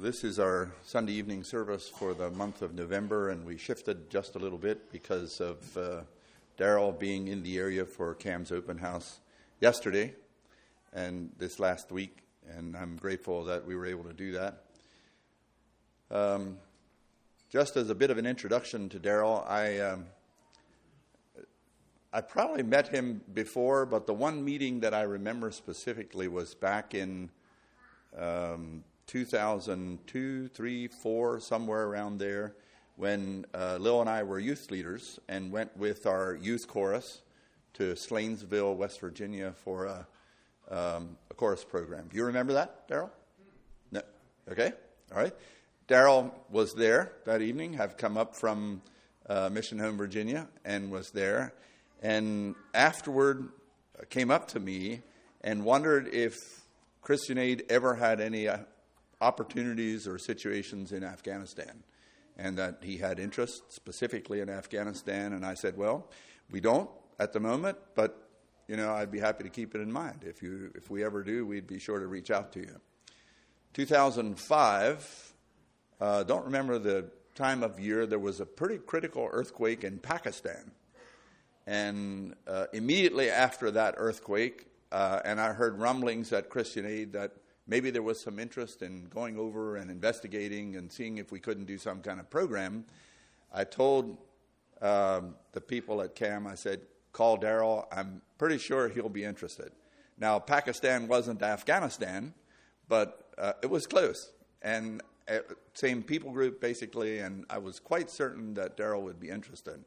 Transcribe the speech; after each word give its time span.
this 0.00 0.24
is 0.24 0.38
our 0.38 0.72
Sunday 0.82 1.12
evening 1.12 1.44
service 1.44 1.86
for 1.86 2.14
the 2.14 2.30
month 2.30 2.62
of 2.62 2.74
November, 2.74 3.28
and 3.28 3.44
we 3.44 3.58
shifted 3.58 4.08
just 4.08 4.34
a 4.34 4.38
little 4.38 4.56
bit 4.56 4.90
because 4.90 5.42
of 5.42 5.76
uh, 5.76 6.00
Darrell 6.56 6.90
being 6.90 7.28
in 7.28 7.42
the 7.42 7.58
area 7.58 7.84
for 7.84 8.14
CAM's 8.14 8.50
open 8.50 8.78
house 8.78 9.20
yesterday 9.60 10.14
and 10.94 11.30
this 11.36 11.60
last 11.60 11.92
week, 11.92 12.22
and 12.48 12.74
I'm 12.78 12.96
grateful 12.96 13.44
that 13.44 13.66
we 13.66 13.76
were 13.76 13.84
able 13.84 14.04
to 14.04 14.14
do 14.14 14.32
that. 14.32 14.64
Um, 16.10 16.56
just 17.50 17.76
as 17.76 17.90
a 17.90 17.94
bit 17.94 18.10
of 18.10 18.16
an 18.16 18.24
introduction 18.24 18.88
to 18.88 18.98
Darrell, 18.98 19.44
I 19.46 19.80
um, 19.80 20.06
I 22.10 22.22
probably 22.22 22.62
met 22.62 22.88
him 22.88 23.20
before, 23.34 23.84
but 23.84 24.06
the 24.06 24.14
one 24.14 24.42
meeting 24.42 24.80
that 24.80 24.94
I 24.94 25.02
remember 25.02 25.50
specifically 25.50 26.26
was 26.26 26.54
back 26.54 26.94
in 26.94 27.28
um, 28.18 28.82
2002, 29.10 30.46
3, 30.46 30.86
4, 30.86 31.40
somewhere 31.40 31.86
around 31.86 32.18
there, 32.18 32.54
when 32.94 33.44
uh, 33.52 33.76
Lil 33.80 34.00
and 34.00 34.08
I 34.08 34.22
were 34.22 34.38
youth 34.38 34.70
leaders 34.70 35.18
and 35.28 35.50
went 35.50 35.76
with 35.76 36.06
our 36.06 36.38
youth 36.40 36.68
chorus 36.68 37.22
to 37.74 37.94
Slanesville, 37.94 38.76
West 38.76 39.00
Virginia 39.00 39.52
for 39.64 39.86
a, 39.86 40.06
um, 40.70 41.16
a 41.28 41.34
chorus 41.34 41.64
program. 41.64 42.06
Do 42.08 42.18
you 42.18 42.24
remember 42.24 42.52
that, 42.52 42.86
Darrell? 42.86 43.10
No. 43.90 44.02
Okay. 44.48 44.72
All 45.12 45.18
right. 45.18 45.34
Darrell 45.88 46.32
was 46.48 46.72
there 46.74 47.10
that 47.24 47.42
evening, 47.42 47.72
have 47.72 47.96
come 47.96 48.16
up 48.16 48.36
from 48.36 48.80
uh, 49.28 49.50
Mission 49.50 49.80
Home, 49.80 49.96
Virginia, 49.96 50.46
and 50.64 50.88
was 50.88 51.10
there. 51.10 51.52
And 52.00 52.54
afterward, 52.74 53.48
uh, 53.98 54.04
came 54.08 54.30
up 54.30 54.46
to 54.48 54.60
me 54.60 55.00
and 55.40 55.64
wondered 55.64 56.06
if 56.14 56.36
Christian 57.02 57.38
Aid 57.38 57.64
ever 57.68 57.96
had 57.96 58.20
any 58.20 58.46
uh, 58.46 58.58
opportunities 59.20 60.06
or 60.06 60.18
situations 60.18 60.92
in 60.92 61.04
Afghanistan, 61.04 61.82
and 62.36 62.56
that 62.58 62.78
he 62.82 62.96
had 62.96 63.18
interest 63.18 63.72
specifically 63.72 64.40
in 64.40 64.48
Afghanistan. 64.48 65.32
And 65.32 65.44
I 65.44 65.54
said, 65.54 65.76
"Well, 65.76 66.10
we 66.50 66.60
don't 66.60 66.90
at 67.18 67.32
the 67.32 67.40
moment, 67.40 67.78
but 67.94 68.28
you 68.66 68.76
know, 68.76 68.94
I'd 68.94 69.10
be 69.10 69.18
happy 69.18 69.42
to 69.44 69.50
keep 69.50 69.74
it 69.74 69.80
in 69.80 69.90
mind. 69.90 70.24
If 70.24 70.42
you, 70.42 70.70
if 70.76 70.90
we 70.90 71.04
ever 71.04 71.24
do, 71.24 71.44
we'd 71.44 71.66
be 71.66 71.78
sure 71.78 71.98
to 71.98 72.06
reach 72.06 72.30
out 72.30 72.52
to 72.52 72.60
you." 72.60 72.80
2005. 73.74 75.32
Uh, 76.00 76.22
don't 76.22 76.44
remember 76.44 76.78
the 76.78 77.10
time 77.34 77.62
of 77.62 77.78
year. 77.78 78.06
There 78.06 78.18
was 78.18 78.40
a 78.40 78.46
pretty 78.46 78.78
critical 78.78 79.28
earthquake 79.30 79.84
in 79.84 79.98
Pakistan, 79.98 80.70
and 81.66 82.34
uh, 82.46 82.66
immediately 82.72 83.28
after 83.30 83.70
that 83.72 83.94
earthquake, 83.96 84.66
uh, 84.90 85.20
and 85.24 85.40
I 85.40 85.52
heard 85.52 85.78
rumblings 85.78 86.32
at 86.32 86.48
Christian 86.48 86.86
Aid 86.86 87.12
that 87.12 87.32
maybe 87.70 87.90
there 87.90 88.02
was 88.02 88.20
some 88.20 88.40
interest 88.40 88.82
in 88.82 89.04
going 89.04 89.38
over 89.38 89.76
and 89.76 89.90
investigating 89.90 90.74
and 90.74 90.92
seeing 90.92 91.18
if 91.18 91.30
we 91.30 91.38
couldn't 91.38 91.66
do 91.66 91.78
some 91.78 92.00
kind 92.00 92.18
of 92.18 92.28
program. 92.28 92.84
I 93.54 93.62
told 93.62 94.18
um, 94.82 95.36
the 95.52 95.60
people 95.60 96.02
at 96.02 96.16
CAM, 96.16 96.48
I 96.48 96.56
said, 96.56 96.80
call 97.12 97.36
Darrell. 97.36 97.88
I'm 97.92 98.22
pretty 98.38 98.58
sure 98.58 98.88
he'll 98.88 99.08
be 99.08 99.24
interested. 99.24 99.70
Now, 100.18 100.38
Pakistan 100.40 101.06
wasn't 101.06 101.42
Afghanistan, 101.42 102.34
but 102.88 103.32
uh, 103.38 103.52
it 103.62 103.70
was 103.70 103.86
close. 103.86 104.32
And 104.62 105.00
uh, 105.28 105.38
same 105.74 106.02
people 106.02 106.32
group, 106.32 106.60
basically, 106.60 107.20
and 107.20 107.46
I 107.48 107.58
was 107.58 107.78
quite 107.78 108.10
certain 108.10 108.52
that 108.54 108.76
Darrell 108.76 109.02
would 109.02 109.20
be 109.20 109.30
interested. 109.30 109.84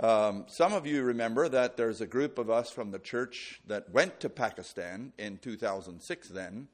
Um, 0.00 0.44
some 0.46 0.72
of 0.72 0.86
you 0.86 1.02
remember 1.02 1.48
that 1.48 1.76
there's 1.76 2.00
a 2.00 2.06
group 2.06 2.38
of 2.38 2.50
us 2.50 2.70
from 2.70 2.92
the 2.92 3.00
church 3.00 3.60
that 3.66 3.90
went 3.90 4.20
to 4.20 4.28
Pakistan 4.28 5.12
in 5.18 5.38
2006, 5.38 6.28
then 6.28 6.68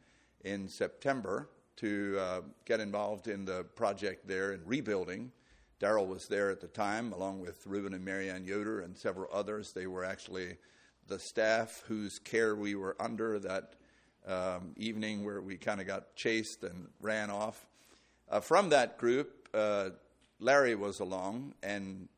in 0.45 0.69
September, 0.69 1.49
to 1.77 2.19
uh, 2.21 2.41
get 2.67 2.81
involved 2.81 3.27
in 3.27 3.47
the 3.47 3.65
project 3.77 4.29
there 4.29 4.53
in 4.53 4.61
rebuilding. 4.67 5.33
Darrell 5.79 6.07
was 6.07 6.29
there 6.29 6.51
at 6.51 6.61
the 6.61 6.67
time, 6.67 7.15
along 7.15 7.41
with 7.41 7.67
Reuben 7.67 7.95
and 7.95 8.05
Marianne 8.05 8.45
Yoder 8.45 8.81
and 8.81 8.95
several 8.95 9.31
others. 9.33 9.73
They 9.73 9.87
were 9.87 10.05
actually 10.05 10.59
the 11.09 11.19
staff 11.19 11.83
whose 11.89 12.19
care 12.19 12.55
we 12.55 12.75
were 12.75 12.95
under 13.01 13.39
that 13.39 13.73
um, 14.27 14.75
evening 14.77 15.25
where 15.25 15.41
we 15.41 15.57
kind 15.57 15.81
of 15.81 15.87
got 15.87 16.15
chased 16.15 16.63
and 16.63 16.89
ran 17.01 17.31
off. 17.31 17.67
Uh, 18.31 18.41
from 18.41 18.69
that 18.69 18.99
group, 18.99 19.49
uh, 19.55 19.91
Larry 20.41 20.75
was 20.75 21.01
along, 21.01 21.55
and 21.63 22.09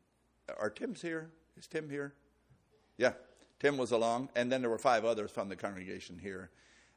are 0.59 0.69
Tim's 0.69 1.01
here? 1.01 1.29
Is 1.57 1.67
Tim 1.67 1.89
here? 1.89 2.13
Yeah, 2.97 3.13
Tim 3.59 3.77
was 3.77 3.91
along, 3.91 4.29
and 4.35 4.51
then 4.51 4.61
there 4.61 4.69
were 4.69 4.77
five 4.77 5.05
others 5.05 5.31
from 5.31 5.49
the 5.49 5.55
congregation 5.55 6.19
here 6.19 6.51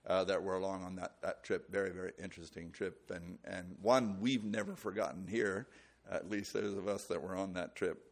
uh, 0.06 0.24
that 0.24 0.42
were 0.42 0.56
along 0.56 0.84
on 0.84 0.96
that, 0.96 1.14
that 1.22 1.44
trip. 1.44 1.70
Very, 1.70 1.90
very 1.90 2.12
interesting 2.22 2.70
trip, 2.70 3.10
and, 3.14 3.38
and 3.44 3.76
one 3.82 4.18
we've 4.20 4.44
never 4.44 4.74
forgotten 4.74 5.26
here, 5.26 5.68
at 6.10 6.30
least 6.30 6.52
those 6.52 6.76
of 6.76 6.88
us 6.88 7.04
that 7.04 7.22
were 7.22 7.36
on 7.36 7.54
that 7.54 7.74
trip. 7.74 8.06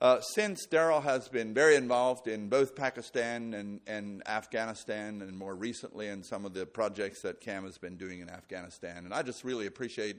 Uh, 0.00 0.20
since 0.20 0.66
Darrell 0.66 1.00
has 1.00 1.28
been 1.28 1.54
very 1.54 1.76
involved 1.76 2.26
in 2.26 2.48
both 2.48 2.74
Pakistan 2.74 3.54
and, 3.54 3.80
and 3.86 4.26
Afghanistan, 4.28 5.22
and 5.22 5.36
more 5.36 5.54
recently 5.54 6.08
in 6.08 6.22
some 6.22 6.44
of 6.44 6.52
the 6.52 6.66
projects 6.66 7.22
that 7.22 7.40
CAM 7.40 7.64
has 7.64 7.78
been 7.78 7.96
doing 7.96 8.20
in 8.20 8.28
Afghanistan, 8.28 9.04
and 9.04 9.14
I 9.14 9.22
just 9.22 9.44
really 9.44 9.66
appreciate 9.66 10.16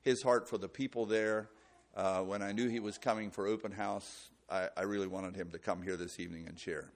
his 0.00 0.22
heart 0.22 0.48
for 0.48 0.56
the 0.56 0.68
people 0.68 1.04
there 1.04 1.50
uh, 1.96 2.20
when 2.20 2.42
I 2.42 2.52
knew 2.52 2.68
he 2.68 2.80
was 2.80 2.98
coming 2.98 3.30
for 3.30 3.46
open 3.46 3.72
house, 3.72 4.30
I, 4.50 4.68
I, 4.76 4.82
really 4.82 5.06
wanted 5.06 5.34
him 5.34 5.50
to 5.50 5.58
come 5.58 5.82
here 5.82 5.96
this 5.96 6.20
evening 6.20 6.46
and 6.48 6.58
share. 6.58 6.90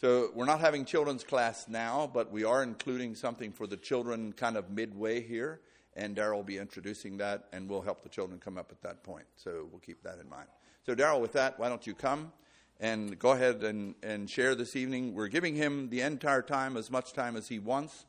So 0.00 0.30
we're 0.34 0.46
not 0.46 0.60
having 0.60 0.84
children's 0.84 1.24
class 1.24 1.66
now, 1.68 2.10
but 2.12 2.30
we 2.30 2.44
are 2.44 2.62
including 2.62 3.14
something 3.14 3.52
for 3.52 3.66
the 3.66 3.76
children 3.76 4.32
kind 4.32 4.56
of 4.56 4.70
midway 4.70 5.22
here, 5.22 5.60
and 5.94 6.14
Darrell 6.14 6.38
will 6.38 6.44
be 6.44 6.58
introducing 6.58 7.16
that, 7.18 7.44
and 7.52 7.68
we'll 7.68 7.80
help 7.80 8.02
the 8.02 8.08
children 8.08 8.38
come 8.38 8.58
up 8.58 8.70
at 8.70 8.82
that 8.82 9.02
point. 9.02 9.24
So 9.36 9.68
we'll 9.70 9.80
keep 9.80 10.02
that 10.02 10.18
in 10.20 10.28
mind. 10.28 10.48
So 10.84 10.94
Darrell, 10.94 11.20
with 11.20 11.32
that, 11.32 11.58
why 11.58 11.68
don't 11.68 11.86
you 11.86 11.94
come 11.94 12.32
and 12.78 13.18
go 13.18 13.30
ahead 13.30 13.62
and, 13.62 13.94
and 14.02 14.28
share 14.28 14.54
this 14.54 14.76
evening? 14.76 15.14
We're 15.14 15.28
giving 15.28 15.54
him 15.54 15.88
the 15.88 16.02
entire 16.02 16.42
time, 16.42 16.76
as 16.76 16.90
much 16.90 17.14
time 17.14 17.36
as 17.36 17.48
he 17.48 17.58
wants, 17.58 18.04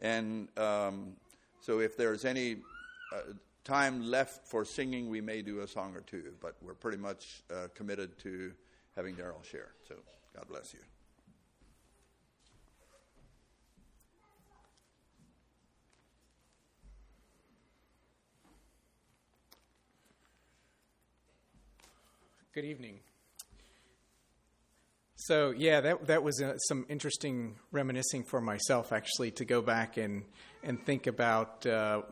and 0.00 0.48
um, 0.58 1.16
so 1.60 1.80
if 1.80 1.96
there's 1.96 2.24
any 2.24 2.58
uh, 3.12 3.32
time 3.66 4.08
left 4.08 4.46
for 4.46 4.64
singing, 4.64 5.10
we 5.10 5.20
may 5.20 5.42
do 5.42 5.60
a 5.60 5.66
song 5.66 5.94
or 5.96 6.00
two, 6.00 6.32
but 6.40 6.54
we're 6.62 6.74
pretty 6.74 6.98
much 6.98 7.42
uh, 7.52 7.66
committed 7.74 8.16
to 8.20 8.52
having 8.94 9.16
Darrell 9.16 9.42
share. 9.42 9.72
So 9.88 9.96
God 10.34 10.46
bless 10.48 10.72
you. 10.72 10.80
Good 22.54 22.64
evening. 22.64 23.00
So 25.16 25.50
yeah, 25.50 25.80
that 25.80 26.06
that 26.06 26.22
was 26.22 26.40
uh, 26.40 26.56
some 26.56 26.86
interesting 26.88 27.56
reminiscing 27.72 28.22
for 28.22 28.40
myself 28.40 28.92
actually 28.92 29.32
to 29.32 29.44
go 29.44 29.60
back 29.60 29.96
and 29.96 30.22
and 30.62 30.82
think 30.86 31.06
about 31.06 31.66
uh, 31.66 32.02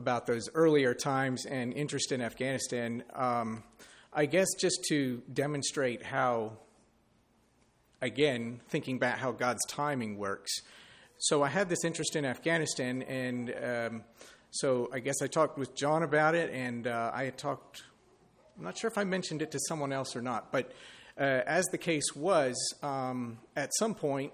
about 0.00 0.26
those 0.26 0.48
earlier 0.54 0.94
times 0.94 1.46
and 1.46 1.72
interest 1.74 2.10
in 2.10 2.20
Afghanistan. 2.20 3.04
Um, 3.14 3.62
I 4.12 4.26
guess 4.26 4.48
just 4.58 4.82
to 4.88 5.22
demonstrate 5.32 6.02
how, 6.02 6.54
again, 8.00 8.60
thinking 8.68 8.98
back 8.98 9.18
how 9.18 9.30
God's 9.30 9.64
timing 9.68 10.18
works. 10.18 10.50
So 11.18 11.42
I 11.42 11.48
had 11.48 11.68
this 11.68 11.84
interest 11.84 12.16
in 12.16 12.24
Afghanistan, 12.24 13.02
and 13.02 13.54
um, 13.62 14.04
so 14.50 14.88
I 14.90 15.00
guess 15.00 15.20
I 15.22 15.26
talked 15.26 15.58
with 15.58 15.76
John 15.76 16.02
about 16.02 16.34
it, 16.34 16.50
and 16.50 16.86
uh, 16.86 17.12
I 17.14 17.24
had 17.24 17.36
talked. 17.36 17.82
I'm 18.56 18.64
not 18.64 18.78
sure 18.78 18.90
if 18.90 18.96
I 18.96 19.04
mentioned 19.04 19.42
it 19.42 19.50
to 19.52 19.58
someone 19.68 19.92
else 19.92 20.16
or 20.16 20.22
not, 20.22 20.50
but 20.50 20.72
uh, 21.18 21.42
as 21.46 21.66
the 21.66 21.78
case 21.78 22.16
was, 22.16 22.56
um, 22.82 23.38
at 23.54 23.70
some 23.78 23.94
point, 23.94 24.32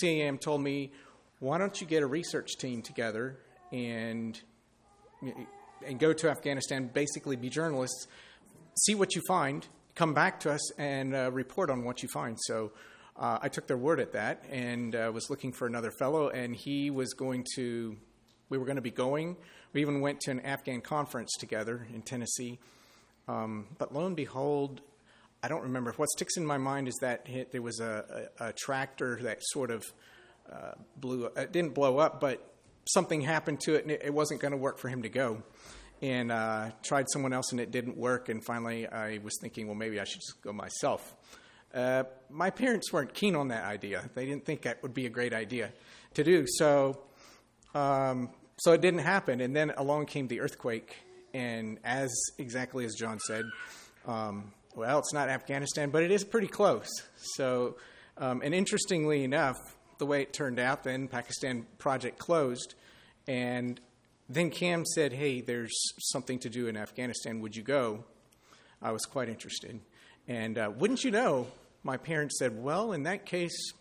CAM 0.00 0.36
told 0.36 0.60
me, 0.60 0.92
"Why 1.38 1.56
don't 1.56 1.80
you 1.80 1.86
get 1.86 2.02
a 2.02 2.06
research 2.06 2.58
team 2.58 2.82
together 2.82 3.38
and 3.72 4.38
and 5.86 5.98
go 5.98 6.12
to 6.12 6.30
Afghanistan, 6.30 6.90
basically 6.92 7.36
be 7.36 7.48
journalists, 7.48 8.06
see 8.86 8.94
what 8.94 9.14
you 9.14 9.22
find, 9.26 9.66
come 9.94 10.14
back 10.14 10.40
to 10.40 10.52
us 10.52 10.72
and 10.78 11.14
uh, 11.14 11.30
report 11.32 11.70
on 11.70 11.84
what 11.84 12.02
you 12.02 12.08
find. 12.08 12.38
So 12.40 12.72
uh, 13.16 13.38
I 13.42 13.48
took 13.48 13.66
their 13.66 13.76
word 13.76 14.00
at 14.00 14.12
that 14.12 14.44
and 14.50 14.94
uh, 14.94 15.10
was 15.12 15.28
looking 15.28 15.52
for 15.52 15.66
another 15.66 15.90
fellow, 15.90 16.28
and 16.28 16.54
he 16.54 16.90
was 16.90 17.14
going 17.14 17.44
to, 17.56 17.96
we 18.48 18.58
were 18.58 18.64
going 18.64 18.76
to 18.76 18.82
be 18.82 18.92
going. 18.92 19.36
We 19.72 19.80
even 19.80 20.00
went 20.00 20.20
to 20.20 20.30
an 20.30 20.40
Afghan 20.40 20.80
conference 20.80 21.34
together 21.38 21.86
in 21.92 22.02
Tennessee. 22.02 22.58
Um, 23.26 23.66
but 23.76 23.92
lo 23.92 24.06
and 24.06 24.16
behold, 24.16 24.80
I 25.42 25.48
don't 25.48 25.62
remember. 25.62 25.92
What 25.92 26.08
sticks 26.10 26.36
in 26.36 26.46
my 26.46 26.58
mind 26.58 26.88
is 26.88 26.96
that 27.00 27.28
there 27.52 27.62
was 27.62 27.80
a, 27.80 28.30
a, 28.40 28.46
a, 28.46 28.52
tractor 28.52 29.18
that 29.22 29.38
sort 29.42 29.70
of 29.70 29.84
uh, 30.50 30.72
blew. 30.96 31.26
It 31.36 31.52
didn't 31.52 31.74
blow 31.74 31.98
up, 31.98 32.20
but 32.20 32.54
something 32.88 33.20
happened 33.20 33.60
to 33.60 33.74
it 33.74 33.82
and 33.82 33.90
it, 33.90 34.02
it 34.04 34.14
wasn't 34.14 34.40
going 34.40 34.52
to 34.52 34.58
work 34.58 34.78
for 34.78 34.88
him 34.88 35.02
to 35.02 35.08
go. 35.08 35.42
And 36.00 36.30
uh, 36.30 36.70
tried 36.82 37.06
someone 37.12 37.32
else 37.32 37.50
and 37.50 37.60
it 37.60 37.72
didn't 37.72 37.96
work. 37.96 38.28
And 38.28 38.44
finally, 38.44 38.86
I 38.86 39.18
was 39.18 39.36
thinking, 39.40 39.66
well, 39.66 39.74
maybe 39.74 39.98
I 39.98 40.04
should 40.04 40.20
just 40.20 40.40
go 40.42 40.52
myself. 40.52 41.12
Uh, 41.74 42.04
my 42.30 42.50
parents 42.50 42.92
weren't 42.92 43.12
keen 43.12 43.34
on 43.34 43.48
that 43.48 43.64
idea. 43.64 44.08
They 44.14 44.24
didn't 44.24 44.44
think 44.44 44.62
that 44.62 44.80
would 44.82 44.94
be 44.94 45.06
a 45.06 45.10
great 45.10 45.34
idea 45.34 45.72
to 46.14 46.22
do. 46.22 46.44
So 46.46 47.00
um, 47.74 48.30
so 48.58 48.72
it 48.72 48.80
didn't 48.80 49.00
happen. 49.00 49.40
And 49.40 49.54
then 49.54 49.72
along 49.76 50.06
came 50.06 50.26
the 50.26 50.40
earthquake, 50.40 50.96
and 51.32 51.78
as 51.84 52.10
exactly 52.38 52.84
as 52.84 52.94
John 52.94 53.18
said, 53.20 53.44
um, 54.06 54.52
well, 54.74 54.98
it's 54.98 55.12
not 55.12 55.28
Afghanistan, 55.28 55.90
but 55.90 56.02
it 56.02 56.10
is 56.10 56.24
pretty 56.24 56.46
close. 56.46 56.88
So, 57.16 57.76
um, 58.16 58.42
and 58.44 58.54
interestingly 58.54 59.24
enough, 59.24 59.56
the 59.98 60.06
way 60.06 60.22
it 60.22 60.32
turned 60.32 60.58
out, 60.58 60.84
then 60.84 61.08
Pakistan 61.08 61.66
project 61.78 62.18
closed, 62.18 62.74
and 63.28 63.80
then 64.28 64.50
CAM 64.50 64.84
said, 64.84 65.12
"Hey, 65.12 65.40
there's 65.40 65.78
something 65.98 66.40
to 66.40 66.48
do 66.48 66.66
in 66.66 66.76
Afghanistan. 66.76 67.40
Would 67.40 67.54
you 67.54 67.62
go?" 67.62 68.04
I 68.82 68.90
was 68.90 69.02
quite 69.02 69.28
interested, 69.28 69.78
and 70.26 70.58
uh, 70.58 70.72
wouldn't 70.76 71.04
you 71.04 71.12
know, 71.12 71.46
my 71.84 71.96
parents 71.96 72.38
said, 72.38 72.60
"Well, 72.60 72.92
in 72.92 73.04
that 73.04 73.26
case, 73.26 73.72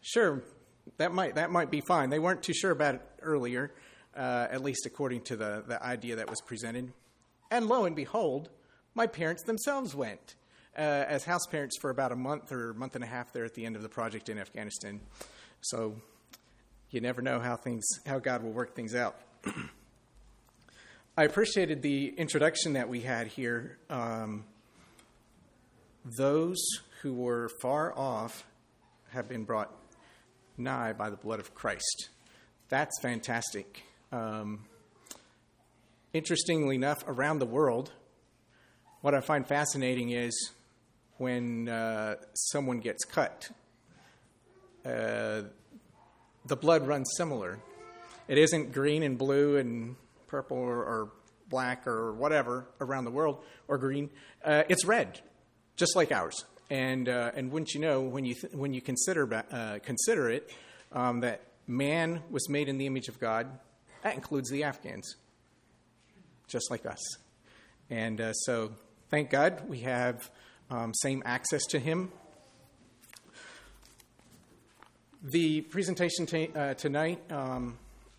sure, 0.00 0.44
that 0.98 1.12
might 1.12 1.34
that 1.34 1.50
might 1.50 1.70
be 1.70 1.80
fine." 1.80 2.10
They 2.10 2.20
weren't 2.20 2.42
too 2.42 2.54
sure 2.54 2.70
about 2.70 2.96
it 2.96 3.02
earlier, 3.22 3.74
uh, 4.16 4.46
at 4.50 4.62
least 4.62 4.86
according 4.86 5.22
to 5.22 5.36
the 5.36 5.64
the 5.66 5.82
idea 5.82 6.16
that 6.16 6.30
was 6.30 6.40
presented, 6.40 6.92
and 7.50 7.66
lo 7.66 7.86
and 7.86 7.96
behold 7.96 8.50
my 8.94 9.06
parents 9.06 9.42
themselves 9.42 9.94
went 9.94 10.36
uh, 10.76 10.80
as 10.80 11.24
house 11.24 11.46
parents 11.46 11.76
for 11.80 11.90
about 11.90 12.12
a 12.12 12.16
month 12.16 12.52
or 12.52 12.74
month 12.74 12.94
and 12.94 13.04
a 13.04 13.06
half 13.06 13.32
there 13.32 13.44
at 13.44 13.54
the 13.54 13.66
end 13.66 13.76
of 13.76 13.82
the 13.82 13.88
project 13.88 14.28
in 14.28 14.38
Afghanistan. 14.38 15.00
So 15.60 15.96
you 16.94 17.00
never 17.00 17.20
know 17.20 17.40
how 17.40 17.56
things 17.56 17.84
how 18.06 18.20
God 18.20 18.44
will 18.44 18.52
work 18.52 18.76
things 18.76 18.94
out. 18.94 19.16
I 21.16 21.24
appreciated 21.24 21.82
the 21.82 22.08
introduction 22.16 22.74
that 22.74 22.88
we 22.88 23.00
had 23.00 23.26
here. 23.26 23.78
Um, 23.90 24.44
those 26.16 26.64
who 27.02 27.14
were 27.14 27.48
far 27.60 27.96
off 27.98 28.46
have 29.10 29.28
been 29.28 29.44
brought 29.44 29.72
nigh 30.56 30.92
by 30.92 31.10
the 31.10 31.16
blood 31.16 31.40
of 31.40 31.54
Christ. 31.54 32.10
That's 32.68 32.92
fantastic. 33.00 33.82
Um, 34.12 34.66
interestingly 36.12 36.76
enough, 36.76 37.02
around 37.08 37.40
the 37.40 37.46
world, 37.46 37.92
what 39.00 39.14
I 39.14 39.20
find 39.20 39.46
fascinating 39.46 40.10
is 40.10 40.52
when 41.16 41.68
uh, 41.68 42.16
someone 42.34 42.78
gets 42.78 43.04
cut, 43.04 43.48
uh, 44.84 45.42
the 46.46 46.56
blood 46.56 46.86
runs 46.86 47.10
similar. 47.16 47.58
It 48.28 48.38
isn't 48.38 48.72
green 48.72 49.02
and 49.02 49.18
blue 49.18 49.56
and 49.56 49.96
purple 50.26 50.56
or, 50.56 50.78
or 50.78 51.12
black 51.48 51.86
or 51.86 52.12
whatever 52.12 52.66
around 52.80 53.04
the 53.04 53.10
world 53.10 53.42
or 53.68 53.78
green. 53.78 54.10
Uh, 54.44 54.62
it's 54.68 54.84
red, 54.84 55.20
just 55.76 55.94
like 55.96 56.12
ours. 56.12 56.44
And 56.70 57.08
uh, 57.08 57.32
and 57.34 57.52
wouldn't 57.52 57.74
you 57.74 57.80
know 57.80 58.00
when 58.00 58.24
you 58.24 58.34
th- 58.34 58.54
when 58.54 58.72
you 58.72 58.80
consider 58.80 59.32
uh, 59.34 59.78
consider 59.82 60.30
it 60.30 60.50
um, 60.92 61.20
that 61.20 61.42
man 61.66 62.22
was 62.30 62.48
made 62.48 62.68
in 62.68 62.78
the 62.78 62.86
image 62.86 63.08
of 63.08 63.20
God, 63.20 63.58
that 64.02 64.14
includes 64.14 64.50
the 64.50 64.64
Afghans, 64.64 65.16
just 66.48 66.70
like 66.70 66.86
us. 66.86 67.00
And 67.90 68.18
uh, 68.18 68.32
so 68.32 68.72
Thank 69.14 69.30
God 69.30 69.68
we 69.68 69.78
have 69.82 70.28
um, 70.70 70.92
same 70.92 71.22
access 71.24 71.64
to 71.66 71.78
Him. 71.78 72.10
The 75.26 75.62
presentation 75.62 76.26
t- 76.26 76.50
uh, 76.54 76.74
tonight 76.74 77.18
um, 77.32 77.78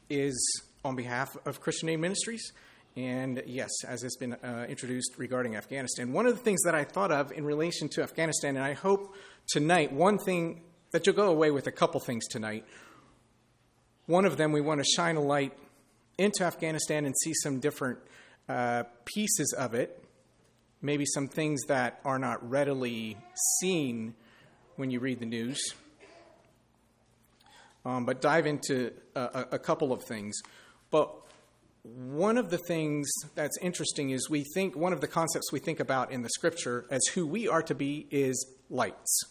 is 0.10 0.36
on 0.84 0.96
behalf 0.96 1.38
of 1.46 1.62
Christian 1.62 1.88
Aid 1.90 2.00
Ministries. 2.00 2.52
And 2.98 3.44
yes, 3.46 3.70
as 3.88 4.02
has 4.02 4.16
been 4.16 4.34
uh, 4.34 4.66
introduced 4.68 5.12
regarding 5.18 5.56
Afghanistan, 5.56 6.14
one 6.14 6.26
of 6.26 6.36
the 6.36 6.44
things 6.44 6.64
that 6.64 6.74
I 6.74 6.84
thought 6.84 7.12
of 7.12 7.32
in 7.32 7.46
relation 7.46 7.90
to 7.90 8.02
Afghanistan, 8.02 8.56
and 8.56 8.66
I 8.66 8.74
hope 8.74 9.14
tonight, 9.48 9.94
one 9.94 10.18
thing 10.18 10.64
that 10.92 11.06
you'll 11.06 11.16
go 11.16 11.30
away 11.30 11.52
with 11.52 11.68
a 11.68 11.72
couple 11.72 12.00
things 12.00 12.28
tonight. 12.28 12.66
One 14.08 14.26
of 14.26 14.38
them, 14.38 14.52
we 14.52 14.62
want 14.62 14.84
to 14.84 14.86
shine 14.96 15.16
a 15.16 15.22
light 15.22 15.54
into 16.18 16.44
Afghanistan 16.44 17.06
and 17.06 17.14
see 17.24 17.34
some 17.36 17.60
different 17.60 18.00
uh, 18.50 18.84
pieces 19.06 19.54
of 19.56 19.76
it 19.76 20.02
maybe 20.82 21.06
some 21.06 21.28
things 21.28 21.64
that 21.68 22.00
are 22.06 22.20
not 22.20 22.48
readily 22.48 23.18
seen 23.60 24.14
when 24.76 24.92
you 24.92 25.00
read 25.00 25.20
the 25.20 25.26
news. 25.26 25.60
Um, 27.86 28.06
but 28.06 28.20
dive 28.20 28.48
into 28.48 28.92
a, 29.16 29.46
a 29.54 29.60
couple 29.60 29.94
of 29.94 30.04
things. 30.04 30.36
But 30.90 31.14
one 31.84 32.38
of 32.38 32.50
the 32.50 32.58
things 32.58 33.08
that's 33.36 33.58
interesting 33.60 34.10
is 34.10 34.28
we 34.28 34.44
think 34.56 34.76
one 34.76 34.92
of 34.92 35.02
the 35.02 35.08
concepts 35.08 35.52
we 35.52 35.60
think 35.60 35.80
about 35.80 36.12
in 36.12 36.24
the 36.24 36.30
scripture 36.30 36.88
as 36.90 37.06
who 37.14 37.28
we 37.28 37.48
are 37.48 37.62
to 37.62 37.76
be 37.76 38.08
is 38.10 38.48
lights. 38.72 39.24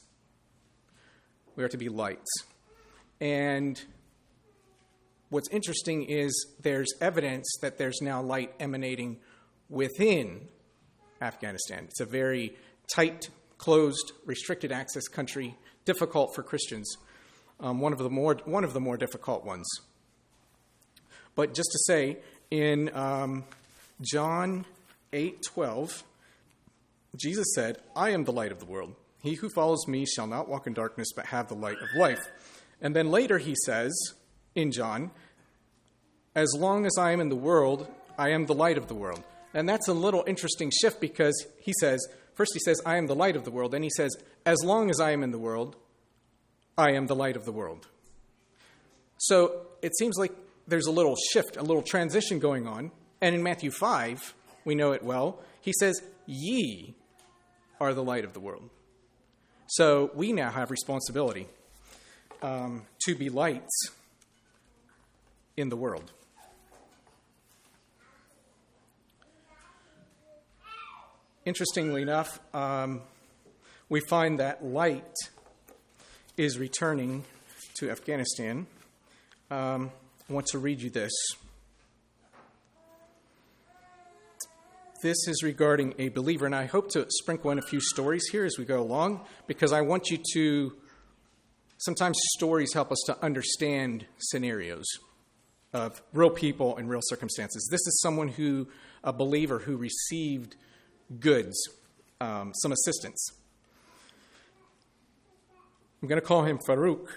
We 1.56 1.64
are 1.64 1.68
to 1.68 1.76
be 1.76 1.88
lights. 1.88 2.30
And 3.20 3.82
what's 5.30 5.48
interesting 5.50 6.04
is 6.04 6.46
there's 6.60 6.92
evidence 7.00 7.56
that 7.60 7.76
there's 7.76 8.00
now 8.00 8.22
light 8.22 8.52
emanating 8.60 9.18
within 9.68 10.48
Afghanistan. 11.20 11.86
It's 11.88 12.00
a 12.00 12.06
very 12.06 12.56
tight, 12.94 13.30
closed, 13.58 14.12
restricted 14.26 14.70
access 14.70 15.08
country, 15.08 15.56
difficult 15.84 16.34
for 16.36 16.44
Christians. 16.44 16.96
Um, 17.64 17.80
one 17.80 17.94
of 17.94 17.98
the 17.98 18.10
more 18.10 18.36
one 18.44 18.62
of 18.62 18.74
the 18.74 18.80
more 18.80 18.98
difficult 18.98 19.42
ones. 19.42 19.66
But 21.34 21.54
just 21.54 21.70
to 21.72 21.78
say, 21.86 22.18
in 22.50 22.94
um, 22.94 23.44
John 24.02 24.66
eight 25.14 25.42
twelve, 25.42 26.04
Jesus 27.16 27.46
said, 27.54 27.78
"I 27.96 28.10
am 28.10 28.24
the 28.24 28.32
light 28.32 28.52
of 28.52 28.58
the 28.58 28.66
world. 28.66 28.94
He 29.22 29.36
who 29.36 29.48
follows 29.48 29.88
me 29.88 30.04
shall 30.04 30.26
not 30.26 30.46
walk 30.46 30.66
in 30.66 30.74
darkness, 30.74 31.08
but 31.16 31.24
have 31.26 31.48
the 31.48 31.54
light 31.54 31.78
of 31.80 31.88
life." 31.96 32.20
And 32.82 32.94
then 32.94 33.10
later 33.10 33.38
he 33.38 33.54
says 33.64 33.92
in 34.54 34.70
John, 34.70 35.10
"As 36.34 36.52
long 36.54 36.84
as 36.84 36.98
I 36.98 37.12
am 37.12 37.20
in 37.20 37.30
the 37.30 37.34
world, 37.50 37.88
I 38.18 38.28
am 38.28 38.44
the 38.44 38.54
light 38.54 38.76
of 38.76 38.88
the 38.88 38.94
world." 38.94 39.24
And 39.54 39.66
that's 39.66 39.88
a 39.88 39.94
little 39.94 40.24
interesting 40.26 40.70
shift 40.70 41.00
because 41.00 41.46
he 41.62 41.72
says, 41.80 42.04
first 42.34 42.52
he 42.52 42.60
says, 42.60 42.82
I 42.84 42.96
am 42.96 43.06
the 43.06 43.14
light 43.14 43.36
of 43.36 43.44
the 43.44 43.52
world. 43.52 43.70
Then 43.70 43.84
he 43.84 43.90
says, 43.90 44.14
as 44.44 44.58
long 44.64 44.90
as 44.90 44.98
I 45.00 45.12
am 45.12 45.22
in 45.22 45.30
the 45.30 45.38
world, 45.38 45.76
I 46.76 46.92
am 46.92 47.06
the 47.06 47.14
light 47.14 47.36
of 47.36 47.44
the 47.44 47.52
world. 47.52 47.86
So 49.18 49.66
it 49.80 49.96
seems 49.96 50.16
like 50.18 50.32
there's 50.66 50.86
a 50.86 50.90
little 50.90 51.16
shift, 51.32 51.56
a 51.56 51.62
little 51.62 51.82
transition 51.82 52.38
going 52.38 52.66
on. 52.66 52.90
And 53.20 53.34
in 53.34 53.42
Matthew 53.42 53.70
5, 53.70 54.34
we 54.64 54.74
know 54.74 54.92
it 54.92 55.02
well, 55.02 55.40
he 55.60 55.72
says, 55.78 56.02
Ye 56.26 56.94
are 57.80 57.94
the 57.94 58.02
light 58.02 58.24
of 58.24 58.32
the 58.32 58.40
world. 58.40 58.70
So 59.66 60.10
we 60.14 60.32
now 60.32 60.50
have 60.50 60.70
responsibility 60.70 61.48
um, 62.42 62.82
to 63.06 63.14
be 63.14 63.28
lights 63.28 63.90
in 65.56 65.68
the 65.68 65.76
world. 65.76 66.12
Interestingly 71.44 72.02
enough, 72.02 72.40
um, 72.54 73.02
we 73.88 74.00
find 74.00 74.40
that 74.40 74.64
light 74.64 75.12
is 76.36 76.58
returning 76.58 77.24
to 77.74 77.90
Afghanistan. 77.90 78.66
Um, 79.50 79.90
I 80.28 80.32
want 80.32 80.46
to 80.48 80.58
read 80.58 80.80
you 80.80 80.90
this. 80.90 81.12
This 85.02 85.28
is 85.28 85.42
regarding 85.42 85.94
a 85.98 86.08
believer, 86.08 86.46
and 86.46 86.54
I 86.54 86.64
hope 86.64 86.90
to 86.92 87.06
sprinkle 87.10 87.50
in 87.50 87.58
a 87.58 87.62
few 87.62 87.78
stories 87.78 88.24
here 88.32 88.44
as 88.44 88.56
we 88.58 88.64
go 88.64 88.80
along 88.80 89.20
because 89.46 89.72
I 89.72 89.82
want 89.82 90.10
you 90.10 90.18
to. 90.32 90.72
Sometimes 91.78 92.18
stories 92.36 92.72
help 92.72 92.90
us 92.90 93.02
to 93.06 93.22
understand 93.22 94.06
scenarios 94.18 94.86
of 95.74 96.00
real 96.12 96.30
people 96.30 96.76
and 96.76 96.88
real 96.88 97.02
circumstances. 97.02 97.68
This 97.70 97.80
is 97.80 98.00
someone 98.00 98.28
who, 98.28 98.68
a 99.02 99.12
believer 99.12 99.58
who 99.58 99.76
received 99.76 100.56
goods, 101.20 101.54
um, 102.20 102.52
some 102.54 102.72
assistance. 102.72 103.43
I'm 106.04 106.08
going 106.08 106.20
to 106.20 106.26
call 106.26 106.42
him 106.42 106.58
Farouk, 106.58 107.08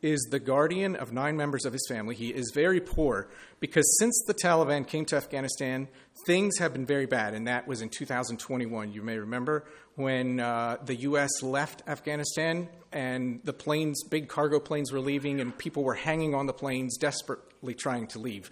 is 0.00 0.26
the 0.30 0.38
guardian 0.40 0.96
of 0.96 1.12
nine 1.12 1.36
members 1.36 1.66
of 1.66 1.74
his 1.74 1.86
family. 1.86 2.14
He 2.14 2.30
is 2.30 2.50
very 2.54 2.80
poor 2.80 3.28
because 3.60 3.84
since 3.98 4.18
the 4.26 4.32
Taliban 4.32 4.86
came 4.86 5.04
to 5.04 5.16
Afghanistan, 5.16 5.88
things 6.24 6.56
have 6.56 6.72
been 6.72 6.86
very 6.86 7.04
bad, 7.04 7.34
and 7.34 7.46
that 7.48 7.68
was 7.68 7.82
in 7.82 7.90
2021. 7.90 8.94
You 8.94 9.02
may 9.02 9.18
remember 9.18 9.66
when 9.96 10.40
uh, 10.40 10.78
the 10.82 10.94
U.S. 11.00 11.42
left 11.42 11.82
Afghanistan 11.86 12.70
and 12.92 13.40
the 13.44 13.52
planes, 13.52 14.02
big 14.04 14.26
cargo 14.26 14.58
planes, 14.58 14.90
were 14.90 14.98
leaving, 14.98 15.38
and 15.38 15.58
people 15.58 15.84
were 15.84 15.92
hanging 15.92 16.34
on 16.34 16.46
the 16.46 16.54
planes, 16.54 16.96
desperately 16.96 17.74
trying 17.74 18.06
to 18.06 18.18
leave. 18.18 18.50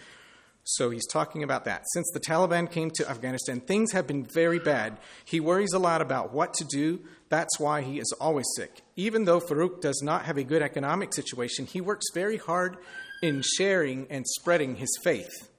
So 0.74 0.90
he's 0.90 1.06
talking 1.06 1.42
about 1.42 1.64
that. 1.64 1.82
Since 1.92 2.10
the 2.12 2.20
Taliban 2.20 2.70
came 2.70 2.90
to 2.92 3.10
Afghanistan, 3.10 3.60
things 3.60 3.90
have 3.90 4.06
been 4.06 4.24
very 4.24 4.60
bad. 4.60 4.98
He 5.24 5.40
worries 5.40 5.72
a 5.72 5.80
lot 5.80 6.00
about 6.00 6.32
what 6.32 6.54
to 6.54 6.64
do. 6.64 7.00
That's 7.28 7.58
why 7.58 7.82
he 7.82 7.98
is 7.98 8.12
always 8.20 8.46
sick. 8.56 8.82
Even 8.94 9.24
though 9.24 9.40
Farouk 9.40 9.80
does 9.80 10.00
not 10.02 10.26
have 10.26 10.36
a 10.36 10.44
good 10.44 10.62
economic 10.62 11.12
situation, 11.12 11.66
he 11.66 11.80
works 11.80 12.06
very 12.14 12.36
hard 12.36 12.76
in 13.20 13.42
sharing 13.56 14.06
and 14.10 14.24
spreading 14.26 14.76
his 14.76 14.96
faith. 15.02 15.50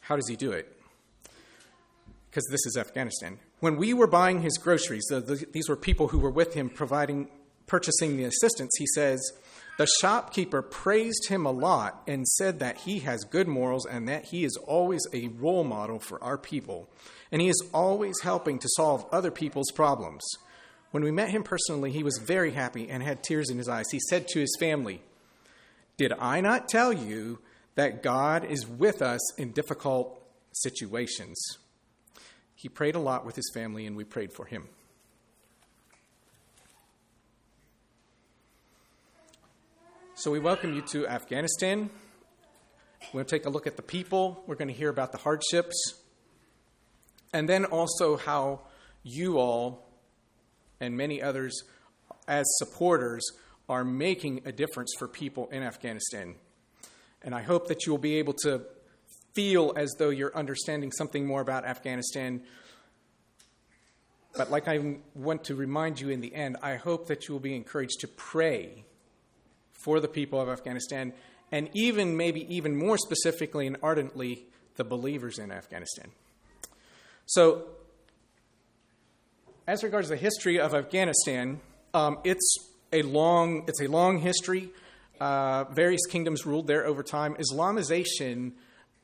How 0.00 0.16
does 0.16 0.28
he 0.28 0.34
do 0.34 0.50
it? 0.50 0.76
Because 2.28 2.46
this 2.50 2.66
is 2.66 2.76
Afghanistan. 2.76 3.38
When 3.60 3.76
we 3.76 3.94
were 3.94 4.08
buying 4.08 4.42
his 4.42 4.58
groceries, 4.58 5.04
the, 5.08 5.20
the, 5.20 5.46
these 5.52 5.68
were 5.68 5.76
people 5.76 6.08
who 6.08 6.18
were 6.18 6.30
with 6.30 6.54
him 6.54 6.68
providing 6.68 7.28
purchasing 7.68 8.16
the 8.16 8.24
assistance, 8.24 8.72
he 8.76 8.86
says, 8.88 9.20
The 9.78 9.88
shopkeeper 10.00 10.60
praised 10.60 11.28
him 11.28 11.46
a 11.46 11.50
lot 11.50 12.02
and 12.06 12.26
said 12.28 12.58
that 12.58 12.78
he 12.78 12.98
has 13.00 13.24
good 13.24 13.48
morals 13.48 13.86
and 13.86 14.08
that 14.08 14.26
he 14.26 14.44
is 14.44 14.56
always 14.66 15.00
a 15.12 15.28
role 15.28 15.64
model 15.64 15.98
for 15.98 16.22
our 16.22 16.36
people. 16.36 16.88
And 17.32 17.40
he 17.40 17.48
is 17.48 17.62
always 17.72 18.20
helping 18.20 18.58
to 18.58 18.68
solve 18.76 19.06
other 19.10 19.30
people's 19.30 19.70
problems. 19.70 20.22
When 20.90 21.04
we 21.04 21.10
met 21.10 21.30
him 21.30 21.44
personally, 21.44 21.92
he 21.92 22.02
was 22.02 22.18
very 22.18 22.50
happy 22.50 22.90
and 22.90 23.02
had 23.02 23.22
tears 23.22 23.48
in 23.48 23.58
his 23.58 23.68
eyes. 23.68 23.86
He 23.90 24.00
said 24.08 24.28
to 24.28 24.40
his 24.40 24.56
family, 24.58 25.00
Did 25.96 26.12
I 26.18 26.40
not 26.40 26.68
tell 26.68 26.92
you 26.92 27.38
that 27.76 28.02
God 28.02 28.44
is 28.44 28.66
with 28.66 29.00
us 29.00 29.38
in 29.38 29.52
difficult 29.52 30.20
situations? 30.52 31.38
He 32.54 32.68
prayed 32.68 32.96
a 32.96 33.00
lot 33.00 33.24
with 33.24 33.36
his 33.36 33.50
family, 33.54 33.86
and 33.86 33.96
we 33.96 34.04
prayed 34.04 34.32
for 34.32 34.44
him. 34.44 34.68
So 40.20 40.30
we 40.30 40.38
welcome 40.38 40.74
you 40.74 40.82
to 40.88 41.08
Afghanistan. 41.08 41.88
We're 43.04 43.20
going 43.20 43.24
to 43.24 43.30
take 43.30 43.46
a 43.46 43.48
look 43.48 43.66
at 43.66 43.76
the 43.76 43.82
people. 43.82 44.44
We're 44.46 44.54
going 44.54 44.68
to 44.68 44.74
hear 44.74 44.90
about 44.90 45.12
the 45.12 45.18
hardships. 45.18 45.94
And 47.32 47.48
then 47.48 47.64
also 47.64 48.18
how 48.18 48.60
you 49.02 49.38
all 49.38 49.88
and 50.78 50.94
many 50.94 51.22
others, 51.22 51.62
as 52.28 52.44
supporters, 52.58 53.26
are 53.66 53.82
making 53.82 54.42
a 54.44 54.52
difference 54.52 54.92
for 54.98 55.08
people 55.08 55.48
in 55.52 55.62
Afghanistan. 55.62 56.34
And 57.22 57.34
I 57.34 57.40
hope 57.40 57.68
that 57.68 57.86
you 57.86 57.92
will 57.92 57.98
be 57.98 58.16
able 58.16 58.34
to 58.42 58.60
feel 59.32 59.72
as 59.74 59.90
though 59.98 60.10
you're 60.10 60.36
understanding 60.36 60.92
something 60.92 61.26
more 61.26 61.40
about 61.40 61.64
Afghanistan. 61.64 62.42
But 64.36 64.50
like 64.50 64.68
I 64.68 64.98
want 65.14 65.44
to 65.44 65.54
remind 65.54 65.98
you 65.98 66.10
in 66.10 66.20
the 66.20 66.34
end, 66.34 66.58
I 66.62 66.76
hope 66.76 67.06
that 67.06 67.26
you 67.26 67.32
will 67.32 67.40
be 67.40 67.56
encouraged 67.56 68.00
to 68.00 68.06
pray 68.06 68.84
for 69.84 70.00
the 70.00 70.08
people 70.08 70.40
of 70.40 70.48
Afghanistan, 70.48 71.12
and 71.52 71.68
even, 71.74 72.16
maybe 72.16 72.52
even 72.54 72.76
more 72.76 72.98
specifically 72.98 73.66
and 73.66 73.76
ardently, 73.82 74.44
the 74.76 74.84
believers 74.84 75.38
in 75.38 75.50
Afghanistan. 75.50 76.08
So, 77.26 77.64
as 79.66 79.82
regards 79.84 80.08
the 80.08 80.16
history 80.16 80.58
of 80.58 80.74
Afghanistan, 80.74 81.60
um, 81.94 82.18
it's 82.24 82.56
a 82.92 83.02
long 83.02 83.64
it's 83.68 83.80
a 83.80 83.86
long 83.86 84.18
history. 84.18 84.70
Uh, 85.20 85.64
various 85.64 86.06
kingdoms 86.06 86.46
ruled 86.46 86.66
there 86.66 86.86
over 86.86 87.02
time. 87.02 87.36
Islamization 87.36 88.52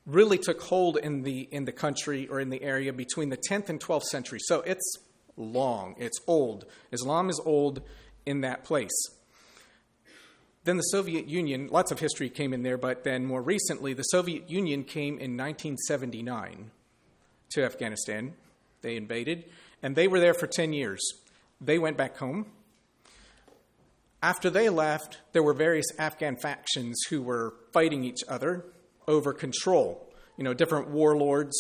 really 0.07 0.39
took 0.39 0.63
hold 0.63 0.97
in 0.97 1.23
the 1.23 1.49
in 1.53 1.67
the 1.67 1.73
country 1.73 2.27
or 2.29 2.41
in 2.41 2.51
the 2.51 2.63
area 2.63 2.93
between 2.93 3.29
the 3.29 3.37
10th 3.37 3.69
and 3.69 3.81
12th 3.81 4.05
century. 4.05 4.39
So 4.41 4.61
it's 4.63 4.99
long. 5.37 5.95
It's 5.99 6.19
old. 6.27 6.65
Islam 6.91 7.29
is 7.29 7.41
old 7.45 7.83
in 8.25 8.41
that 8.41 8.65
place. 8.65 8.97
Then 10.67 10.79
the 10.79 10.83
Soviet 10.83 11.29
Union, 11.29 11.69
lots 11.71 11.93
of 11.93 12.01
history 12.01 12.29
came 12.29 12.53
in 12.53 12.65
there, 12.65 12.77
but 12.77 13.05
then 13.05 13.25
more 13.25 13.41
recently, 13.41 13.95
the 13.95 14.03
Soviet 14.03 14.51
Union 14.51 14.83
came 14.83 15.15
in 15.15 15.37
1979 15.37 16.73
to 17.51 17.65
Afghanistan. 17.65 18.35
They 18.83 18.97
invaded, 18.97 19.45
and 19.81 19.95
they 19.95 20.09
were 20.09 20.19
there 20.19 20.35
for 20.35 20.49
10 20.49 20.73
years. 20.73 21.01
They 21.61 21.79
went 21.79 21.97
back 21.97 22.17
home. 22.17 22.47
After 24.21 24.51
they 24.51 24.69
left, 24.69 25.19
there 25.33 25.43
were 25.45 25.55
various 25.55 25.87
Afghan 26.01 26.35
factions 26.35 27.01
who 27.11 27.23
were 27.23 27.55
fighting 27.73 28.03
each 28.03 28.25
other 28.27 28.65
over 29.07 29.33
control. 29.33 30.13
You 30.37 30.43
know, 30.43 30.53
different 30.53 30.89
warlords, 30.89 31.55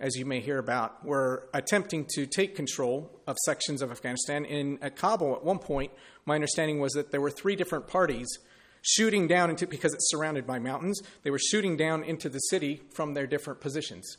as 0.00 0.16
you 0.16 0.26
may 0.26 0.40
hear 0.40 0.58
about, 0.58 1.04
were 1.04 1.48
attempting 1.54 2.06
to 2.16 2.26
take 2.26 2.56
control 2.56 3.20
of 3.24 3.36
sections 3.44 3.82
of 3.82 3.92
Afghanistan. 3.92 4.44
In 4.44 4.78
Kabul, 4.96 5.36
at 5.36 5.44
one 5.44 5.60
point, 5.60 5.92
my 6.26 6.34
understanding 6.34 6.80
was 6.80 6.94
that 6.94 7.12
there 7.12 7.20
were 7.20 7.30
three 7.30 7.54
different 7.54 7.86
parties 7.86 8.26
shooting 8.82 9.28
down 9.28 9.50
into, 9.50 9.66
because 9.66 9.94
it's 9.94 10.10
surrounded 10.10 10.46
by 10.46 10.58
mountains, 10.58 11.00
they 11.22 11.30
were 11.30 11.38
shooting 11.38 11.76
down 11.76 12.02
into 12.04 12.28
the 12.28 12.38
city 12.38 12.82
from 12.92 13.14
their 13.14 13.26
different 13.26 13.60
positions, 13.60 14.16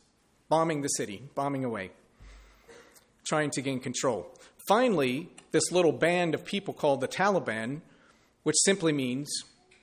bombing 0.49 0.81
the 0.81 0.89
city, 0.89 1.23
bombing 1.35 1.63
away, 1.63 1.91
trying 3.25 3.49
to 3.51 3.61
gain 3.61 3.79
control. 3.79 4.31
Finally, 4.67 5.29
this 5.51 5.71
little 5.71 5.91
band 5.91 6.35
of 6.35 6.45
people 6.45 6.73
called 6.73 7.01
the 7.01 7.07
Taliban, 7.07 7.81
which 8.43 8.57
simply 8.63 8.93
means 8.93 9.29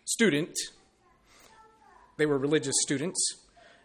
student, 0.04 0.56
they 2.16 2.26
were 2.26 2.38
religious 2.38 2.74
students. 2.82 3.20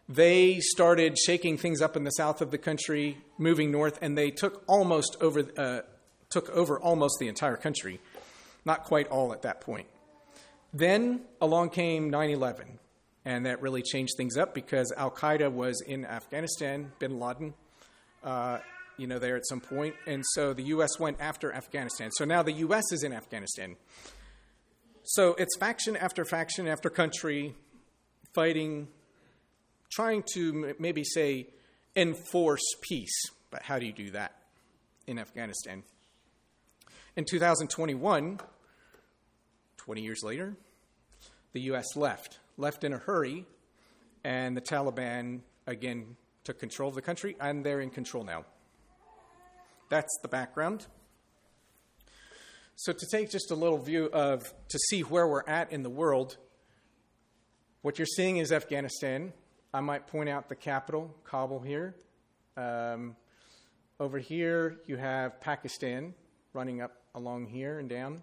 They 0.08 0.60
started 0.60 1.18
shaking 1.18 1.58
things 1.58 1.82
up 1.82 1.96
in 1.96 2.04
the 2.04 2.12
south 2.12 2.42
of 2.42 2.52
the 2.52 2.58
country, 2.58 3.18
moving 3.38 3.72
north, 3.72 3.98
and 4.02 4.18
they 4.18 4.30
took 4.30 4.64
almost 4.68 5.18
over, 5.22 5.44
uh, 5.58 5.82
took 6.30 6.50
over 6.50 6.80
almost 6.80 7.18
the 7.20 7.28
entire 7.28 7.58
country. 7.58 8.00
Not 8.66 8.84
quite 8.84 9.08
all 9.08 9.34
at 9.34 9.42
that 9.44 9.62
point. 9.62 9.88
Then 10.74 11.22
along 11.42 11.70
came 11.72 12.10
9 12.10 12.30
11, 12.30 12.80
and 13.26 13.46
that 13.46 13.62
really 13.62 13.82
changed 13.82 14.14
things 14.18 14.38
up 14.38 14.54
because 14.54 14.94
Al 14.96 15.12
Qaeda 15.12 15.52
was 15.52 15.82
in 15.82 16.06
Afghanistan, 16.06 16.92
bin 17.00 17.20
Laden, 17.20 17.54
uh, 18.24 18.60
you 18.98 19.08
know, 19.08 19.20
there 19.20 19.36
at 19.36 19.46
some 19.46 19.60
point, 19.60 19.96
and 20.06 20.24
so 20.34 20.54
the 20.54 20.64
U.S. 20.64 21.00
went 21.00 21.18
after 21.20 21.52
Afghanistan. 21.52 22.12
So 22.12 22.24
now 22.26 22.44
the 22.44 22.54
U.S. 22.54 22.84
is 22.92 23.04
in 23.04 23.14
Afghanistan. 23.14 23.76
So 25.04 25.34
it's 25.34 25.58
faction 25.58 25.98
after 25.98 26.24
faction 26.24 26.68
after 26.68 26.90
country 26.90 27.56
fighting, 28.34 28.88
trying 29.92 30.24
to 30.34 30.76
maybe 30.80 31.04
say 31.04 31.48
enforce 31.96 32.62
peace. 32.82 33.20
But 33.50 33.64
how 33.64 33.80
do 33.80 33.86
you 33.86 33.94
do 33.94 34.12
that 34.12 34.36
in 35.08 35.20
Afghanistan? 35.20 35.84
In 37.16 37.26
2021, 37.26 38.40
20 39.86 40.02
years 40.02 40.22
later, 40.24 40.56
the 41.54 41.62
U.S. 41.62 41.96
left, 41.96 42.38
left 42.56 42.84
in 42.84 42.94
a 42.94 43.00
hurry, 43.00 43.48
and 44.24 44.56
the 44.56 44.62
Taliban 44.62 45.40
again 45.66 46.16
took 46.44 46.60
control 46.60 46.90
of 46.90 46.96
the 46.96 47.02
country, 47.02 47.36
and 47.40 47.66
they're 47.66 47.82
in 47.82 47.90
control 47.90 48.24
now. 48.24 48.46
That's 49.90 50.20
the 50.22 50.28
background. 50.28 50.86
So, 52.76 52.94
to 52.94 53.06
take 53.12 53.32
just 53.32 53.50
a 53.50 53.56
little 53.56 53.80
view 53.80 54.06
of, 54.14 54.54
to 54.70 54.78
see 54.90 55.02
where 55.02 55.28
we're 55.28 55.48
at 55.48 55.72
in 55.72 55.82
the 55.82 55.90
world, 55.90 56.38
what 57.82 57.98
you're 57.98 58.06
seeing 58.06 58.38
is 58.38 58.52
Afghanistan. 58.52 59.34
I 59.74 59.80
might 59.80 60.06
point 60.06 60.30
out 60.30 60.48
the 60.48 60.56
capital, 60.56 61.16
Kabul, 61.24 61.60
here. 61.60 61.96
Um, 62.56 63.16
over 64.00 64.20
here, 64.20 64.80
you 64.86 64.98
have 64.98 65.42
Pakistan 65.42 66.14
running 66.54 66.82
up 66.82 67.02
along 67.16 67.48
here 67.48 67.80
and 67.80 67.90
down. 67.90 68.22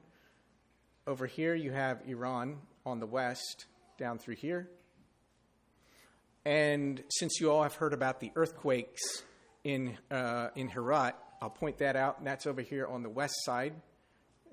Over 1.09 1.27
here, 1.27 1.55
you 1.55 1.73
have 1.73 2.03
Iran 2.07 2.59
on 2.85 3.01
the 3.01 3.07
west, 3.07 3.65
down 3.97 4.19
through 4.19 4.35
here. 4.35 4.69
And 6.45 7.03
since 7.09 7.41
you 7.41 7.51
all 7.51 7.63
have 7.63 7.77
heard 7.77 7.95
about 7.95 8.21
the 8.21 8.31
earthquakes 8.37 9.23
in, 9.65 9.97
uh, 10.11 10.49
in 10.55 10.69
Herat, 10.69 11.15
I'll 11.41 11.49
point 11.49 11.79
that 11.79 11.97
out. 11.97 12.19
And 12.19 12.27
that's 12.27 12.47
over 12.47 12.61
here 12.61 12.87
on 12.87 13.03
the 13.03 13.09
west 13.09 13.37
side. 13.39 13.73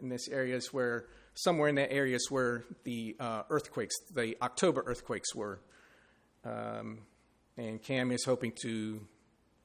In 0.01 0.07
this 0.07 0.29
area 0.29 0.55
is 0.55 0.71
where, 0.71 1.07
somewhere 1.33 1.67
in 1.67 1.75
that 1.75 1.91
area 1.91 2.15
is 2.15 2.31
where 2.31 2.63
the 2.85 3.17
uh, 3.19 3.43
earthquakes, 3.49 3.95
the 4.13 4.37
October 4.41 4.81
earthquakes 4.85 5.35
were. 5.35 5.59
Um, 6.45 6.99
and 7.57 7.83
CAM 7.83 8.13
is 8.13 8.23
hoping 8.23 8.53
to 8.61 9.05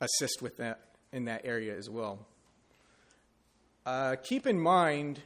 assist 0.00 0.42
with 0.42 0.56
that 0.56 0.80
in 1.12 1.26
that 1.26 1.42
area 1.44 1.76
as 1.76 1.88
well. 1.88 2.26
Uh, 3.86 4.16
keep 4.16 4.44
in 4.44 4.58
mind 4.58 5.20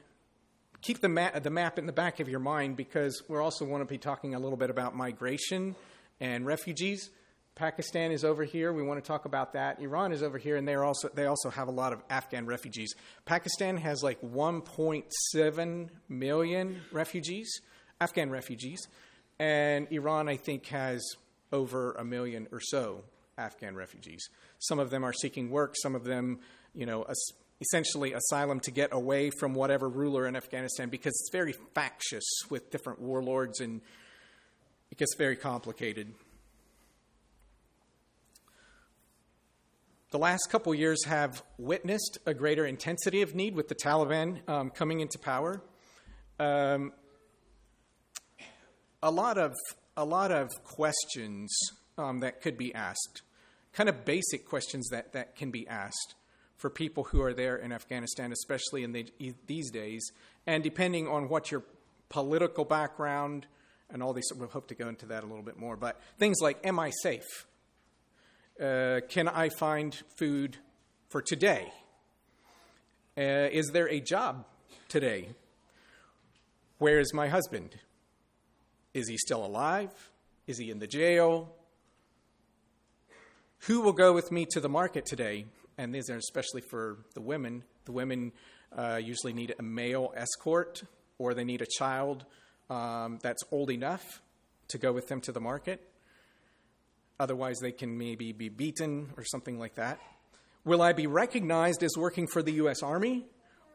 keep 0.84 1.00
the, 1.00 1.08
ma- 1.08 1.30
the 1.30 1.50
map 1.50 1.78
in 1.78 1.86
the 1.86 1.92
back 1.92 2.20
of 2.20 2.28
your 2.28 2.40
mind 2.40 2.76
because 2.76 3.22
we're 3.26 3.40
also 3.40 3.64
want 3.64 3.80
to 3.80 3.86
be 3.86 3.98
talking 3.98 4.34
a 4.34 4.38
little 4.38 4.58
bit 4.58 4.68
about 4.68 4.94
migration 4.94 5.74
and 6.20 6.44
refugees. 6.44 7.10
Pakistan 7.54 8.12
is 8.12 8.22
over 8.22 8.44
here. 8.44 8.72
We 8.72 8.82
want 8.82 9.02
to 9.02 9.06
talk 9.06 9.24
about 9.24 9.54
that. 9.54 9.80
Iran 9.80 10.12
is 10.12 10.22
over 10.22 10.38
here, 10.38 10.56
and 10.56 10.66
they 10.66 10.74
also 10.74 11.08
they 11.08 11.26
also 11.26 11.50
have 11.50 11.68
a 11.68 11.70
lot 11.70 11.92
of 11.92 12.02
Afghan 12.10 12.46
refugees. 12.46 12.94
Pakistan 13.24 13.76
has 13.76 14.02
like 14.02 14.20
1.7 14.20 15.88
million 16.08 16.80
refugees, 16.92 17.60
Afghan 18.00 18.30
refugees, 18.30 18.88
and 19.38 19.86
Iran 19.90 20.28
I 20.28 20.36
think 20.36 20.66
has 20.66 21.02
over 21.52 21.92
a 21.92 22.04
million 22.04 22.48
or 22.50 22.60
so 22.60 23.04
Afghan 23.38 23.76
refugees. 23.76 24.28
Some 24.58 24.80
of 24.80 24.90
them 24.90 25.04
are 25.04 25.12
seeking 25.12 25.48
work. 25.50 25.76
Some 25.80 25.94
of 25.94 26.02
them, 26.02 26.40
you 26.74 26.86
know, 26.86 27.06
essentially 27.60 28.12
asylum 28.12 28.60
to 28.60 28.70
get 28.70 28.92
away 28.92 29.30
from 29.30 29.54
whatever 29.54 29.88
ruler 29.88 30.26
in 30.26 30.36
Afghanistan 30.36 30.88
because 30.88 31.12
it's 31.12 31.30
very 31.32 31.54
factious 31.74 32.24
with 32.50 32.70
different 32.70 33.00
warlords 33.00 33.60
and 33.60 33.80
it 34.90 34.98
gets 34.98 35.14
very 35.16 35.36
complicated. 35.36 36.14
The 40.10 40.18
last 40.18 40.48
couple 40.50 40.72
years 40.74 41.04
have 41.06 41.42
witnessed 41.58 42.18
a 42.24 42.34
greater 42.34 42.64
intensity 42.66 43.22
of 43.22 43.34
need 43.34 43.56
with 43.56 43.68
the 43.68 43.74
Taliban 43.74 44.48
um, 44.48 44.70
coming 44.70 45.00
into 45.00 45.18
power. 45.18 45.60
Um, 46.38 46.92
a 49.02 49.10
lot 49.10 49.38
of 49.38 49.54
a 49.96 50.04
lot 50.04 50.32
of 50.32 50.50
questions 50.64 51.56
um, 51.98 52.20
that 52.20 52.40
could 52.40 52.56
be 52.56 52.74
asked, 52.74 53.22
kind 53.72 53.88
of 53.88 54.04
basic 54.04 54.46
questions 54.48 54.88
that, 54.90 55.12
that 55.12 55.36
can 55.36 55.50
be 55.50 55.66
asked 55.68 56.14
for 56.64 56.70
people 56.70 57.04
who 57.04 57.20
are 57.20 57.34
there 57.34 57.56
in 57.56 57.72
Afghanistan, 57.72 58.32
especially 58.32 58.84
in 58.84 58.92
the, 58.92 59.06
these 59.46 59.70
days. 59.70 60.12
And 60.46 60.64
depending 60.64 61.06
on 61.06 61.28
what 61.28 61.50
your 61.50 61.62
political 62.08 62.64
background 62.64 63.46
and 63.90 64.02
all 64.02 64.14
these, 64.14 64.32
we'll 64.34 64.48
hope 64.48 64.68
to 64.68 64.74
go 64.74 64.88
into 64.88 65.04
that 65.04 65.24
a 65.24 65.26
little 65.26 65.42
bit 65.42 65.58
more. 65.58 65.76
But 65.76 66.00
things 66.18 66.38
like, 66.40 66.66
am 66.66 66.78
I 66.78 66.90
safe? 67.02 67.46
Uh, 68.58 69.00
can 69.10 69.28
I 69.28 69.50
find 69.50 69.94
food 70.16 70.56
for 71.10 71.20
today? 71.20 71.70
Uh, 73.14 73.50
is 73.52 73.68
there 73.74 73.90
a 73.90 74.00
job 74.00 74.46
today? 74.88 75.28
Where 76.78 76.98
is 76.98 77.12
my 77.12 77.28
husband? 77.28 77.74
Is 78.94 79.06
he 79.06 79.18
still 79.18 79.44
alive? 79.44 79.92
Is 80.46 80.56
he 80.56 80.70
in 80.70 80.78
the 80.78 80.86
jail? 80.86 81.54
Who 83.66 83.82
will 83.82 83.92
go 83.92 84.14
with 84.14 84.32
me 84.32 84.46
to 84.52 84.60
the 84.60 84.70
market 84.70 85.04
today? 85.04 85.44
And 85.78 85.94
these 85.94 86.08
are 86.10 86.16
especially 86.16 86.60
for 86.60 86.98
the 87.14 87.20
women. 87.20 87.64
The 87.84 87.92
women 87.92 88.32
uh, 88.76 89.00
usually 89.02 89.32
need 89.32 89.54
a 89.58 89.62
male 89.62 90.12
escort 90.16 90.82
or 91.18 91.34
they 91.34 91.44
need 91.44 91.62
a 91.62 91.66
child 91.66 92.24
um, 92.70 93.18
that's 93.22 93.42
old 93.50 93.70
enough 93.70 94.22
to 94.68 94.78
go 94.78 94.92
with 94.92 95.08
them 95.08 95.20
to 95.22 95.32
the 95.32 95.40
market. 95.40 95.80
Otherwise, 97.20 97.58
they 97.60 97.72
can 97.72 97.96
maybe 97.96 98.32
be 98.32 98.48
beaten 98.48 99.10
or 99.16 99.24
something 99.24 99.58
like 99.58 99.76
that. 99.76 100.00
Will 100.64 100.82
I 100.82 100.92
be 100.92 101.06
recognized 101.06 101.82
as 101.82 101.96
working 101.96 102.26
for 102.26 102.42
the 102.42 102.52
U.S. 102.52 102.82
Army 102.82 103.26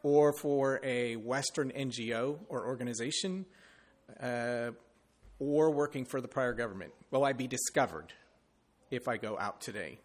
or 0.04 0.34
for 0.34 0.80
a 0.84 1.16
Western 1.18 1.72
NGO 1.72 2.40
or 2.50 2.66
organization 2.66 3.46
uh, 4.22 4.72
or 5.40 5.72
working 5.72 6.06
for 6.06 6.20
the 6.20 6.28
prior 6.28 6.54
government? 6.54 6.92
Will 7.12 7.24
I 7.24 7.34
be 7.34 7.48
discovered 7.48 8.12
if 8.92 9.08
I 9.08 9.18
go 9.18 9.38
out 9.38 9.62
today? 9.62 10.00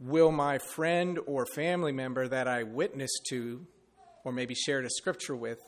Will 0.00 0.32
my 0.32 0.58
friend 0.58 1.18
or 1.26 1.46
family 1.46 1.92
member 1.92 2.26
that 2.28 2.48
I 2.48 2.64
witnessed 2.64 3.26
to 3.30 3.66
or 4.24 4.32
maybe 4.32 4.54
shared 4.54 4.84
a 4.84 4.90
scripture 4.90 5.36
with 5.36 5.58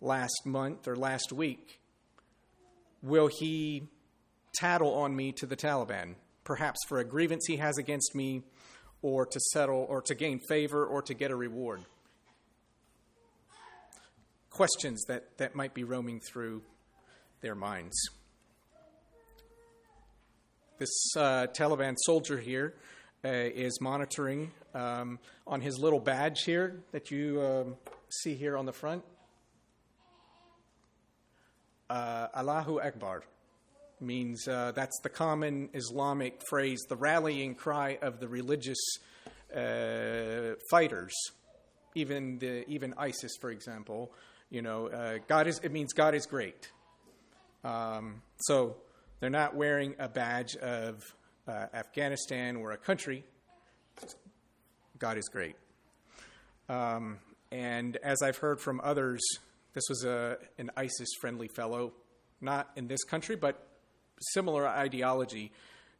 last 0.00 0.46
month 0.46 0.88
or 0.88 0.96
last 0.96 1.32
week, 1.32 1.80
will 3.02 3.28
he 3.28 3.88
tattle 4.54 4.94
on 4.94 5.14
me 5.14 5.32
to 5.32 5.46
the 5.46 5.56
Taliban, 5.56 6.14
perhaps 6.42 6.78
for 6.88 6.98
a 6.98 7.04
grievance 7.04 7.44
he 7.46 7.58
has 7.58 7.78
against 7.78 8.14
me, 8.14 8.42
or 9.02 9.26
to 9.26 9.38
settle, 9.52 9.86
or 9.88 10.00
to 10.02 10.14
gain 10.14 10.40
favor, 10.48 10.84
or 10.84 11.02
to 11.02 11.14
get 11.14 11.30
a 11.30 11.36
reward? 11.36 11.84
Questions 14.50 15.04
that, 15.06 15.36
that 15.36 15.54
might 15.54 15.74
be 15.74 15.84
roaming 15.84 16.20
through 16.20 16.62
their 17.42 17.54
minds. 17.54 17.96
This 20.78 21.12
uh, 21.16 21.46
Taliban 21.48 21.94
soldier 21.98 22.38
here 22.38 22.74
uh, 23.24 23.28
is 23.28 23.80
monitoring 23.80 24.50
um, 24.74 25.18
on 25.46 25.60
his 25.60 25.78
little 25.78 26.00
badge 26.00 26.42
here 26.44 26.80
that 26.92 27.10
you 27.10 27.40
um, 27.42 27.76
see 28.08 28.34
here 28.34 28.56
on 28.56 28.66
the 28.66 28.72
front 28.72 29.02
uh, 31.88 32.28
Allahu 32.34 32.80
Akbar 32.80 33.22
means 34.00 34.46
uh, 34.48 34.72
that's 34.74 34.98
the 35.02 35.08
common 35.08 35.70
Islamic 35.72 36.40
phrase, 36.48 36.80
the 36.88 36.96
rallying 36.96 37.54
cry 37.54 37.98
of 38.02 38.20
the 38.20 38.28
religious 38.28 38.78
uh, 39.54 40.54
fighters, 40.70 41.14
even 41.94 42.38
the 42.38 42.68
even 42.68 42.94
ISIS, 42.98 43.36
for 43.40 43.50
example. 43.50 44.12
You 44.50 44.62
know, 44.62 44.88
uh, 44.88 45.18
God 45.28 45.46
is 45.46 45.60
it 45.60 45.72
means 45.72 45.92
God 45.92 46.14
is 46.14 46.26
great. 46.26 46.70
Um, 47.64 48.22
so 48.40 48.76
they're 49.20 49.30
not 49.30 49.56
wearing 49.56 49.94
a 49.98 50.08
badge 50.08 50.56
of 50.56 51.02
uh, 51.48 51.66
Afghanistan 51.74 52.56
or 52.56 52.72
a 52.72 52.76
country. 52.76 53.24
God 54.98 55.18
is 55.18 55.28
great. 55.28 55.56
Um, 56.68 57.18
and 57.52 57.96
as 57.98 58.22
I've 58.22 58.38
heard 58.38 58.60
from 58.60 58.80
others 58.82 59.20
this 59.76 59.84
was 59.90 60.04
a, 60.04 60.38
an 60.56 60.70
ISIS 60.74 61.10
friendly 61.20 61.48
fellow, 61.48 61.92
not 62.40 62.70
in 62.76 62.88
this 62.88 63.04
country, 63.04 63.36
but 63.36 63.68
similar 64.32 64.66
ideology, 64.66 65.52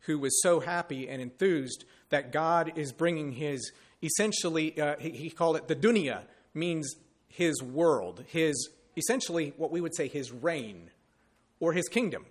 who 0.06 0.18
was 0.18 0.42
so 0.42 0.60
happy 0.60 1.10
and 1.10 1.20
enthused 1.20 1.84
that 2.08 2.32
God 2.32 2.72
is 2.76 2.90
bringing 2.90 3.32
his, 3.32 3.72
essentially, 4.02 4.80
uh, 4.80 4.96
he, 4.98 5.10
he 5.10 5.28
called 5.28 5.56
it 5.56 5.68
the 5.68 5.76
dunya, 5.76 6.22
means 6.54 6.94
his 7.28 7.62
world, 7.62 8.24
his, 8.28 8.70
essentially 8.96 9.52
what 9.58 9.70
we 9.70 9.82
would 9.82 9.94
say 9.94 10.08
his 10.08 10.32
reign 10.32 10.90
or 11.60 11.74
his 11.74 11.86
kingdom. 11.86 12.24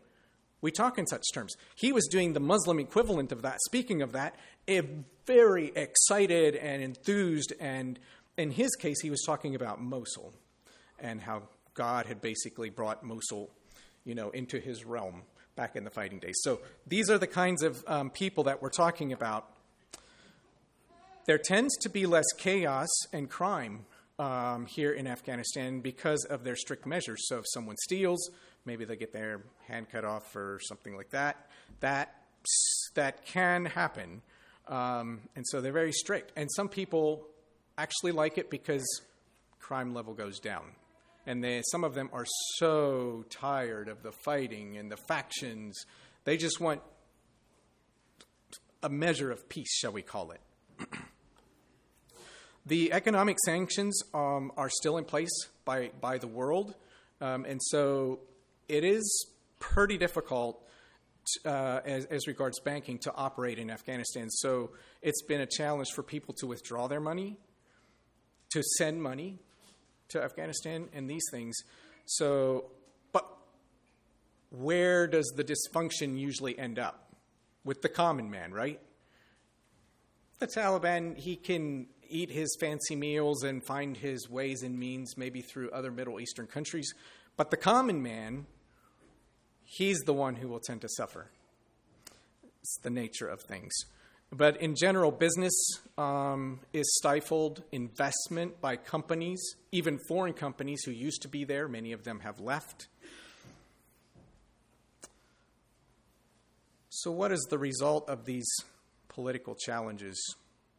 We 0.66 0.72
talk 0.72 0.98
in 0.98 1.06
such 1.06 1.26
terms. 1.32 1.56
He 1.76 1.92
was 1.92 2.08
doing 2.08 2.34
the 2.34 2.40
Muslim 2.40 2.80
equivalent 2.80 3.32
of 3.32 3.44
that, 3.44 3.60
speaking 3.68 4.02
of 4.02 4.14
that, 4.14 4.36
a 4.68 4.82
very 5.28 5.72
excited 5.76 6.56
and 6.56 6.82
enthused, 6.82 7.54
and 7.60 8.00
in 8.36 8.50
his 8.50 8.76
case, 8.76 9.00
he 9.00 9.12
was 9.12 9.22
talking 9.24 9.54
about 9.54 9.80
Mosul 9.80 10.34
and 11.00 11.22
how 11.22 11.44
God 11.76 12.08
had 12.08 12.20
basically 12.20 12.72
brought 12.72 13.04
Mosul, 13.04 13.52
you 14.06 14.16
know, 14.16 14.32
into 14.32 14.60
his 14.60 14.84
realm 14.86 15.22
back 15.56 15.76
in 15.76 15.84
the 15.84 15.92
fighting 15.92 16.18
days. 16.18 16.40
So 16.42 16.62
these 16.88 17.12
are 17.12 17.20
the 17.20 17.28
kinds 17.28 17.62
of 17.62 17.84
um, 17.86 18.10
people 18.10 18.46
that 18.46 18.60
we're 18.60 18.70
talking 18.70 19.14
about. 19.14 19.48
There 21.28 21.38
tends 21.38 21.78
to 21.82 21.90
be 21.90 22.08
less 22.08 22.26
chaos 22.40 22.90
and 23.14 23.30
crime 23.30 23.86
um, 24.18 24.66
here 24.66 24.94
in 24.94 25.06
Afghanistan 25.06 25.82
because 25.82 26.26
of 26.26 26.44
their 26.44 26.56
strict 26.56 26.88
measures. 26.88 27.28
So 27.28 27.38
if 27.38 27.46
someone 27.54 27.76
steals, 27.78 28.32
maybe 28.66 28.86
they 28.86 28.96
get 28.96 29.14
their 29.14 29.42
hand 29.68 29.88
cut 29.92 30.06
off 30.06 30.36
or 30.36 30.60
something 30.64 30.96
like 30.96 31.10
that. 31.12 31.50
That 31.80 32.16
that 32.96 33.26
can 33.26 33.66
happen, 33.66 34.22
um, 34.68 35.22
and 35.36 35.46
so 35.48 35.62
they're 35.62 35.72
very 35.74 35.92
strict. 35.92 36.32
And 36.36 36.50
some 36.52 36.70
people 36.70 37.28
actually 37.78 38.12
like 38.12 38.38
it 38.38 38.50
because 38.50 38.86
crime 39.60 39.94
level 39.94 40.14
goes 40.14 40.40
down 40.40 40.64
and 41.28 41.44
they, 41.44 41.62
some 41.72 41.84
of 41.84 41.94
them 41.94 42.10
are 42.14 42.26
so 42.58 43.26
tired 43.30 43.88
of 43.88 44.04
the 44.04 44.12
fighting 44.12 44.78
and 44.78 44.92
the 44.92 44.98
factions. 44.98 45.86
They 46.24 46.38
just 46.38 46.60
want 46.60 46.82
a 48.84 48.90
measure 48.90 49.32
of 49.32 49.50
peace, 49.50 49.74
shall 49.78 49.92
we 49.92 50.02
call 50.02 50.32
it. 50.32 50.42
the 52.66 52.94
economic 52.94 53.38
sanctions 53.40 54.02
um, 54.14 54.52
are 54.56 54.70
still 54.70 54.98
in 54.98 55.06
place 55.06 55.32
by, 55.66 55.92
by 56.00 56.18
the 56.18 56.28
world, 56.28 56.76
um, 57.22 57.46
and 57.46 57.60
so 57.64 58.20
it 58.68 58.84
is 58.84 59.28
pretty 59.60 59.98
difficult 59.98 60.62
uh, 61.46 61.80
as, 61.86 62.06
as, 62.06 62.28
regards 62.28 62.60
banking 62.60 63.00
to 63.00 63.14
operate 63.16 63.58
in 63.58 63.72
Afghanistan. 63.72 64.30
So 64.30 64.72
it's 65.02 65.24
been 65.24 65.42
a 65.42 65.48
challenge 65.48 65.90
for 65.96 66.04
people 66.04 66.36
to 66.36 66.48
withdraw 66.48 66.88
their 66.88 67.00
money, 67.00 67.38
to 68.52 68.62
send 68.78 69.02
money, 69.02 69.40
to 70.10 70.22
Afghanistan 70.24 70.88
and 70.94 71.10
these 71.10 71.26
things. 71.32 71.56
So, 72.06 72.66
but 73.12 73.28
where 74.52 75.08
does 75.08 75.34
the 75.36 75.44
dysfunction 75.44 76.18
usually 76.18 76.58
end 76.58 76.80
up? 76.80 77.02
With 77.64 77.82
the 77.82 77.90
common 77.90 78.30
man, 78.30 78.54
right? 78.54 78.80
The 80.38 80.46
Taliban, 80.48 81.18
he 81.18 81.36
can 81.36 81.88
eat 82.08 82.30
his 82.30 82.56
fancy 82.60 82.96
meals 82.96 83.44
and 83.44 83.66
find 83.66 83.98
his 83.98 84.30
ways 84.30 84.62
and 84.62 84.78
means 84.78 85.18
maybe 85.18 85.42
through 85.42 85.72
other 85.72 85.92
Middle 85.92 86.20
Eastern 86.20 86.46
countries. 86.46 86.94
But 87.38 87.50
the 87.50 87.58
common 87.58 88.04
man, 88.04 88.46
he's 89.66 90.00
the 90.06 90.14
one 90.14 90.36
who 90.36 90.48
will 90.48 90.60
tend 90.60 90.82
to 90.82 90.90
suffer. 90.90 91.28
It's 92.62 92.78
the 92.82 92.90
nature 92.90 93.28
of 93.28 93.42
things. 93.42 93.74
But 94.32 94.62
in 94.62 94.76
general, 94.76 95.12
business 95.12 95.54
um, 95.98 96.60
is 96.74 96.86
stifled, 96.98 97.64
investment 97.72 98.60
by 98.60 98.76
companies, 98.76 99.42
even 99.72 100.00
foreign 100.08 100.34
companies 100.34 100.84
who 100.84 100.92
used 100.92 101.22
to 101.22 101.28
be 101.28 101.44
there, 101.44 101.68
many 101.68 101.92
of 101.92 102.04
them 102.04 102.22
have 102.22 102.40
left. 102.40 102.88
So, 106.90 107.12
what 107.12 107.32
is 107.32 107.46
the 107.50 107.58
result 107.58 108.10
of 108.10 108.26
these 108.26 108.48
political 109.10 109.54
challenges? 109.54 110.18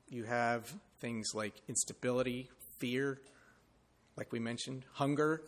You 0.09 0.25
have 0.25 0.75
things 1.01 1.29
like 1.35 1.55
instability, 1.69 2.49
fear, 2.79 3.21
like 4.17 4.33
we 4.33 4.41
mentioned, 4.41 4.85
hunger, 4.93 5.43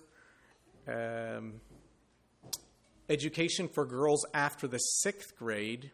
um, 0.86 1.60
education 3.08 3.68
for 3.68 3.84
girls 3.84 4.24
after 4.34 4.68
the 4.68 4.78
sixth 4.78 5.36
grade 5.36 5.90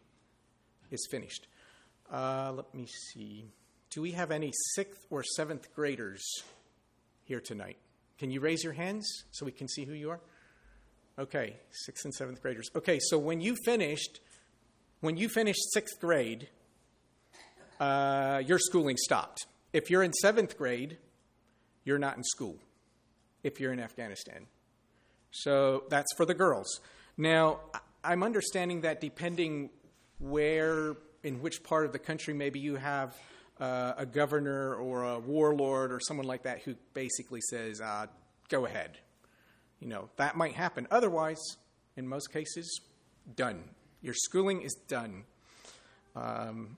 is 0.91 1.07
finished. 1.09 1.47
Uh, 2.11 2.51
let 2.55 2.73
me 2.73 2.85
see. 2.85 3.45
Do 3.89 4.01
we 4.01 4.11
have 4.11 4.31
any 4.31 4.51
sixth 4.73 5.05
or 5.09 5.23
seventh 5.23 5.73
graders 5.73 6.23
here 7.23 7.39
tonight? 7.39 7.77
Can 8.17 8.31
you 8.31 8.39
raise 8.39 8.63
your 8.63 8.73
hands 8.73 9.23
so 9.31 9.45
we 9.45 9.51
can 9.51 9.67
see 9.67 9.85
who 9.85 9.93
you 9.93 10.09
are? 10.09 10.19
Okay, 11.17 11.55
sixth 11.71 12.05
and 12.05 12.13
seventh 12.13 12.41
graders. 12.41 12.69
Okay, 12.75 12.99
so 12.99 13.17
when 13.17 13.39
you 13.39 13.55
finished, 13.63 14.19
when 14.99 15.15
you 15.15 15.29
finished 15.29 15.61
sixth 15.73 15.99
grade, 15.99 16.49
uh, 17.79 18.41
your 18.45 18.59
schooling 18.59 18.97
stopped. 18.97 19.45
If 19.71 19.89
you're 19.89 20.03
in 20.03 20.13
seventh 20.13 20.57
grade, 20.57 20.97
you're 21.85 21.99
not 21.99 22.17
in 22.17 22.23
school. 22.23 22.57
If 23.43 23.59
you're 23.59 23.71
in 23.71 23.79
Afghanistan, 23.79 24.47
so 25.31 25.83
that's 25.89 26.13
for 26.17 26.25
the 26.25 26.33
girls. 26.33 26.81
Now, 27.17 27.59
I'm 28.03 28.23
understanding 28.23 28.81
that 28.81 29.01
depending 29.01 29.69
where 30.19 30.95
in 31.23 31.41
which 31.41 31.63
part 31.63 31.85
of 31.85 31.91
the 31.91 31.99
country 31.99 32.33
maybe 32.33 32.59
you 32.59 32.75
have 32.75 33.15
uh, 33.59 33.93
a 33.97 34.05
governor 34.05 34.75
or 34.75 35.03
a 35.03 35.19
warlord 35.19 35.91
or 35.91 35.99
someone 35.99 36.27
like 36.27 36.43
that 36.43 36.61
who 36.61 36.75
basically 36.93 37.41
says, 37.41 37.81
uh, 37.81 38.07
"Go 38.49 38.65
ahead." 38.65 38.99
You 39.79 39.87
know 39.87 40.09
that 40.17 40.35
might 40.35 40.53
happen. 40.53 40.87
Otherwise, 40.91 41.41
in 41.95 42.07
most 42.07 42.31
cases, 42.31 42.81
done. 43.35 43.63
Your 44.01 44.13
schooling 44.13 44.61
is 44.61 44.73
done. 44.87 45.23
Um, 46.15 46.77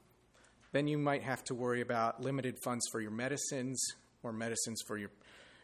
then 0.71 0.87
you 0.87 0.97
might 0.97 1.23
have 1.23 1.43
to 1.45 1.55
worry 1.55 1.81
about 1.81 2.21
limited 2.21 2.57
funds 2.63 2.85
for 2.91 3.01
your 3.01 3.11
medicines 3.11 3.83
or 4.23 4.31
medicines 4.31 4.81
for 4.87 4.97
your, 4.97 5.09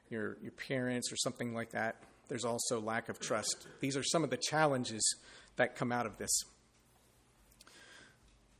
your, 0.09 0.37
your 0.41 0.51
parents 0.51 1.11
or 1.11 1.15
something 1.17 1.53
like 1.53 1.71
that. 1.71 1.97
There's 2.27 2.45
also 2.45 2.79
lack 2.79 3.09
of 3.09 3.19
trust. 3.19 3.67
These 3.79 3.97
are 3.97 4.03
some 4.03 4.23
of 4.23 4.29
the 4.29 4.37
challenges 4.37 5.17
that 5.55 5.75
come 5.75 5.91
out 5.91 6.05
of 6.05 6.17
this. 6.17 6.31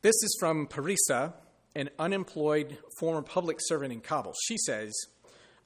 This 0.02 0.14
is 0.22 0.36
from 0.38 0.66
Parisa, 0.66 1.32
an 1.74 1.90
unemployed 1.98 2.78
former 2.98 3.22
public 3.22 3.56
servant 3.60 3.92
in 3.92 4.00
Kabul. 4.00 4.34
She 4.46 4.58
says, 4.58 4.92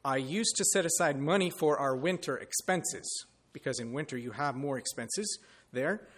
I 0.05 0.17
used 0.17 0.57
to 0.57 0.65
set 0.65 0.87
aside 0.87 1.19
money 1.19 1.51
for 1.51 1.79
our 1.79 1.97
winter 1.97 2.37
expenses, 2.37 3.27
because 3.53 3.81
in 3.81 3.93
winter 3.93 4.17
you 4.17 4.31
have 4.31 4.55
more 4.55 4.79
expenses 4.79 5.39
there, 5.73 6.09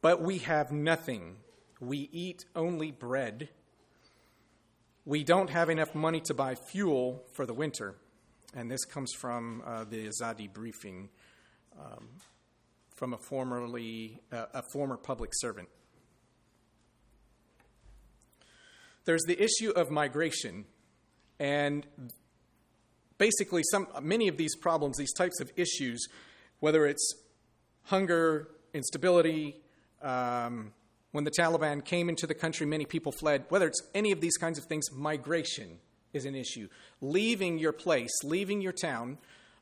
but 0.00 0.22
we 0.22 0.38
have 0.38 0.72
nothing. 0.72 1.36
We 1.80 2.08
eat 2.10 2.44
only 2.56 2.90
bread 2.90 3.50
we 5.08 5.24
don't 5.24 5.48
have 5.48 5.70
enough 5.70 5.94
money 5.94 6.20
to 6.26 6.34
buy 6.34 6.54
fuel 6.54 7.24
for 7.32 7.46
the 7.46 7.54
winter. 7.54 7.94
And 8.54 8.70
this 8.70 8.84
comes 8.84 9.14
from 9.14 9.62
uh, 9.64 9.84
the 9.84 10.06
Azadi 10.06 10.52
briefing 10.52 11.08
um, 11.78 12.08
from 12.94 13.14
a 13.14 13.18
formerly 13.18 14.20
uh, 14.32 14.46
a 14.54 14.62
former 14.72 14.96
public 14.96 15.30
servant. 15.34 15.68
There's 19.04 19.22
the 19.22 19.42
issue 19.42 19.70
of 19.70 19.90
migration, 19.90 20.66
and 21.38 21.86
basically, 23.16 23.62
some 23.70 23.88
many 24.02 24.28
of 24.28 24.36
these 24.36 24.54
problems, 24.56 24.98
these 24.98 25.14
types 25.14 25.40
of 25.40 25.50
issues, 25.56 26.06
whether 26.60 26.86
it's 26.86 27.14
hunger, 27.84 28.48
instability, 28.74 29.62
um, 30.02 30.72
when 31.12 31.24
the 31.24 31.30
Taliban 31.30 31.84
came 31.84 32.08
into 32.08 32.26
the 32.26 32.34
country, 32.34 32.66
many 32.66 32.84
people 32.84 33.12
fled. 33.12 33.44
Whether 33.48 33.66
it's 33.66 33.82
any 33.94 34.12
of 34.12 34.20
these 34.20 34.36
kinds 34.36 34.58
of 34.58 34.64
things, 34.64 34.92
migration 34.92 35.78
is 36.12 36.24
an 36.24 36.34
issue. 36.34 36.68
Leaving 37.00 37.58
your 37.58 37.72
place, 37.72 38.12
leaving 38.22 38.60
your 38.60 38.72
town, 38.72 39.18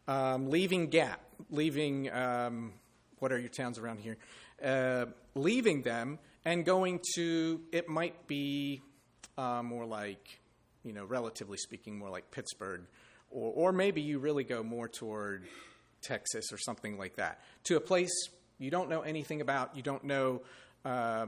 um, 0.09 0.51
leaving 0.51 0.89
Gap, 0.89 1.21
leaving 1.51 2.13
um, 2.13 2.73
what 3.19 3.33
are 3.33 3.39
your 3.39 3.49
towns 3.49 3.79
around 3.79 4.01
here? 4.01 4.17
Uh, 4.63 5.07
leaving 5.35 5.83
them 5.83 6.19
and 6.45 6.65
going 6.65 7.01
to, 7.15 7.61
it 7.73 7.89
might 7.89 8.27
be 8.27 8.81
uh, 9.37 9.63
more 9.63 9.85
like, 9.85 10.41
you 10.85 10.93
know, 10.93 11.05
relatively 11.05 11.59
speaking, 11.59 11.99
more 11.99 12.11
like 12.11 12.31
Pittsburgh, 12.31 12.83
or, 13.31 13.53
or 13.53 13.73
maybe 13.73 14.01
you 14.01 14.19
really 14.19 14.45
go 14.45 14.63
more 14.63 14.89
toward 14.89 15.45
Texas 16.03 16.53
or 16.53 16.59
something 16.59 16.97
like 16.99 17.17
that, 17.17 17.41
to 17.65 17.77
a 17.77 17.81
place 17.81 18.13
you 18.59 18.71
don't 18.71 18.89
know 18.89 19.03
anything 19.03 19.41
about, 19.41 19.77
you 19.77 19.83
don't 19.83 20.05
know 20.05 20.43
uh, 20.85 21.27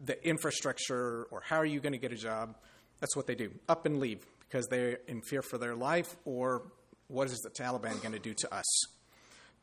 the 0.00 0.26
infrastructure 0.26 1.26
or 1.30 1.42
how 1.44 1.56
are 1.56 1.66
you 1.66 1.80
going 1.80 1.92
to 1.92 1.98
get 1.98 2.12
a 2.12 2.16
job. 2.16 2.56
That's 3.00 3.16
what 3.16 3.26
they 3.26 3.34
do 3.34 3.50
up 3.68 3.86
and 3.86 3.98
leave 4.00 4.24
because 4.40 4.66
they're 4.68 4.98
in 5.06 5.22
fear 5.22 5.42
for 5.42 5.58
their 5.58 5.74
life 5.74 6.16
or 6.24 6.62
what 7.10 7.28
is 7.28 7.38
the 7.40 7.50
Taliban 7.50 8.00
going 8.02 8.12
to 8.12 8.18
do 8.18 8.34
to 8.34 8.54
us. 8.54 8.84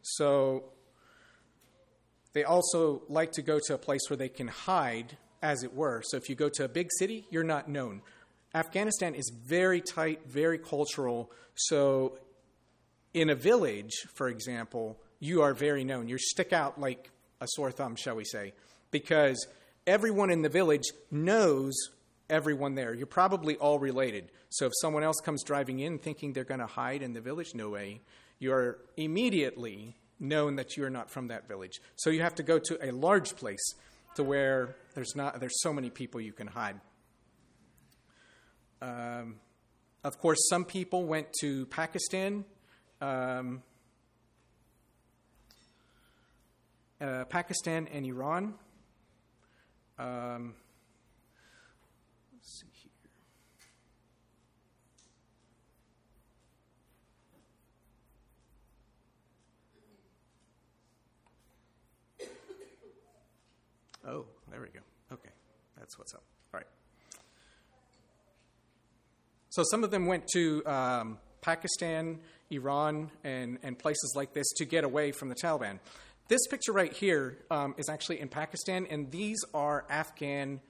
So 0.01 0.65
they 2.33 2.43
also 2.43 3.01
like 3.09 3.31
to 3.33 3.41
go 3.41 3.59
to 3.67 3.73
a 3.73 3.77
place 3.77 4.01
where 4.09 4.17
they 4.17 4.29
can 4.29 4.47
hide, 4.47 5.17
as 5.41 5.63
it 5.63 5.73
were. 5.73 6.01
So 6.03 6.17
if 6.17 6.29
you 6.29 6.35
go 6.35 6.49
to 6.49 6.65
a 6.65 6.69
big 6.69 6.89
city, 6.97 7.25
you're 7.29 7.43
not 7.43 7.69
known. 7.69 8.01
Afghanistan 8.53 9.15
is 9.15 9.31
very 9.45 9.81
tight, 9.81 10.21
very 10.27 10.57
cultural. 10.57 11.31
So 11.55 12.17
in 13.13 13.29
a 13.29 13.35
village, 13.35 13.93
for 14.15 14.29
example, 14.29 14.97
you 15.19 15.41
are 15.41 15.53
very 15.53 15.83
known. 15.83 16.07
You 16.07 16.17
stick 16.17 16.53
out 16.53 16.79
like 16.79 17.09
a 17.41 17.47
sore 17.47 17.71
thumb, 17.71 17.95
shall 17.95 18.15
we 18.15 18.23
say 18.23 18.53
because 18.91 19.47
everyone 19.85 20.29
in 20.29 20.41
the 20.41 20.49
village 20.49 20.85
knows 21.11 21.73
everyone 22.29 22.75
there. 22.75 22.93
You're 22.93 23.07
probably 23.07 23.55
all 23.57 23.79
related. 23.79 24.31
So 24.49 24.65
if 24.65 24.73
someone 24.81 25.03
else 25.03 25.17
comes 25.23 25.43
driving 25.43 25.79
in 25.79 25.97
thinking 25.97 26.33
they're 26.33 26.43
going 26.43 26.59
to 26.59 26.67
hide 26.67 27.01
in 27.01 27.13
the 27.13 27.21
village, 27.21 27.53
no 27.53 27.69
way. 27.69 28.01
You're 28.39 28.79
immediately 28.95 29.97
known 30.19 30.55
that 30.55 30.77
you 30.77 30.83
are 30.83 30.89
not 30.89 31.09
from 31.09 31.27
that 31.27 31.47
village. 31.47 31.79
So 31.95 32.09
you 32.09 32.21
have 32.21 32.35
to 32.35 32.43
go 32.43 32.59
to 32.59 32.89
a 32.89 32.91
large 32.91 33.35
place 33.35 33.73
to 34.15 34.23
where 34.23 34.75
there's 34.95 35.15
not 35.15 35.39
there's 35.39 35.61
so 35.61 35.71
many 35.71 35.89
people 35.89 36.19
you 36.19 36.33
can 36.33 36.47
hide. 36.47 36.79
Um, 38.81 39.35
of 40.03 40.19
course, 40.19 40.39
some 40.49 40.65
people 40.65 41.05
went 41.05 41.27
to 41.41 41.65
Pakistan. 41.67 42.45
Um, 43.01 43.61
uh, 46.99 47.25
Pakistan 47.25 47.87
and 47.93 48.05
Iran 48.05 48.55
um, 49.99 50.55
Oh, 64.07 64.25
there 64.49 64.61
we 64.61 64.67
go. 64.67 64.79
Okay, 65.11 65.29
that's 65.77 65.99
what's 65.99 66.13
up. 66.13 66.23
All 66.53 66.59
right. 66.59 66.67
So 69.49 69.63
some 69.69 69.83
of 69.83 69.91
them 69.91 70.05
went 70.05 70.27
to 70.33 70.65
um, 70.65 71.17
Pakistan, 71.41 72.19
Iran, 72.49 73.11
and, 73.25 73.59
and 73.63 73.77
places 73.77 74.13
like 74.15 74.33
this 74.33 74.47
to 74.57 74.65
get 74.65 74.85
away 74.85 75.11
from 75.11 75.27
the 75.27 75.35
Taliban. 75.35 75.79
This 76.29 76.45
picture 76.47 76.71
right 76.71 76.93
here 76.93 77.37
um, 77.51 77.75
is 77.77 77.89
actually 77.89 78.21
in 78.21 78.29
Pakistan, 78.29 78.87
and 78.89 79.11
these 79.11 79.37
are 79.53 79.85
Afghan 79.89 80.61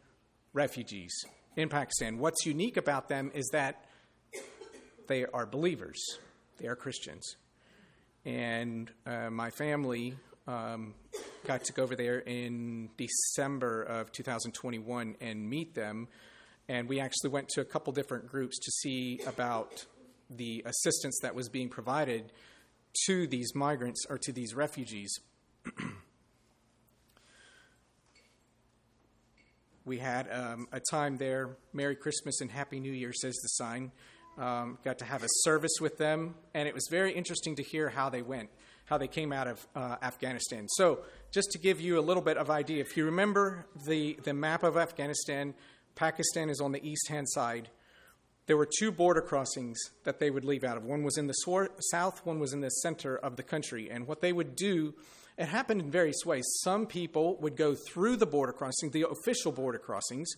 refugees 0.53 1.13
in 1.55 1.69
Pakistan. 1.69 2.17
What's 2.17 2.45
unique 2.45 2.77
about 2.77 3.07
them 3.07 3.31
is 3.35 3.47
that 3.53 3.85
they 5.07 5.25
are 5.25 5.45
believers, 5.45 6.01
they 6.57 6.67
are 6.67 6.75
Christians. 6.75 7.35
And 8.25 8.91
uh, 9.05 9.29
my 9.29 9.51
family 9.51 10.15
um, 10.47 10.95
got 11.47 11.63
to 11.63 11.73
go 11.73 11.83
over 11.83 11.95
there 11.95 12.19
in 12.19 12.89
December 12.97 13.81
of 13.83 14.11
2021 14.11 15.15
and 15.21 15.49
meet 15.49 15.73
them. 15.73 16.09
And 16.67 16.89
we 16.89 16.99
actually 16.99 17.29
went 17.29 17.47
to 17.49 17.61
a 17.61 17.65
couple 17.65 17.93
different 17.93 18.27
groups 18.27 18.59
to 18.59 18.69
see 18.71 19.21
about 19.25 19.85
the 20.29 20.61
assistance 20.65 21.17
that 21.21 21.33
was 21.33 21.47
being 21.47 21.69
provided 21.69 22.33
to 23.05 23.27
these 23.27 23.55
migrants 23.55 24.05
or 24.09 24.17
to 24.17 24.33
these 24.33 24.53
refugees. 24.53 25.17
we 29.85 29.99
had 29.99 30.27
um, 30.29 30.67
a 30.73 30.81
time 30.91 31.15
there. 31.15 31.55
Merry 31.71 31.95
Christmas 31.95 32.41
and 32.41 32.51
Happy 32.51 32.81
New 32.81 32.91
Year, 32.91 33.13
says 33.13 33.35
the 33.35 33.47
sign. 33.47 33.93
Um, 34.37 34.77
got 34.83 34.99
to 34.99 35.05
have 35.05 35.23
a 35.23 35.29
service 35.43 35.77
with 35.79 35.97
them, 35.97 36.35
and 36.53 36.67
it 36.67 36.73
was 36.75 36.87
very 36.91 37.13
interesting 37.13 37.55
to 37.55 37.63
hear 37.63 37.89
how 37.89 38.09
they 38.09 38.21
went, 38.21 38.49
how 38.85 38.97
they 38.99 39.07
came 39.07 39.33
out 39.33 39.47
of 39.47 39.65
uh, 39.75 39.95
Afghanistan. 40.03 40.67
So, 40.75 40.99
just 41.31 41.51
to 41.51 41.57
give 41.57 41.81
you 41.81 41.99
a 41.99 42.01
little 42.01 42.23
bit 42.23 42.37
of 42.37 42.49
idea, 42.49 42.81
if 42.81 42.95
you 42.97 43.05
remember 43.05 43.65
the, 43.85 44.17
the 44.23 44.33
map 44.33 44.63
of 44.63 44.77
Afghanistan, 44.77 45.53
Pakistan 45.95 46.49
is 46.49 46.61
on 46.61 46.71
the 46.71 46.87
east 46.87 47.09
hand 47.09 47.27
side. 47.29 47.69
There 48.45 48.57
were 48.57 48.67
two 48.79 48.91
border 48.91 49.21
crossings 49.21 49.77
that 50.03 50.19
they 50.19 50.29
would 50.29 50.45
leave 50.45 50.63
out 50.63 50.77
of. 50.77 50.85
One 50.85 51.03
was 51.03 51.17
in 51.17 51.27
the 51.27 51.33
south, 51.33 52.25
one 52.25 52.39
was 52.39 52.53
in 52.53 52.61
the 52.61 52.69
center 52.69 53.17
of 53.17 53.35
the 53.35 53.43
country. 53.43 53.89
And 53.91 54.07
what 54.07 54.21
they 54.21 54.31
would 54.31 54.55
do 54.55 54.93
it 55.37 55.47
happened 55.47 55.81
in 55.81 55.91
various 55.91 56.25
ways. 56.25 56.45
Some 56.63 56.87
people 56.87 57.37
would 57.41 57.55
go 57.55 57.75
through 57.75 58.15
the 58.15 58.25
border 58.25 58.53
crossing, 58.53 58.89
the 58.89 59.05
official 59.07 59.51
border 59.51 59.77
crossings, 59.77 60.33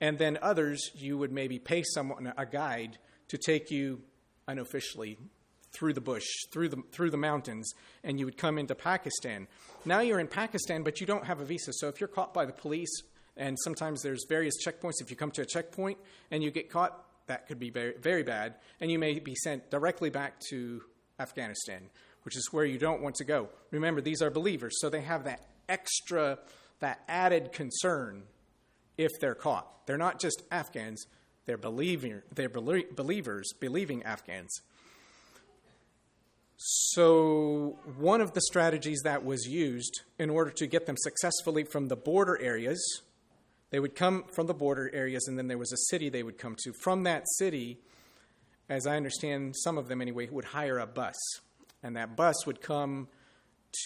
and 0.00 0.18
then 0.18 0.36
others 0.42 0.90
you 0.94 1.16
would 1.16 1.30
maybe 1.30 1.60
pay 1.60 1.84
someone 1.84 2.32
a 2.36 2.44
guide 2.44 2.98
to 3.28 3.38
take 3.38 3.70
you 3.70 4.02
unofficially 4.48 5.18
through 5.72 5.94
the 5.94 6.00
bush, 6.00 6.26
through 6.52 6.68
the 6.68 6.82
through 6.92 7.10
the 7.10 7.16
mountains, 7.16 7.72
and 8.04 8.18
you 8.18 8.24
would 8.24 8.36
come 8.36 8.58
into 8.58 8.74
Pakistan. 8.74 9.46
Now 9.84 10.00
you're 10.00 10.20
in 10.20 10.28
Pakistan, 10.28 10.82
but 10.82 11.00
you 11.00 11.06
don't 11.06 11.24
have 11.24 11.40
a 11.40 11.44
visa. 11.44 11.72
So 11.74 11.88
if 11.88 12.00
you're 12.00 12.08
caught 12.08 12.34
by 12.34 12.44
the 12.44 12.52
police, 12.52 13.02
and 13.36 13.58
sometimes 13.64 14.02
there's 14.02 14.24
various 14.28 14.54
checkpoints, 14.64 15.00
if 15.00 15.10
you 15.10 15.16
come 15.16 15.30
to 15.32 15.42
a 15.42 15.46
checkpoint 15.46 15.98
and 16.30 16.42
you 16.42 16.50
get 16.50 16.70
caught, 16.70 17.04
that 17.26 17.46
could 17.46 17.58
be 17.58 17.70
very, 17.70 17.94
very 17.98 18.22
bad, 18.22 18.54
and 18.80 18.90
you 18.90 18.98
may 18.98 19.18
be 19.18 19.34
sent 19.34 19.70
directly 19.70 20.10
back 20.10 20.38
to 20.50 20.82
Afghanistan 21.18 21.88
which 22.22 22.36
is 22.36 22.48
where 22.52 22.64
you 22.64 22.78
don't 22.78 23.02
want 23.02 23.16
to 23.16 23.24
go. 23.24 23.48
Remember, 23.70 24.00
these 24.00 24.22
are 24.22 24.30
believers, 24.30 24.74
so 24.80 24.88
they 24.88 25.00
have 25.00 25.24
that 25.24 25.46
extra, 25.68 26.38
that 26.80 27.02
added 27.08 27.52
concern 27.52 28.22
if 28.96 29.10
they're 29.20 29.34
caught. 29.34 29.86
They're 29.86 29.98
not 29.98 30.20
just 30.20 30.42
Afghans, 30.50 31.06
they're, 31.46 31.58
believing, 31.58 32.22
they're 32.34 32.48
believers, 32.48 33.52
believing 33.58 34.02
Afghans. 34.04 34.60
So, 36.64 37.76
one 37.96 38.20
of 38.20 38.34
the 38.34 38.40
strategies 38.40 39.00
that 39.02 39.24
was 39.24 39.46
used 39.48 40.02
in 40.18 40.30
order 40.30 40.52
to 40.52 40.66
get 40.68 40.86
them 40.86 40.96
successfully 40.96 41.64
from 41.64 41.88
the 41.88 41.96
border 41.96 42.40
areas 42.40 43.02
They 43.70 43.80
would 43.80 43.96
come 43.96 44.24
from 44.24 44.46
the 44.46 44.54
border 44.54 44.90
areas, 44.92 45.26
and 45.26 45.38
then 45.38 45.48
there 45.48 45.56
was 45.56 45.72
a 45.72 45.78
city 45.88 46.10
they 46.10 46.22
would 46.22 46.36
come 46.36 46.56
to. 46.62 46.74
From 46.74 47.04
that 47.04 47.24
city, 47.38 47.78
as 48.68 48.86
I 48.86 48.96
understand, 48.98 49.56
some 49.56 49.78
of 49.78 49.88
them 49.88 50.02
anyway, 50.02 50.28
would 50.28 50.44
hire 50.44 50.78
a 50.78 50.86
bus. 50.86 51.16
And 51.82 51.96
that 51.96 52.14
bus 52.14 52.46
would 52.46 52.60
come 52.60 53.08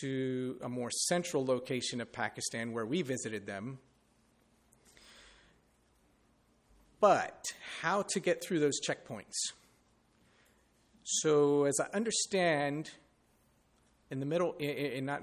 to 0.01 0.59
a 0.61 0.69
more 0.69 0.91
central 0.91 1.47
location 1.47 2.01
of 2.01 2.13
Pakistan 2.13 2.73
where 2.73 2.85
we 2.85 3.03
visited 3.03 3.47
them. 3.47 3.79
But 6.99 7.45
how 7.81 8.03
to 8.03 8.19
get 8.19 8.43
through 8.43 8.59
those 8.59 8.81
checkpoints? 8.81 9.53
So, 11.09 11.67
as 11.67 11.79
I 11.79 11.87
understand, 11.97 12.91
in 14.11 14.19
the 14.19 14.27
middle, 14.27 14.55
in, 14.59 15.05
not 15.07 15.23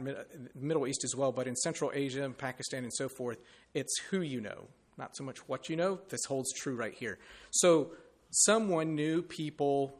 Middle 0.56 0.88
East 0.88 1.04
as 1.04 1.14
well, 1.14 1.34
but 1.34 1.46
in 1.46 1.58
Central 1.58 1.92
Asia 1.94 2.24
and 2.24 2.38
Pakistan 2.38 2.84
and 2.84 2.94
so 2.94 3.10
forth, 3.10 3.38
it's 3.74 3.94
who 4.10 4.22
you 4.22 4.40
know, 4.40 4.70
not 4.98 5.14
so 5.18 5.26
much 5.26 5.40
what 5.50 5.68
you 5.68 5.76
know. 5.76 6.00
This 6.08 6.24
holds 6.24 6.54
true 6.54 6.78
right 6.78 6.94
here. 6.94 7.20
So, 7.52 7.92
someone 8.32 8.96
knew 8.96 9.22
people, 9.22 10.00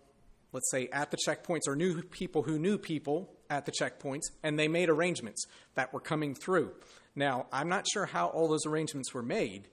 let's 0.54 0.72
say 0.72 0.88
at 0.94 1.12
the 1.12 1.18
checkpoints, 1.18 1.68
or 1.68 1.76
knew 1.76 2.02
people 2.02 2.44
who 2.44 2.58
knew 2.58 2.78
people 2.78 3.30
at 3.50 3.66
the 3.66 3.74
checkpoints, 3.74 4.32
and 4.42 4.58
they 4.58 4.70
made 4.70 4.88
arrangements 4.88 5.46
that 5.76 5.94
were 5.94 6.00
coming 6.00 6.34
through. 6.34 6.72
Now, 7.14 7.48
I'm 7.52 7.68
not 7.68 7.86
sure 7.92 8.06
how 8.06 8.28
all 8.28 8.48
those 8.48 8.66
arrangements 8.66 9.14
were 9.14 9.22
made, 9.22 9.68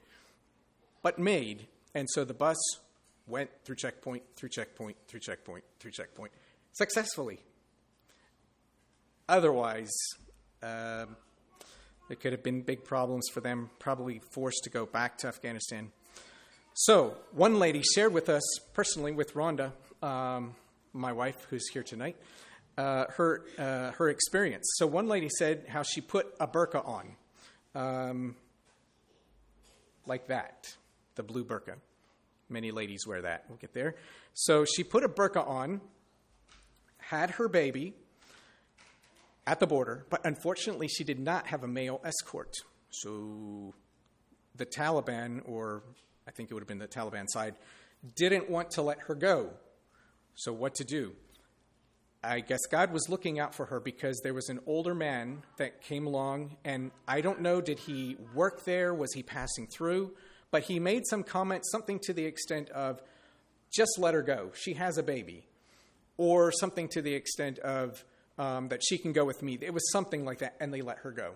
but 1.02 1.20
made. 1.20 1.68
And 1.94 2.10
so 2.10 2.24
the 2.24 2.34
bus 2.34 2.58
went 3.30 3.50
through 3.64 3.76
checkpoint, 3.76 4.22
through 4.36 4.48
checkpoint, 4.50 4.96
through 5.06 5.20
checkpoint, 5.20 5.64
through 5.78 5.92
checkpoint, 5.92 6.32
successfully. 6.72 7.40
Otherwise, 9.28 9.92
um, 10.62 11.16
there 12.08 12.16
could 12.20 12.32
have 12.32 12.42
been 12.42 12.62
big 12.62 12.84
problems 12.84 13.28
for 13.32 13.40
them, 13.40 13.70
probably 13.78 14.20
forced 14.32 14.64
to 14.64 14.70
go 14.70 14.84
back 14.84 15.16
to 15.18 15.28
Afghanistan. 15.28 15.92
So, 16.74 17.16
one 17.32 17.58
lady 17.58 17.82
shared 17.82 18.12
with 18.12 18.28
us 18.28 18.42
personally, 18.74 19.12
with 19.12 19.34
Rhonda, 19.34 19.72
um, 20.02 20.56
my 20.92 21.12
wife, 21.12 21.46
who's 21.50 21.68
here 21.68 21.82
tonight, 21.82 22.16
uh, 22.76 23.04
her, 23.16 23.44
uh, 23.58 23.92
her 23.92 24.08
experience. 24.08 24.64
So, 24.76 24.86
one 24.86 25.06
lady 25.06 25.28
said 25.38 25.66
how 25.68 25.82
she 25.82 26.00
put 26.00 26.34
a 26.40 26.48
burqa 26.48 26.84
on, 26.86 27.16
um, 27.74 28.36
like 30.06 30.26
that, 30.28 30.74
the 31.14 31.22
blue 31.22 31.44
burqa. 31.44 31.74
Many 32.50 32.72
ladies 32.72 33.06
wear 33.06 33.22
that. 33.22 33.44
We'll 33.48 33.58
get 33.58 33.72
there. 33.72 33.94
So, 34.34 34.64
she 34.64 34.84
put 34.84 35.04
a 35.04 35.08
burqa 35.08 35.46
on, 35.46 35.80
had 36.98 37.30
her 37.32 37.48
baby 37.48 37.94
at 39.46 39.60
the 39.60 39.66
border, 39.66 40.04
but 40.10 40.24
unfortunately, 40.26 40.88
she 40.88 41.04
did 41.04 41.18
not 41.18 41.46
have 41.46 41.62
a 41.62 41.68
male 41.68 42.00
escort. 42.04 42.54
So, 42.90 43.72
the 44.56 44.66
Taliban, 44.66 45.42
or 45.46 45.82
I 46.26 46.32
think 46.32 46.50
it 46.50 46.54
would 46.54 46.60
have 46.60 46.68
been 46.68 46.78
the 46.78 46.88
Taliban 46.88 47.26
side, 47.28 47.54
didn't 48.16 48.50
want 48.50 48.70
to 48.72 48.82
let 48.82 48.98
her 49.02 49.14
go. 49.14 49.50
So, 50.34 50.52
what 50.52 50.74
to 50.76 50.84
do? 50.84 51.12
I 52.22 52.40
guess 52.40 52.60
God 52.70 52.92
was 52.92 53.08
looking 53.08 53.38
out 53.38 53.54
for 53.54 53.66
her 53.66 53.80
because 53.80 54.20
there 54.22 54.34
was 54.34 54.50
an 54.50 54.60
older 54.66 54.94
man 54.94 55.42
that 55.56 55.80
came 55.80 56.06
along, 56.06 56.56
and 56.64 56.90
I 57.08 57.22
don't 57.22 57.40
know, 57.40 57.62
did 57.62 57.78
he 57.78 58.16
work 58.34 58.64
there? 58.64 58.92
Was 58.92 59.14
he 59.14 59.22
passing 59.22 59.66
through? 59.66 60.12
But 60.50 60.64
he 60.64 60.80
made 60.80 61.06
some 61.06 61.22
comment, 61.22 61.64
something 61.70 61.98
to 62.04 62.12
the 62.12 62.24
extent 62.24 62.70
of, 62.70 63.00
just 63.72 63.98
let 63.98 64.14
her 64.14 64.22
go. 64.22 64.50
She 64.54 64.74
has 64.74 64.98
a 64.98 65.02
baby. 65.02 65.46
Or 66.16 66.50
something 66.52 66.88
to 66.88 67.02
the 67.02 67.14
extent 67.14 67.58
of, 67.60 68.04
um, 68.36 68.68
that 68.68 68.80
she 68.82 68.98
can 68.98 69.12
go 69.12 69.24
with 69.24 69.42
me. 69.42 69.58
It 69.60 69.72
was 69.72 69.90
something 69.92 70.24
like 70.24 70.38
that, 70.38 70.56
and 70.60 70.74
they 70.74 70.82
let 70.82 70.98
her 70.98 71.12
go. 71.12 71.34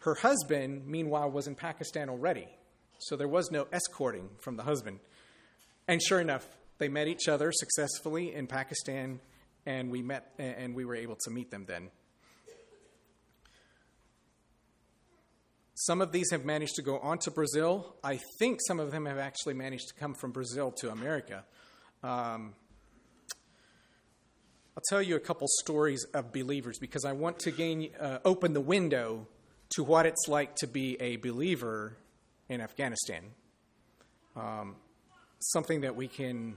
Her 0.00 0.14
husband, 0.14 0.86
meanwhile, 0.86 1.30
was 1.30 1.46
in 1.46 1.54
Pakistan 1.54 2.08
already. 2.08 2.48
So 2.98 3.16
there 3.16 3.28
was 3.28 3.50
no 3.50 3.66
escorting 3.72 4.28
from 4.38 4.56
the 4.56 4.62
husband. 4.62 5.00
And 5.88 6.02
sure 6.02 6.20
enough, 6.20 6.46
they 6.78 6.88
met 6.88 7.08
each 7.08 7.28
other 7.28 7.52
successfully 7.52 8.34
in 8.34 8.46
Pakistan, 8.46 9.20
and 9.64 9.90
we 9.90 10.02
met 10.02 10.32
and 10.38 10.74
we 10.74 10.84
were 10.84 10.94
able 10.94 11.16
to 11.24 11.30
meet 11.30 11.50
them 11.50 11.64
then. 11.66 11.90
Some 15.78 16.00
of 16.00 16.10
these 16.10 16.30
have 16.30 16.46
managed 16.46 16.76
to 16.76 16.82
go 16.82 16.98
on 17.00 17.18
to 17.18 17.30
Brazil. 17.30 17.96
I 18.02 18.18
think 18.38 18.60
some 18.66 18.80
of 18.80 18.92
them 18.92 19.04
have 19.04 19.18
actually 19.18 19.52
managed 19.52 19.88
to 19.88 19.94
come 19.94 20.14
from 20.14 20.32
Brazil 20.32 20.72
to 20.78 20.90
America. 20.90 21.44
Um, 22.02 22.54
I'll 24.74 24.82
tell 24.88 25.02
you 25.02 25.16
a 25.16 25.20
couple 25.20 25.46
stories 25.60 26.04
of 26.14 26.32
believers 26.32 26.78
because 26.78 27.04
I 27.04 27.12
want 27.12 27.40
to 27.40 27.50
gain, 27.50 27.90
uh, 28.00 28.20
open 28.24 28.54
the 28.54 28.60
window 28.60 29.26
to 29.74 29.84
what 29.84 30.06
it's 30.06 30.26
like 30.28 30.56
to 30.56 30.66
be 30.66 30.96
a 30.98 31.16
believer 31.16 31.98
in 32.48 32.62
Afghanistan. 32.62 33.24
Um, 34.34 34.76
something 35.40 35.82
that 35.82 35.94
we 35.94 36.08
can 36.08 36.56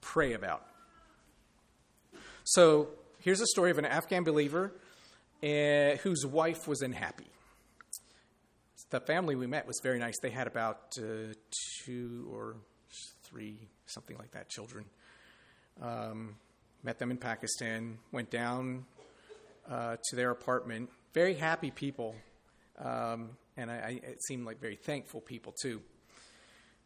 pray 0.00 0.34
about. 0.34 0.64
So 2.44 2.90
here's 3.18 3.40
a 3.40 3.46
story 3.46 3.72
of 3.72 3.78
an 3.78 3.86
Afghan 3.86 4.22
believer 4.22 4.72
uh, 5.42 5.96
whose 6.02 6.24
wife 6.24 6.68
was 6.68 6.80
unhappy. 6.80 7.26
The 8.90 9.00
family 9.00 9.34
we 9.34 9.48
met 9.48 9.66
was 9.66 9.80
very 9.82 9.98
nice. 9.98 10.14
They 10.20 10.30
had 10.30 10.46
about 10.46 10.96
uh, 10.98 11.34
two 11.84 12.28
or 12.32 12.56
three, 13.24 13.68
something 13.86 14.16
like 14.16 14.30
that, 14.30 14.48
children. 14.48 14.84
Um, 15.82 16.36
met 16.84 16.98
them 17.00 17.10
in 17.10 17.16
Pakistan, 17.16 17.98
went 18.12 18.30
down 18.30 18.84
uh, 19.68 19.96
to 20.10 20.16
their 20.16 20.30
apartment. 20.30 20.88
Very 21.14 21.34
happy 21.34 21.72
people. 21.72 22.14
Um, 22.78 23.30
and 23.56 23.70
I, 23.72 23.74
I, 23.74 24.00
it 24.08 24.22
seemed 24.22 24.46
like 24.46 24.60
very 24.60 24.76
thankful 24.76 25.20
people 25.20 25.52
too. 25.60 25.82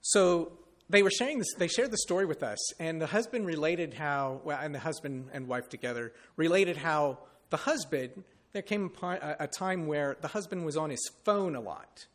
So 0.01 0.53
they 0.89 1.03
were 1.03 1.11
sharing 1.11 1.39
this. 1.39 1.53
They 1.59 1.69
shared 1.69 1.91
the 1.91 1.99
story 1.99 2.25
with 2.25 2.43
us, 2.43 2.59
and 2.81 3.01
the 3.01 3.07
husband 3.07 3.47
related 3.47 3.93
how, 3.93 4.41
well, 4.45 4.59
and 4.61 4.75
the 4.75 4.79
husband 4.79 5.29
and 5.35 5.47
wife 5.49 5.69
together 5.69 6.13
related 6.37 6.79
how 6.79 7.19
the 7.51 7.59
husband. 7.59 8.25
There 8.53 8.63
came 8.63 8.91
a, 9.03 9.47
time 9.47 9.87
where 9.87 10.17
the 10.21 10.29
husband 10.29 10.65
was 10.65 10.77
on 10.77 10.91
his 10.91 11.09
phone 11.25 11.55
a 11.55 11.61
lot. 11.61 12.07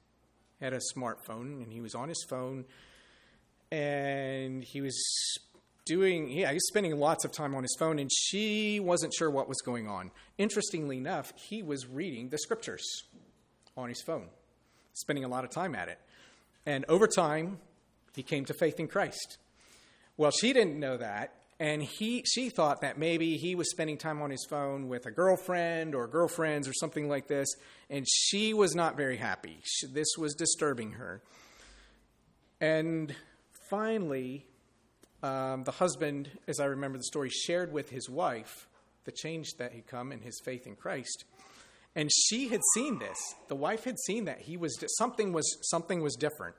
Had 0.60 0.74
a 0.74 0.80
smartphone, 0.95 1.63
and 1.63 1.71
he 1.71 1.82
was 1.82 1.95
on 1.95 2.10
his 2.10 2.26
phone, 2.30 2.65
and 3.71 4.63
he 4.63 4.82
was 4.82 4.98
doing. 5.86 6.30
Yeah, 6.30 6.50
he 6.50 6.56
was 6.56 6.67
spending 6.67 6.98
lots 6.98 7.26
of 7.26 7.32
time 7.32 7.56
on 7.56 7.63
his 7.63 7.76
phone, 7.78 8.00
and 8.00 8.10
she 8.12 8.80
wasn't 8.80 9.13
sure 9.13 9.30
what 9.30 9.48
was 9.48 9.62
going 9.62 9.88
on. 9.88 10.12
Interestingly 10.38 10.98
enough, 10.98 11.34
he 11.36 11.62
was 11.62 11.88
reading 11.88 12.30
the 12.30 12.38
scriptures 12.38 12.86
on 13.78 13.89
his 13.89 14.02
phone 14.02 14.28
spending 14.95 15.24
a 15.24 15.28
lot 15.28 15.43
of 15.43 15.52
time 15.52 15.76
at 15.76 15.88
it. 15.89 16.00
And 16.65 16.86
over 16.89 17.06
time, 17.06 17.60
he 18.15 18.24
came 18.24 18.45
to 18.45 18.54
faith 18.54 18.80
in 18.80 18.88
Christ. 18.88 19.38
Well, 20.17 20.32
she 20.32 20.54
didn't 20.54 20.80
know 20.80 20.98
that, 20.98 21.34
and 21.60 21.82
he, 21.82 22.24
she 22.26 22.50
thought 22.50 22.82
that 22.82 22.98
maybe 22.98 23.38
he 23.38 23.56
was 23.56 23.70
spending 23.70 23.98
time 23.98 24.22
on 24.22 24.30
his 24.30 24.46
phone 24.50 24.89
with 24.89 25.06
a 25.06 25.12
girlfriend 25.12 25.96
or 25.96 26.08
girlfriends 26.08 26.68
or 26.68 26.74
something 26.74 27.08
like 27.08 27.28
this, 27.28 27.48
and 27.89 28.06
she 28.08 28.54
was 28.54 28.76
not 28.76 28.98
very 28.98 29.18
happy. 29.18 29.60
She, 29.63 29.88
this 29.88 30.18
was 30.18 30.34
disturbing 30.34 30.94
her. 30.94 31.22
And 32.60 33.15
finally, 33.70 34.46
um, 35.24 35.63
the 35.63 35.72
husband, 35.72 36.30
as 36.48 36.60
I 36.60 36.65
remember 36.65 36.98
the 36.98 37.06
story, 37.06 37.30
shared 37.30 37.72
with 37.72 37.89
his 37.89 38.10
wife 38.10 38.68
the 39.06 39.12
change 39.12 39.54
that 39.58 39.72
had 39.72 39.88
come 39.88 40.12
in 40.12 40.22
his 40.22 40.39
faith 40.44 40.68
in 40.68 40.76
Christ. 40.76 41.24
And 41.96 42.10
she 42.12 42.50
had 42.50 42.62
seen 42.74 43.00
this. 43.00 43.18
The 43.48 43.56
wife 43.56 43.86
had 43.86 43.98
seen 44.00 44.26
that 44.26 44.41
he 44.41 44.58
was 44.58 44.78
something 44.98 45.32
was 45.32 45.58
something 45.70 46.02
was 46.02 46.15
different. 46.15 46.56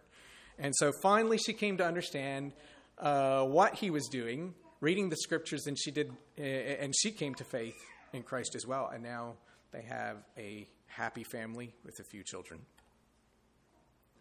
And 0.58 0.74
so 0.76 0.92
finally 1.02 1.36
she 1.36 1.52
came 1.52 1.76
to 1.76 1.84
understand 1.84 2.54
uh, 2.98 3.42
what 3.42 3.74
he 3.74 3.90
was 3.90 4.08
doing, 4.08 4.54
reading 4.80 5.08
the 5.08 5.16
scriptures, 5.16 5.66
and 5.66 5.78
she 5.78 5.90
did, 5.90 6.12
and 6.36 6.94
she 6.96 7.10
came 7.10 7.34
to 7.36 7.44
faith 7.44 7.76
in 8.12 8.22
Christ 8.22 8.54
as 8.54 8.66
well. 8.66 8.90
And 8.92 9.02
now 9.02 9.34
they 9.72 9.82
have 9.82 10.18
a 10.36 10.66
happy 10.86 11.24
family 11.24 11.74
with 11.84 11.98
a 12.00 12.04
few 12.04 12.22
children. 12.22 12.60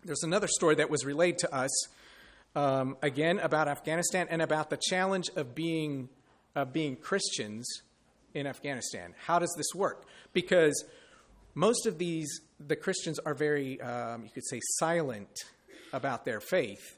There's 0.03 0.23
another 0.23 0.47
story 0.47 0.75
that 0.75 0.89
was 0.89 1.05
relayed 1.05 1.39
to 1.39 1.53
us, 1.53 1.71
um, 2.55 2.97
again 3.01 3.39
about 3.39 3.67
Afghanistan 3.67 4.27
and 4.29 4.41
about 4.41 4.69
the 4.69 4.77
challenge 4.77 5.29
of 5.35 5.55
being 5.55 6.09
of 6.55 6.71
being 6.71 6.95
Christians 6.95 7.67
in 8.33 8.47
Afghanistan. 8.47 9.13
How 9.25 9.39
does 9.39 9.53
this 9.57 9.75
work? 9.75 10.05
Because 10.31 10.85
most 11.53 11.85
of 11.85 11.97
these, 11.97 12.29
the 12.65 12.77
Christians 12.77 13.19
are 13.19 13.33
very, 13.33 13.81
um, 13.81 14.23
you 14.23 14.29
could 14.29 14.45
say, 14.45 14.61
silent 14.77 15.29
about 15.91 16.23
their 16.23 16.39
faith 16.39 16.97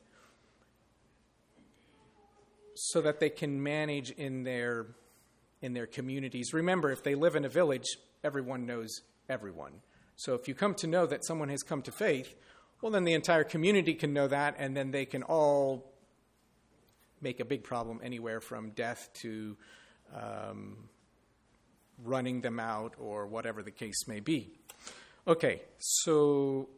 so 2.77 3.01
that 3.01 3.19
they 3.19 3.29
can 3.29 3.61
manage 3.61 4.11
in 4.11 4.43
their 4.43 4.87
in 5.61 5.73
their 5.73 5.87
communities. 5.87 6.53
Remember, 6.53 6.91
if 6.91 7.03
they 7.03 7.15
live 7.15 7.35
in 7.35 7.43
a 7.43 7.49
village, 7.49 7.97
everyone 8.23 8.65
knows 8.65 9.01
everyone. 9.27 9.73
So 10.15 10.35
if 10.35 10.47
you 10.47 10.53
come 10.53 10.75
to 10.75 10.87
know 10.87 11.05
that 11.07 11.25
someone 11.25 11.49
has 11.49 11.63
come 11.63 11.81
to 11.83 11.91
faith, 11.91 12.35
well, 12.81 12.91
then 12.91 13.05
the 13.05 13.13
entire 13.13 13.43
community 13.43 13.95
can 13.95 14.13
know 14.13 14.27
that, 14.27 14.55
and 14.59 14.77
then 14.77 14.91
they 14.91 15.05
can 15.05 15.23
all 15.23 15.91
make 17.21 17.39
a 17.39 17.45
big 17.45 17.63
problem 17.63 17.99
anywhere 18.03 18.39
from 18.39 18.69
death 18.71 19.09
to 19.21 19.57
um, 20.15 20.89
running 22.03 22.41
them 22.41 22.59
out 22.59 22.93
or 22.99 23.25
whatever 23.25 23.63
the 23.63 23.71
case 23.71 24.07
may 24.07 24.19
be. 24.19 24.51
Okay, 25.27 25.61
so 25.79 26.69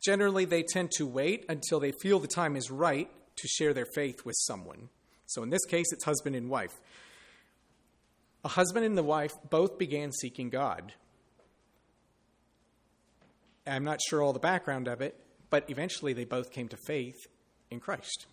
Generally, 0.00 0.46
they 0.46 0.62
tend 0.62 0.90
to 0.92 1.06
wait 1.06 1.44
until 1.48 1.78
they 1.78 1.92
feel 1.92 2.18
the 2.18 2.26
time 2.26 2.56
is 2.56 2.70
right 2.70 3.10
to 3.40 3.48
share 3.48 3.72
their 3.74 3.86
faith 3.86 4.24
with 4.24 4.36
someone. 4.38 4.88
So 5.26 5.42
in 5.42 5.50
this 5.50 5.64
case, 5.66 5.86
it's 5.92 6.04
husband 6.04 6.36
and 6.36 6.48
wife. 6.48 6.80
A 8.44 8.48
husband 8.48 8.84
and 8.86 8.96
the 8.96 9.02
wife 9.02 9.32
both 9.48 9.78
began 9.78 10.12
seeking 10.12 10.50
God. 10.50 10.92
I'm 13.66 13.84
not 13.84 14.00
sure 14.08 14.22
all 14.22 14.32
the 14.32 14.38
background 14.38 14.88
of 14.88 15.00
it, 15.00 15.14
but 15.50 15.68
eventually 15.68 16.12
they 16.12 16.24
both 16.24 16.50
came 16.50 16.68
to 16.68 16.76
faith 16.86 17.26
in 17.70 17.80
Christ. 17.80 18.26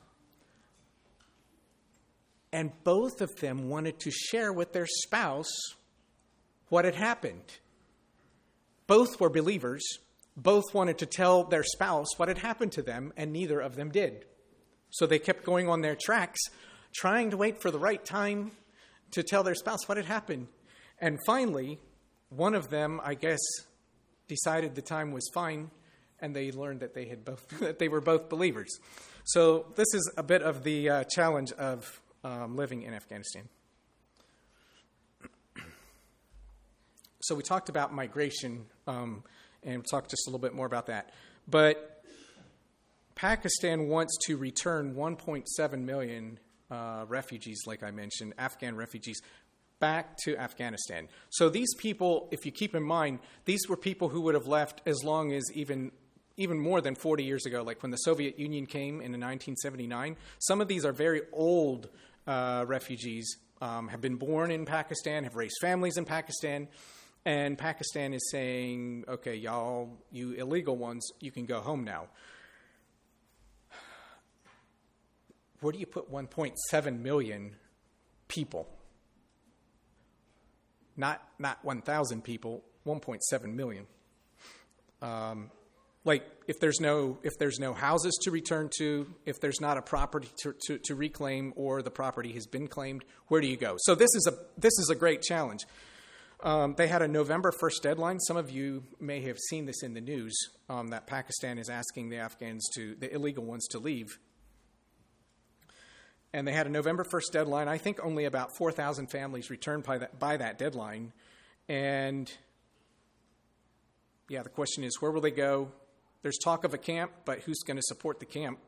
And 2.52 2.72
both 2.84 3.22
of 3.22 3.36
them 3.36 3.70
wanted 3.70 4.00
to 4.00 4.12
share 4.12 4.54
with 4.54 4.72
their 4.72 4.88
spouse 4.88 5.52
what 6.70 6.86
had 6.86 6.96
happened. 6.96 7.60
Both 8.88 9.20
were 9.20 9.30
believers. 9.30 9.84
Both 10.38 10.74
wanted 10.74 11.00
to 11.00 11.06
tell 11.06 11.44
their 11.44 11.64
spouse 11.64 12.08
what 12.18 12.30
had 12.30 12.38
happened 12.38 12.72
to 12.74 12.82
them, 12.82 13.12
and 13.18 13.34
neither 13.34 13.60
of 13.60 13.76
them 13.76 13.92
did. 13.92 14.26
So 14.90 15.06
they 15.06 15.20
kept 15.20 15.44
going 15.44 15.68
on 15.70 15.82
their 15.82 15.98
tracks, 16.00 16.40
trying 16.96 17.32
to 17.32 17.38
wait 17.38 17.62
for 17.62 17.72
the 17.72 17.80
right 17.80 18.04
time 18.04 18.52
to 19.12 19.24
tell 19.24 19.44
their 19.44 19.56
spouse 19.56 19.88
what 19.88 19.98
had 19.98 20.06
happened. 20.06 20.48
And 21.00 21.18
finally, 21.26 21.80
one 22.30 22.56
of 22.56 22.70
them, 22.70 23.00
I 23.04 23.14
guess, 23.14 23.40
decided 24.28 24.76
the 24.76 24.82
time 24.82 25.12
was 25.12 25.30
fine, 25.34 25.72
and 26.20 26.36
they 26.36 26.52
learned 26.52 26.82
that 26.82 26.94
they 26.94 27.06
had 27.06 27.24
both 27.24 27.48
that 27.60 27.80
they 27.80 27.88
were 27.88 28.02
both 28.02 28.30
believers. 28.30 28.78
So 29.26 29.66
this 29.76 29.94
is 29.94 30.12
a 30.18 30.24
bit 30.24 30.42
of 30.42 30.64
the 30.64 30.90
uh, 30.90 31.04
challenge 31.04 31.52
of 31.54 32.02
um, 32.24 32.56
living 32.56 32.84
in 32.84 32.94
Afghanistan. 32.94 33.44
So 37.22 37.36
we 37.36 37.44
talked 37.44 37.68
about 37.68 37.94
migration, 37.94 38.66
um, 38.86 39.24
and 39.64 39.86
talked 39.90 40.10
just 40.10 40.28
a 40.28 40.30
little 40.30 40.40
bit 40.40 40.54
more 40.54 40.66
about 40.66 40.88
that. 40.88 41.12
But 41.48 41.97
Pakistan 43.18 43.88
wants 43.88 44.16
to 44.28 44.38
return 44.38 44.94
1.7 44.94 45.82
million 45.82 46.38
uh, 46.70 47.04
refugees, 47.08 47.64
like 47.66 47.82
I 47.82 47.90
mentioned, 47.90 48.36
Afghan 48.38 48.76
refugees, 48.76 49.20
back 49.80 50.18
to 50.18 50.38
Afghanistan. 50.38 51.08
So 51.32 51.50
these 51.50 51.74
people, 51.80 52.30
if 52.32 52.46
you 52.46 52.52
keep 52.52 52.76
in 52.76 52.84
mind, 52.84 53.18
these 53.46 53.68
were 53.68 53.76
people 53.76 54.10
who 54.10 54.22
would 54.22 54.36
have 54.36 54.46
left 54.46 54.84
as 54.86 55.04
long 55.04 55.34
as 55.34 55.44
even 55.56 55.92
even 56.40 56.60
more 56.60 56.80
than 56.80 56.94
40 56.94 57.24
years 57.24 57.48
ago, 57.48 57.64
like 57.64 57.82
when 57.82 57.90
the 57.90 57.98
Soviet 57.98 58.38
Union 58.38 58.68
came 58.68 59.02
in 59.02 59.12
1979. 59.14 60.16
Some 60.38 60.62
of 60.62 60.68
these 60.68 60.86
are 60.86 60.94
very 60.94 61.24
old 61.34 61.90
uh, 62.28 62.66
refugees, 62.68 63.38
um, 63.60 63.88
have 63.88 64.02
been 64.02 64.18
born 64.18 64.52
in 64.52 64.64
Pakistan, 64.64 65.24
have 65.24 65.36
raised 65.36 65.56
families 65.60 65.98
in 65.98 66.06
Pakistan, 66.06 66.68
and 67.26 67.58
Pakistan 67.58 68.14
is 68.14 68.30
saying, 68.30 69.06
okay, 69.08 69.34
y'all, 69.34 69.98
you 70.12 70.34
illegal 70.34 70.78
ones, 70.78 71.10
you 71.20 71.32
can 71.32 71.48
go 71.48 71.60
home 71.60 71.84
now. 71.84 72.10
Where 75.62 75.72
do 75.72 75.80
you 75.80 75.86
put 75.86 76.12
1.7 76.12 77.00
million 77.02 77.56
people? 78.28 78.68
Not 80.96 81.22
not 81.40 81.64
1,000 81.64 82.24
people, 82.24 82.64
1.7 82.86 83.54
million. 83.54 83.86
Um, 85.02 85.52
like 86.06 86.26
if 86.48 86.60
there's 86.60 86.80
no 86.80 87.20
if 87.22 87.38
there's 87.38 87.60
no 87.60 87.74
houses 87.74 88.18
to 88.24 88.32
return 88.32 88.70
to, 88.78 89.14
if 89.26 89.40
there's 89.40 89.60
not 89.60 89.78
a 89.78 89.82
property 89.82 90.30
to, 90.44 90.56
to, 90.66 90.80
to 90.86 90.96
reclaim, 90.96 91.54
or 91.56 91.82
the 91.82 91.92
property 91.92 92.32
has 92.34 92.48
been 92.48 92.68
claimed, 92.68 93.04
where 93.28 93.42
do 93.42 93.48
you 93.48 93.58
go? 93.58 93.76
So 93.80 93.94
this 93.94 94.10
is 94.16 94.28
a 94.28 94.34
this 94.58 94.74
is 94.80 94.90
a 94.90 94.96
great 94.96 95.22
challenge. 95.22 95.66
Um, 96.42 96.76
they 96.78 96.88
had 96.88 97.02
a 97.02 97.08
November 97.08 97.52
1st 97.52 97.82
deadline. 97.82 98.20
Some 98.20 98.38
of 98.38 98.52
you 98.52 98.84
may 99.00 99.22
have 99.22 99.40
seen 99.50 99.66
this 99.66 99.82
in 99.82 99.96
the 99.96 100.02
news 100.02 100.38
um, 100.70 100.90
that 100.90 101.08
Pakistan 101.08 101.58
is 101.58 101.68
asking 101.68 102.10
the 102.10 102.18
Afghans 102.18 102.70
to, 102.76 102.96
the 102.96 103.12
illegal 103.12 103.44
ones, 103.44 103.68
to 103.70 103.80
leave. 103.80 104.20
And 106.38 106.48
they 106.48 106.52
had 106.52 106.68
a 106.68 106.70
November 106.70 107.04
1st 107.04 107.32
deadline. 107.32 107.68
I 107.68 107.80
think 107.80 108.00
only 108.04 108.26
about 108.26 108.56
4,000 108.56 109.08
families 109.08 109.50
returned 109.50 109.86
by 109.86 109.98
that, 109.98 110.20
by 110.20 110.38
that 110.38 110.60
deadline. 110.60 111.12
And 111.68 112.32
yeah, 114.30 114.44
the 114.44 114.50
question 114.50 114.84
is 114.84 115.02
where 115.02 115.10
will 115.10 115.22
they 115.22 115.32
go? 115.32 115.72
There's 116.22 116.38
talk 116.38 116.64
of 116.64 116.76
a 116.76 116.78
camp, 116.78 117.12
but 117.26 117.40
who's 117.40 117.64
going 117.66 117.78
to 117.78 117.82
support 117.82 118.20
the 118.20 118.28
camp? 118.28 118.60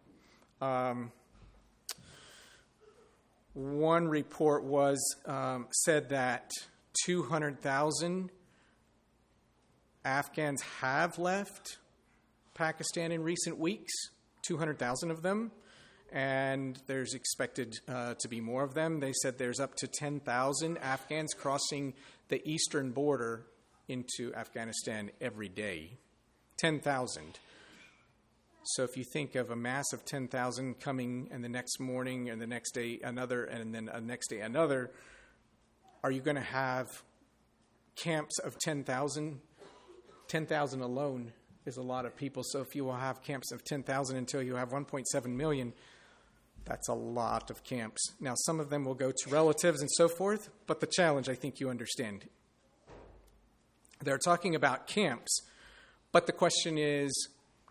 Um, 0.59 1.11
one 3.53 4.07
report 4.07 4.63
was 4.63 4.99
um, 5.27 5.67
said 5.69 6.09
that 6.09 6.49
200,000 7.05 8.31
Afghans 10.03 10.63
have 10.81 11.19
left 11.19 11.77
Pakistan 12.55 13.11
in 13.11 13.21
recent 13.21 13.59
weeks, 13.59 13.93
200,000 14.41 15.11
of 15.11 15.21
them, 15.21 15.51
and 16.11 16.79
there's 16.87 17.13
expected 17.13 17.79
uh, 17.87 18.15
to 18.19 18.27
be 18.27 18.41
more 18.41 18.63
of 18.63 18.73
them. 18.73 18.99
They 18.99 19.13
said 19.13 19.37
there's 19.37 19.59
up 19.59 19.75
to 19.75 19.87
10,000 19.87 20.77
Afghans 20.77 21.33
crossing 21.33 21.93
the 22.29 22.41
eastern 22.49 22.91
border 22.91 23.45
into 23.87 24.33
Afghanistan 24.35 25.11
every 25.19 25.49
day. 25.49 25.91
10,000. 26.57 27.39
So 28.63 28.83
if 28.83 28.97
you 28.97 29.03
think 29.03 29.35
of 29.35 29.49
a 29.49 29.55
mass 29.55 29.93
of 29.93 30.05
10,000 30.05 30.79
coming 30.79 31.29
and 31.31 31.43
the 31.43 31.49
next 31.49 31.79
morning 31.79 32.29
and 32.29 32.41
the 32.41 32.47
next 32.47 32.71
day 32.71 32.99
another 33.03 33.45
and 33.45 33.73
then 33.73 33.89
the 33.91 34.01
next 34.01 34.27
day 34.27 34.41
another, 34.41 34.91
are 36.03 36.11
you 36.11 36.21
going 36.21 36.35
to 36.35 36.41
have 36.41 36.87
camps 37.95 38.37
of 38.39 38.57
10,000? 38.59 39.39
10,000 40.27 40.81
alone 40.81 41.33
is 41.65 41.77
a 41.77 41.81
lot 41.81 42.05
of 42.05 42.15
people. 42.15 42.43
So 42.45 42.61
if 42.61 42.75
you 42.75 42.85
will 42.85 42.95
have 42.95 43.23
camps 43.23 43.51
of 43.51 43.63
10,000 43.63 44.17
until 44.17 44.41
you 44.41 44.55
have 44.55 44.69
1.7 44.69 45.25
million, 45.25 45.73
that's 46.69 46.87
a 46.87 46.93
lot 46.93 47.49
of 47.49 47.63
camps. 47.63 48.13
Now, 48.21 48.35
some 48.45 48.59
of 48.59 48.69
them 48.69 48.85
will 48.85 48.93
go 48.93 49.11
to 49.11 49.29
relatives 49.29 49.81
and 49.81 49.89
so 49.91 50.07
forth, 50.07 50.49
but 50.67 50.79
the 50.79 50.87
challenge 50.87 51.27
I 51.27 51.33
think 51.33 51.59
you 51.59 51.67
understand. 51.67 52.25
They're 54.03 54.19
talking 54.19 54.53
about 54.53 54.85
camps, 54.85 55.41
but 56.11 56.27
the 56.27 56.31
question 56.31 56.77
is 56.77 57.11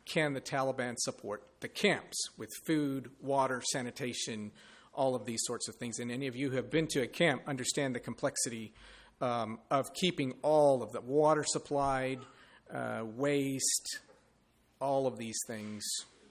can 0.04 0.32
the 0.32 0.40
Taliban 0.40 0.94
support 0.98 1.44
the 1.60 1.68
camps 1.68 2.16
with 2.36 2.50
food, 2.66 3.10
water, 3.20 3.62
sanitation, 3.70 4.50
all 4.92 5.14
of 5.14 5.26
these 5.26 5.40
sorts 5.44 5.68
of 5.68 5.76
things. 5.76 6.00
And 6.00 6.10
any 6.10 6.26
of 6.26 6.34
you 6.34 6.50
who 6.50 6.56
have 6.56 6.70
been 6.70 6.88
to 6.88 7.02
a 7.02 7.06
camp 7.06 7.42
understand 7.46 7.94
the 7.94 8.00
complexity 8.00 8.72
um, 9.20 9.60
of 9.70 9.94
keeping 9.94 10.34
all 10.42 10.82
of 10.82 10.90
the 10.90 11.02
water 11.02 11.44
supplied, 11.46 12.18
uh, 12.74 13.04
waste, 13.04 14.00
all 14.80 15.06
of 15.06 15.18
these 15.18 15.38
things 15.46 15.84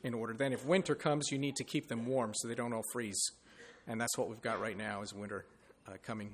in 0.07 0.15
order. 0.15 0.33
Then, 0.33 0.53
if 0.53 0.65
winter 0.65 0.95
comes, 0.95 1.31
you 1.31 1.37
need 1.37 1.55
to 1.57 1.63
keep 1.63 1.87
them 1.87 2.07
warm 2.07 2.33
so 2.33 2.47
they 2.47 2.55
don't 2.55 2.73
all 2.73 2.83
freeze. 2.91 3.21
And 3.87 4.01
that's 4.01 4.17
what 4.17 4.29
we've 4.29 4.41
got 4.41 4.59
right 4.59 4.77
now 4.77 5.03
is 5.03 5.13
winter 5.13 5.45
uh, 5.87 5.93
coming. 6.03 6.31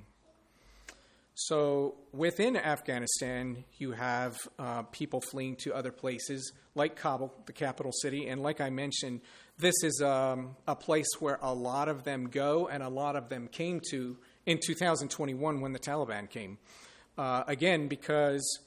So 1.34 1.96
within 2.12 2.56
Afghanistan, 2.56 3.64
you 3.78 3.92
have 3.92 4.36
uh, 4.58 4.82
people 4.82 5.20
fleeing 5.20 5.56
to 5.56 5.74
other 5.74 5.90
places 5.90 6.52
like 6.76 6.94
Kabul, 6.94 7.34
the 7.46 7.52
capital 7.52 7.90
city, 7.92 8.28
and 8.28 8.40
like 8.40 8.60
I 8.60 8.70
mentioned, 8.70 9.20
this 9.58 9.74
is 9.82 10.00
um, 10.00 10.56
a 10.66 10.76
place 10.76 11.08
where 11.18 11.38
a 11.42 11.52
lot 11.52 11.88
of 11.88 12.04
them 12.04 12.28
go 12.28 12.68
and 12.68 12.82
a 12.82 12.88
lot 12.88 13.16
of 13.16 13.28
them 13.28 13.48
came 13.48 13.80
to 13.90 14.16
in 14.46 14.60
2021 14.64 15.60
when 15.60 15.72
the 15.72 15.78
Taliban 15.78 16.30
came. 16.30 16.58
Uh, 17.18 17.44
again, 17.46 17.88
because 17.88 18.60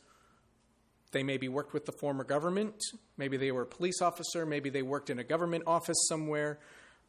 they 1.12 1.24
maybe 1.24 1.48
worked 1.48 1.74
with 1.74 1.86
the 1.86 1.92
former 1.92 2.24
government, 2.24 2.76
maybe 3.18 3.38
they 3.38 3.52
were 3.52 3.64
a 3.64 3.68
police 3.68 4.02
officer, 4.02 4.46
maybe 4.46 4.70
they 4.70 4.82
worked 4.82 5.10
in 5.10 5.20
a 5.20 5.24
government 5.24 5.64
office 5.66 5.98
somewhere. 6.08 6.60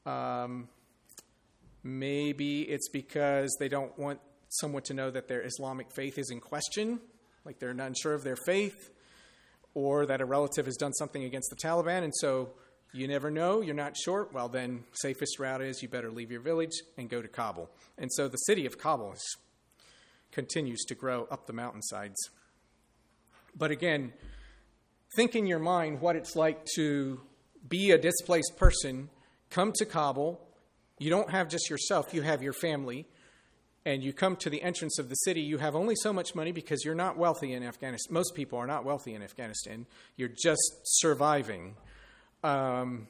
Um, 0.06 0.68
maybe 1.82 2.62
it's 2.62 2.88
because 2.88 3.54
they 3.58 3.68
don't 3.68 3.96
want 3.98 4.20
someone 4.48 4.82
to 4.82 4.94
know 4.94 5.10
that 5.10 5.28
their 5.28 5.42
Islamic 5.42 5.90
faith 5.90 6.18
is 6.18 6.30
in 6.30 6.40
question, 6.40 7.00
like 7.44 7.58
they're 7.58 7.70
unsure 7.70 8.14
of 8.14 8.24
their 8.24 8.36
faith, 8.36 8.90
or 9.74 10.06
that 10.06 10.20
a 10.20 10.24
relative 10.24 10.66
has 10.66 10.76
done 10.76 10.92
something 10.94 11.24
against 11.24 11.50
the 11.50 11.56
Taliban, 11.56 12.02
and 12.02 12.14
so 12.14 12.50
you 12.92 13.06
never 13.06 13.30
know, 13.30 13.60
you're 13.60 13.74
not 13.74 13.96
sure. 13.96 14.28
Well, 14.32 14.48
then, 14.48 14.84
safest 14.92 15.38
route 15.38 15.60
is 15.60 15.82
you 15.82 15.88
better 15.88 16.10
leave 16.10 16.30
your 16.30 16.40
village 16.40 16.72
and 16.96 17.08
go 17.08 17.20
to 17.20 17.28
Kabul. 17.28 17.68
And 17.98 18.10
so 18.12 18.28
the 18.28 18.38
city 18.38 18.64
of 18.64 18.78
Kabul 18.78 19.14
continues 20.32 20.84
to 20.84 20.94
grow 20.94 21.26
up 21.30 21.46
the 21.46 21.52
mountainsides. 21.52 22.30
But 23.58 23.70
again, 23.70 24.12
think 25.16 25.34
in 25.34 25.46
your 25.46 25.58
mind 25.58 26.00
what 26.00 26.16
it's 26.16 26.36
like 26.36 26.64
to 26.76 27.20
be 27.68 27.90
a 27.90 27.98
displaced 27.98 28.56
person, 28.56 29.10
come 29.50 29.72
to 29.76 29.84
Kabul. 29.84 30.40
You 30.98 31.10
don't 31.10 31.30
have 31.30 31.48
just 31.48 31.68
yourself, 31.68 32.14
you 32.14 32.22
have 32.22 32.42
your 32.42 32.52
family. 32.52 33.06
And 33.84 34.02
you 34.02 34.12
come 34.12 34.36
to 34.36 34.50
the 34.50 34.60
entrance 34.62 34.98
of 34.98 35.08
the 35.08 35.14
city, 35.14 35.40
you 35.40 35.58
have 35.58 35.74
only 35.74 35.94
so 35.96 36.12
much 36.12 36.34
money 36.34 36.52
because 36.52 36.84
you're 36.84 36.94
not 36.94 37.16
wealthy 37.16 37.54
in 37.54 37.62
Afghanistan. 37.62 38.12
Most 38.12 38.34
people 38.34 38.58
are 38.58 38.66
not 38.66 38.84
wealthy 38.84 39.14
in 39.14 39.22
Afghanistan. 39.22 39.86
You're 40.16 40.28
just 40.28 40.80
surviving. 40.84 41.74
Um, 42.44 43.08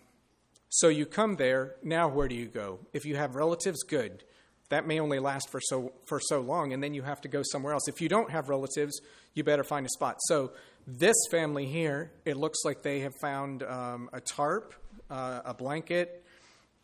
so 0.68 0.88
you 0.88 1.04
come 1.04 1.36
there. 1.36 1.74
Now, 1.82 2.06
where 2.08 2.28
do 2.28 2.36
you 2.36 2.46
go? 2.46 2.80
If 2.92 3.04
you 3.04 3.16
have 3.16 3.34
relatives, 3.34 3.82
good. 3.82 4.22
That 4.70 4.86
may 4.86 5.00
only 5.00 5.18
last 5.18 5.50
for 5.50 5.60
so 5.60 5.92
for 6.06 6.20
so 6.20 6.40
long, 6.40 6.72
and 6.72 6.82
then 6.82 6.94
you 6.94 7.02
have 7.02 7.20
to 7.22 7.28
go 7.28 7.42
somewhere 7.42 7.72
else. 7.72 7.88
If 7.88 8.00
you 8.00 8.08
don't 8.08 8.30
have 8.30 8.48
relatives, 8.48 9.00
you 9.34 9.44
better 9.44 9.64
find 9.64 9.86
a 9.86 9.88
spot. 9.88 10.16
So 10.26 10.52
this 10.86 11.16
family 11.30 11.66
here, 11.66 12.12
it 12.24 12.36
looks 12.36 12.58
like 12.64 12.82
they 12.82 13.00
have 13.00 13.14
found 13.20 13.62
um, 13.62 14.10
a 14.12 14.20
tarp, 14.20 14.74
uh, 15.10 15.40
a 15.44 15.54
blanket. 15.54 16.24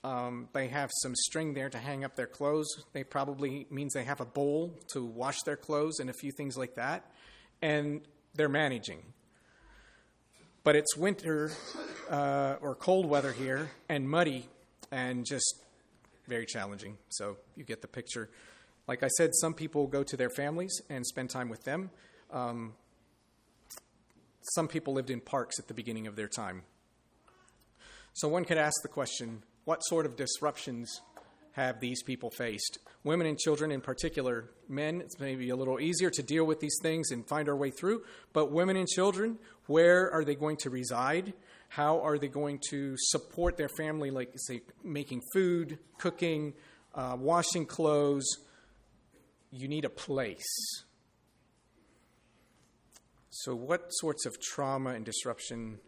Um, 0.03 0.49
they 0.53 0.69
have 0.69 0.91
some 1.03 1.15
string 1.15 1.55
there 1.55 1.71
to 1.71 1.79
hang 1.79 2.05
up 2.05 2.15
their 2.15 2.27
clothes. 2.27 2.69
They 2.93 3.05
probably 3.05 3.67
means 3.71 3.95
they 3.95 4.05
have 4.05 4.21
a 4.21 4.27
bowl 4.27 4.79
to 4.93 5.03
wash 5.03 5.41
their 5.47 5.57
clothes 5.57 5.99
and 5.99 6.11
a 6.11 6.13
few 6.13 6.31
things 6.31 6.59
like 6.59 6.75
that, 6.75 7.11
and 7.63 8.03
they're 8.35 8.51
managing. 8.51 9.03
But 10.63 10.77
it's 10.77 10.97
winter 10.97 11.53
uh, 12.11 12.57
or 12.61 12.75
cold 12.75 13.07
weather 13.07 13.33
here, 13.33 13.71
and 13.89 14.09
muddy, 14.09 14.49
and 14.91 15.25
just 15.25 15.64
very 16.27 16.47
challenging. 16.47 16.97
So 17.09 17.37
you 17.57 17.65
get 17.65 17.83
the 17.83 17.89
picture. 17.89 18.31
Like 18.87 19.03
I 19.03 19.09
said, 19.09 19.31
some 19.35 19.55
people 19.55 19.87
go 19.87 20.03
to 20.03 20.17
their 20.17 20.31
families 20.31 20.81
and 20.89 21.07
spend 21.07 21.31
time 21.31 21.49
with 21.49 21.65
them. 21.65 21.91
Um, 22.31 22.75
some 24.55 24.69
people 24.69 24.93
lived 24.95 25.11
in 25.11 25.21
parks 25.21 25.59
at 25.59 25.69
the 25.69 25.75
beginning 25.75 26.07
of 26.07 26.17
their 26.17 26.29
time. 26.29 26.63
So 28.15 28.29
one 28.29 28.45
could 28.45 28.59
ask 28.59 28.83
the 28.83 28.89
question 28.89 29.43
what 29.65 29.81
sort 29.81 30.05
of 30.05 30.17
disruptions 30.17 31.01
have 31.53 31.81
these 31.81 32.03
people 32.03 32.31
faced? 32.31 32.79
Women 33.03 33.27
and 33.27 33.39
children, 33.39 33.71
in 33.71 33.81
particular, 33.81 34.51
men, 34.69 35.01
it's 35.01 35.19
maybe 35.19 35.51
a 35.51 35.57
little 35.57 35.81
easier 35.81 36.11
to 36.11 36.23
deal 36.23 36.45
with 36.45 36.61
these 36.61 36.77
things 36.83 37.11
and 37.11 37.27
find 37.27 37.49
our 37.49 37.57
way 37.57 37.71
through. 37.71 38.03
But 38.33 38.51
women 38.51 38.77
and 38.77 38.89
children, 38.89 39.39
where 39.67 40.11
are 40.13 40.25
they 40.25 40.35
going 40.35 40.57
to 40.59 40.71
reside? 40.71 41.33
How 41.75 42.03
are 42.03 42.19
they 42.19 42.29
going 42.29 42.61
to 42.71 42.95
support 42.97 43.57
their 43.57 43.69
family, 43.69 44.13
like, 44.13 44.31
say, 44.37 44.61
making 44.85 45.23
food, 45.33 45.81
cooking, 45.99 46.55
uh, 46.95 47.17
washing 47.19 47.67
clothes? 47.67 48.25
You 49.51 49.67
need 49.67 49.85
a 49.85 49.91
place. 49.91 50.47
So, 53.29 53.57
what 53.57 53.89
sorts 53.89 54.25
of 54.25 54.41
trauma 54.41 54.91
and 54.91 55.05
disruption 55.05 55.81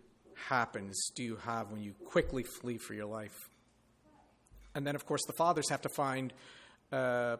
happens 0.48 1.12
do 1.14 1.22
you 1.22 1.36
have 1.36 1.70
when 1.70 1.80
you 1.80 1.94
quickly 2.04 2.42
flee 2.42 2.78
for 2.78 2.94
your 2.94 3.06
life? 3.06 3.48
And 4.74 4.84
then, 4.84 4.96
of 4.96 5.06
course, 5.06 5.24
the 5.28 5.34
fathers 5.34 5.68
have 5.70 5.82
to 5.82 5.88
find 5.88 6.32
uh, 6.90 7.36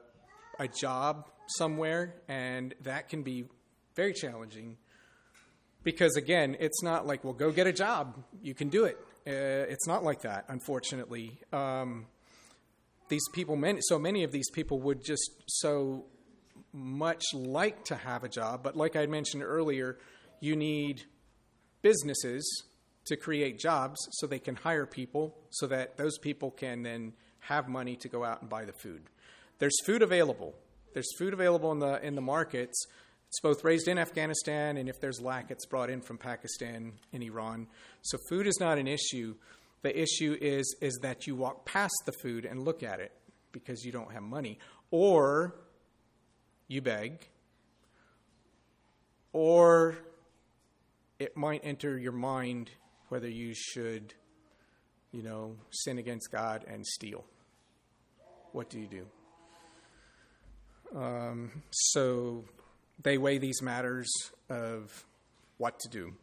a 0.60 0.68
job 0.68 1.28
somewhere, 1.48 2.14
and 2.28 2.76
that 2.82 3.08
can 3.08 3.24
be 3.24 3.46
very 3.96 4.12
challenging 4.12 4.76
because, 5.86 6.16
again, 6.16 6.56
it's 6.58 6.82
not 6.82 7.06
like, 7.06 7.22
well, 7.22 7.32
go 7.32 7.52
get 7.52 7.68
a 7.68 7.72
job. 7.72 8.16
You 8.42 8.54
can 8.54 8.70
do 8.70 8.86
it. 8.86 8.98
Uh, 9.24 9.70
it's 9.70 9.86
not 9.86 10.02
like 10.02 10.22
that, 10.22 10.44
unfortunately. 10.48 11.38
Um, 11.52 12.06
these 13.08 13.22
people, 13.32 13.54
many, 13.54 13.78
so 13.82 13.96
many 13.96 14.24
of 14.24 14.32
these 14.32 14.50
people 14.50 14.80
would 14.80 15.04
just 15.04 15.30
so 15.46 16.06
much 16.72 17.22
like 17.32 17.84
to 17.84 17.94
have 17.94 18.24
a 18.24 18.28
job, 18.28 18.64
but 18.64 18.76
like 18.76 18.96
I 18.96 19.06
mentioned 19.06 19.44
earlier, 19.44 19.96
you 20.40 20.56
need 20.56 21.04
businesses 21.82 22.64
to 23.04 23.16
create 23.16 23.60
jobs 23.60 23.96
so 24.10 24.26
they 24.26 24.40
can 24.40 24.56
hire 24.56 24.86
people 24.86 25.36
so 25.50 25.68
that 25.68 25.96
those 25.96 26.18
people 26.18 26.50
can 26.50 26.82
then 26.82 27.12
have 27.38 27.68
money 27.68 27.94
to 27.94 28.08
go 28.08 28.24
out 28.24 28.40
and 28.40 28.50
buy 28.50 28.64
the 28.64 28.72
food. 28.72 29.04
There's 29.60 29.76
food 29.86 30.02
available. 30.02 30.56
There's 30.94 31.16
food 31.16 31.32
available 31.32 31.70
in 31.70 31.78
the 31.78 32.04
in 32.04 32.16
the 32.16 32.22
markets, 32.22 32.86
it's 33.28 33.40
both 33.40 33.64
raised 33.64 33.88
in 33.88 33.98
Afghanistan, 33.98 34.76
and 34.76 34.88
if 34.88 35.00
there's 35.00 35.20
lack, 35.20 35.50
it's 35.50 35.66
brought 35.66 35.90
in 35.90 36.00
from 36.00 36.16
Pakistan 36.16 36.92
and 37.12 37.22
Iran. 37.22 37.66
So 38.02 38.18
food 38.28 38.46
is 38.46 38.58
not 38.60 38.78
an 38.78 38.86
issue. 38.86 39.34
The 39.82 40.00
issue 40.00 40.36
is, 40.40 40.76
is 40.80 40.98
that 41.02 41.26
you 41.26 41.34
walk 41.34 41.64
past 41.64 41.94
the 42.06 42.12
food 42.22 42.44
and 42.44 42.64
look 42.64 42.82
at 42.82 43.00
it 43.00 43.12
because 43.52 43.84
you 43.84 43.92
don't 43.92 44.12
have 44.12 44.22
money. 44.22 44.58
Or 44.90 45.56
you 46.68 46.80
beg. 46.80 47.28
Or 49.32 49.96
it 51.18 51.36
might 51.36 51.60
enter 51.64 51.98
your 51.98 52.12
mind 52.12 52.70
whether 53.08 53.28
you 53.28 53.54
should, 53.54 54.14
you 55.12 55.22
know, 55.22 55.56
sin 55.70 55.98
against 55.98 56.30
God 56.30 56.64
and 56.66 56.86
steal. 56.86 57.24
What 58.52 58.70
do 58.70 58.80
you 58.80 58.86
do? 58.86 59.06
Um, 60.98 61.62
so 61.70 62.44
they 63.02 63.18
weigh 63.18 63.38
these 63.38 63.62
matters 63.62 64.08
of 64.48 65.04
what 65.58 65.78
to 65.80 65.88
do. 65.88 66.14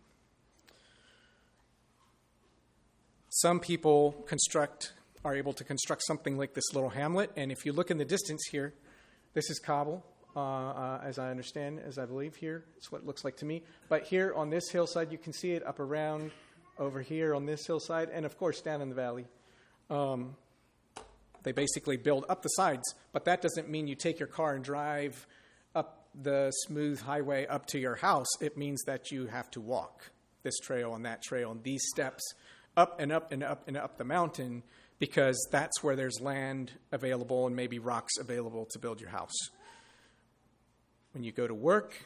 Some 3.29 3.59
people 3.59 4.11
construct 4.27 4.93
are 5.25 5.35
able 5.35 5.53
to 5.53 5.63
construct 5.63 6.03
something 6.05 6.37
like 6.37 6.53
this 6.53 6.73
little 6.73 6.89
hamlet, 6.89 7.31
and 7.35 7.51
if 7.51 7.65
you 7.65 7.71
look 7.71 7.89
in 7.89 7.97
the 7.97 8.05
distance 8.05 8.43
here, 8.51 8.73
this 9.33 9.49
is 9.49 9.57
Kabul, 9.57 10.03
uh, 10.35 10.39
uh, 10.39 11.01
as 11.03 11.17
I 11.17 11.31
understand, 11.31 11.79
as 11.79 11.97
I 11.97 12.05
believe 12.05 12.35
here. 12.35 12.65
It's 12.77 12.91
what 12.91 13.01
it 13.01 13.07
looks 13.07 13.23
like 13.23 13.37
to 13.37 13.45
me. 13.45 13.63
But 13.87 14.03
here 14.03 14.33
on 14.35 14.49
this 14.49 14.69
hillside, 14.69 15.11
you 15.11 15.17
can 15.17 15.33
see 15.33 15.53
it 15.53 15.65
up 15.65 15.79
around 15.79 16.31
over 16.77 17.01
here 17.01 17.33
on 17.33 17.45
this 17.45 17.65
hillside, 17.65 18.09
and 18.09 18.25
of 18.25 18.37
course 18.37 18.61
down 18.61 18.81
in 18.81 18.89
the 18.89 18.95
valley. 18.95 19.25
Um, 19.89 20.35
they 21.43 21.51
basically 21.51 21.97
build 21.97 22.25
up 22.29 22.41
the 22.41 22.49
sides, 22.49 22.93
but 23.11 23.25
that 23.25 23.41
doesn't 23.41 23.69
mean 23.69 23.87
you 23.87 23.95
take 23.95 24.19
your 24.19 24.27
car 24.27 24.55
and 24.55 24.63
drive 24.63 25.25
the 26.19 26.51
smooth 26.51 27.01
highway 27.01 27.45
up 27.47 27.65
to 27.67 27.79
your 27.79 27.95
house, 27.95 28.27
it 28.41 28.57
means 28.57 28.83
that 28.83 29.11
you 29.11 29.27
have 29.27 29.49
to 29.51 29.61
walk 29.61 30.11
this 30.43 30.57
trail 30.59 30.93
and 30.95 31.05
that 31.05 31.21
trail 31.23 31.51
and 31.51 31.63
these 31.63 31.83
steps 31.93 32.33
up 32.75 32.99
and 32.99 33.11
up 33.11 33.31
and 33.31 33.43
up 33.43 33.67
and 33.67 33.77
up 33.77 33.97
the 33.97 34.03
mountain 34.03 34.63
because 34.99 35.47
that's 35.51 35.83
where 35.83 35.95
there's 35.95 36.19
land 36.21 36.71
available 36.91 37.47
and 37.47 37.55
maybe 37.55 37.79
rocks 37.79 38.17
available 38.19 38.65
to 38.71 38.79
build 38.79 39.01
your 39.01 39.09
house. 39.09 39.49
When 41.13 41.23
you 41.23 41.31
go 41.31 41.47
to 41.47 41.53
work, 41.53 42.05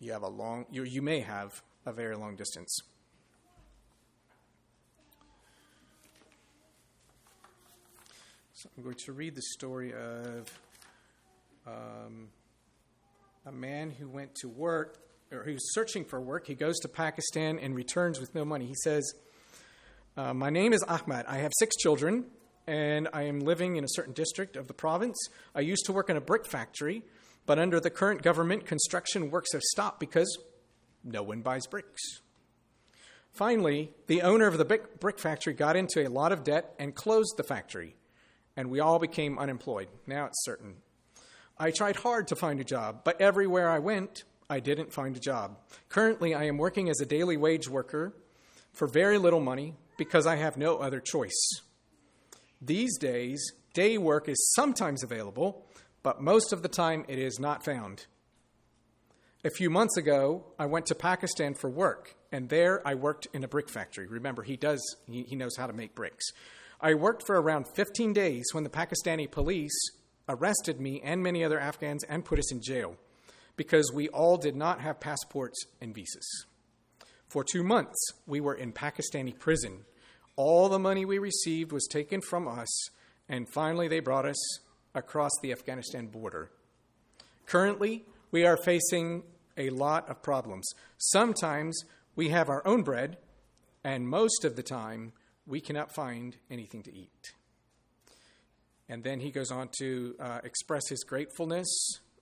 you 0.00 0.12
have 0.12 0.22
a 0.22 0.28
long 0.28 0.66
you, 0.70 0.84
you 0.84 1.02
may 1.02 1.20
have 1.20 1.62
a 1.86 1.92
very 1.92 2.16
long 2.16 2.36
distance. 2.36 2.78
So 8.54 8.68
I'm 8.76 8.84
going 8.84 8.96
to 9.06 9.12
read 9.12 9.34
the 9.34 9.42
story 9.42 9.92
of 9.92 10.60
um, 11.66 12.28
a 13.44 13.52
man 13.52 13.90
who 13.90 14.08
went 14.08 14.34
to 14.36 14.48
work, 14.48 14.98
or 15.32 15.42
who's 15.42 15.72
searching 15.72 16.04
for 16.04 16.20
work. 16.20 16.46
He 16.46 16.54
goes 16.54 16.78
to 16.80 16.88
Pakistan 16.88 17.58
and 17.58 17.74
returns 17.74 18.20
with 18.20 18.34
no 18.34 18.44
money. 18.44 18.66
He 18.66 18.74
says, 18.84 19.14
uh, 20.16 20.32
My 20.34 20.50
name 20.50 20.72
is 20.72 20.82
Ahmad. 20.84 21.26
I 21.26 21.38
have 21.38 21.52
six 21.58 21.74
children, 21.76 22.26
and 22.66 23.08
I 23.12 23.22
am 23.22 23.40
living 23.40 23.76
in 23.76 23.84
a 23.84 23.88
certain 23.88 24.12
district 24.12 24.56
of 24.56 24.68
the 24.68 24.74
province. 24.74 25.16
I 25.54 25.60
used 25.60 25.86
to 25.86 25.92
work 25.92 26.10
in 26.10 26.16
a 26.16 26.20
brick 26.20 26.46
factory, 26.46 27.02
but 27.46 27.58
under 27.58 27.80
the 27.80 27.90
current 27.90 28.22
government, 28.22 28.66
construction 28.66 29.30
works 29.30 29.52
have 29.52 29.62
stopped 29.62 29.98
because 29.98 30.38
no 31.02 31.22
one 31.22 31.40
buys 31.40 31.66
bricks. 31.66 32.02
Finally, 33.32 33.90
the 34.06 34.22
owner 34.22 34.46
of 34.46 34.58
the 34.58 34.64
brick 34.64 35.18
factory 35.18 35.54
got 35.54 35.74
into 35.74 36.06
a 36.06 36.08
lot 36.08 36.32
of 36.32 36.44
debt 36.44 36.74
and 36.78 36.94
closed 36.94 37.34
the 37.36 37.42
factory, 37.42 37.96
and 38.56 38.70
we 38.70 38.78
all 38.78 38.98
became 38.98 39.38
unemployed. 39.38 39.88
Now 40.06 40.26
it's 40.26 40.44
certain 40.44 40.76
I 41.62 41.70
tried 41.70 41.94
hard 41.94 42.26
to 42.26 42.34
find 42.34 42.58
a 42.58 42.64
job, 42.64 43.02
but 43.04 43.20
everywhere 43.20 43.70
I 43.70 43.78
went, 43.78 44.24
I 44.50 44.58
didn't 44.58 44.92
find 44.92 45.16
a 45.16 45.20
job. 45.20 45.58
Currently, 45.90 46.34
I 46.34 46.46
am 46.46 46.58
working 46.58 46.90
as 46.90 47.00
a 47.00 47.06
daily 47.06 47.36
wage 47.36 47.68
worker 47.68 48.16
for 48.72 48.88
very 48.88 49.16
little 49.16 49.38
money 49.38 49.76
because 49.96 50.26
I 50.26 50.34
have 50.34 50.56
no 50.56 50.78
other 50.78 50.98
choice. 50.98 51.60
These 52.60 52.98
days, 52.98 53.52
day 53.74 53.96
work 53.96 54.28
is 54.28 54.52
sometimes 54.56 55.04
available, 55.04 55.64
but 56.02 56.20
most 56.20 56.52
of 56.52 56.62
the 56.62 56.68
time 56.68 57.04
it 57.06 57.20
is 57.20 57.38
not 57.38 57.64
found. 57.64 58.06
A 59.44 59.50
few 59.50 59.70
months 59.70 59.96
ago, 59.96 60.44
I 60.58 60.66
went 60.66 60.86
to 60.86 60.96
Pakistan 60.96 61.54
for 61.54 61.70
work, 61.70 62.16
and 62.32 62.48
there 62.48 62.84
I 62.84 62.96
worked 62.96 63.28
in 63.32 63.44
a 63.44 63.48
brick 63.48 63.68
factory. 63.68 64.08
Remember, 64.08 64.42
he 64.42 64.56
does 64.56 64.82
he, 65.06 65.22
he 65.22 65.36
knows 65.36 65.56
how 65.56 65.68
to 65.68 65.72
make 65.72 65.94
bricks. 65.94 66.32
I 66.80 66.94
worked 66.94 67.24
for 67.24 67.40
around 67.40 67.68
15 67.76 68.12
days 68.12 68.46
when 68.50 68.64
the 68.64 68.68
Pakistani 68.68 69.30
police 69.30 69.78
arrested 70.28 70.80
me 70.80 71.00
and 71.02 71.22
many 71.22 71.44
other 71.44 71.58
Afghans 71.58 72.04
and 72.04 72.24
put 72.24 72.38
us 72.38 72.52
in 72.52 72.60
jail 72.62 72.96
because 73.56 73.92
we 73.92 74.08
all 74.08 74.36
did 74.36 74.56
not 74.56 74.80
have 74.80 75.00
passports 75.00 75.64
and 75.80 75.94
visas. 75.94 76.46
For 77.28 77.44
two 77.44 77.62
months, 77.62 77.98
we 78.26 78.40
were 78.40 78.54
in 78.54 78.72
Pakistani 78.72 79.38
prison. 79.38 79.84
All 80.36 80.68
the 80.68 80.78
money 80.78 81.04
we 81.04 81.18
received 81.18 81.72
was 81.72 81.86
taken 81.90 82.20
from 82.20 82.46
us, 82.46 82.88
and 83.28 83.48
finally, 83.48 83.88
they 83.88 84.00
brought 84.00 84.26
us 84.26 84.58
across 84.94 85.30
the 85.40 85.52
Afghanistan 85.52 86.06
border. 86.06 86.50
Currently, 87.46 88.04
we 88.30 88.44
are 88.44 88.56
facing 88.56 89.22
a 89.56 89.70
lot 89.70 90.08
of 90.08 90.22
problems. 90.22 90.68
Sometimes 90.98 91.84
we 92.16 92.30
have 92.30 92.48
our 92.48 92.66
own 92.66 92.82
bread, 92.82 93.18
and 93.84 94.08
most 94.08 94.44
of 94.44 94.56
the 94.56 94.62
time, 94.62 95.12
we 95.46 95.60
cannot 95.60 95.94
find 95.94 96.36
anything 96.50 96.82
to 96.82 96.94
eat. 96.94 97.34
And 98.92 99.02
then 99.02 99.20
he 99.20 99.30
goes 99.30 99.50
on 99.50 99.70
to 99.78 100.14
uh, 100.20 100.40
express 100.44 100.88
his 100.88 101.02
gratefulness 101.02 101.68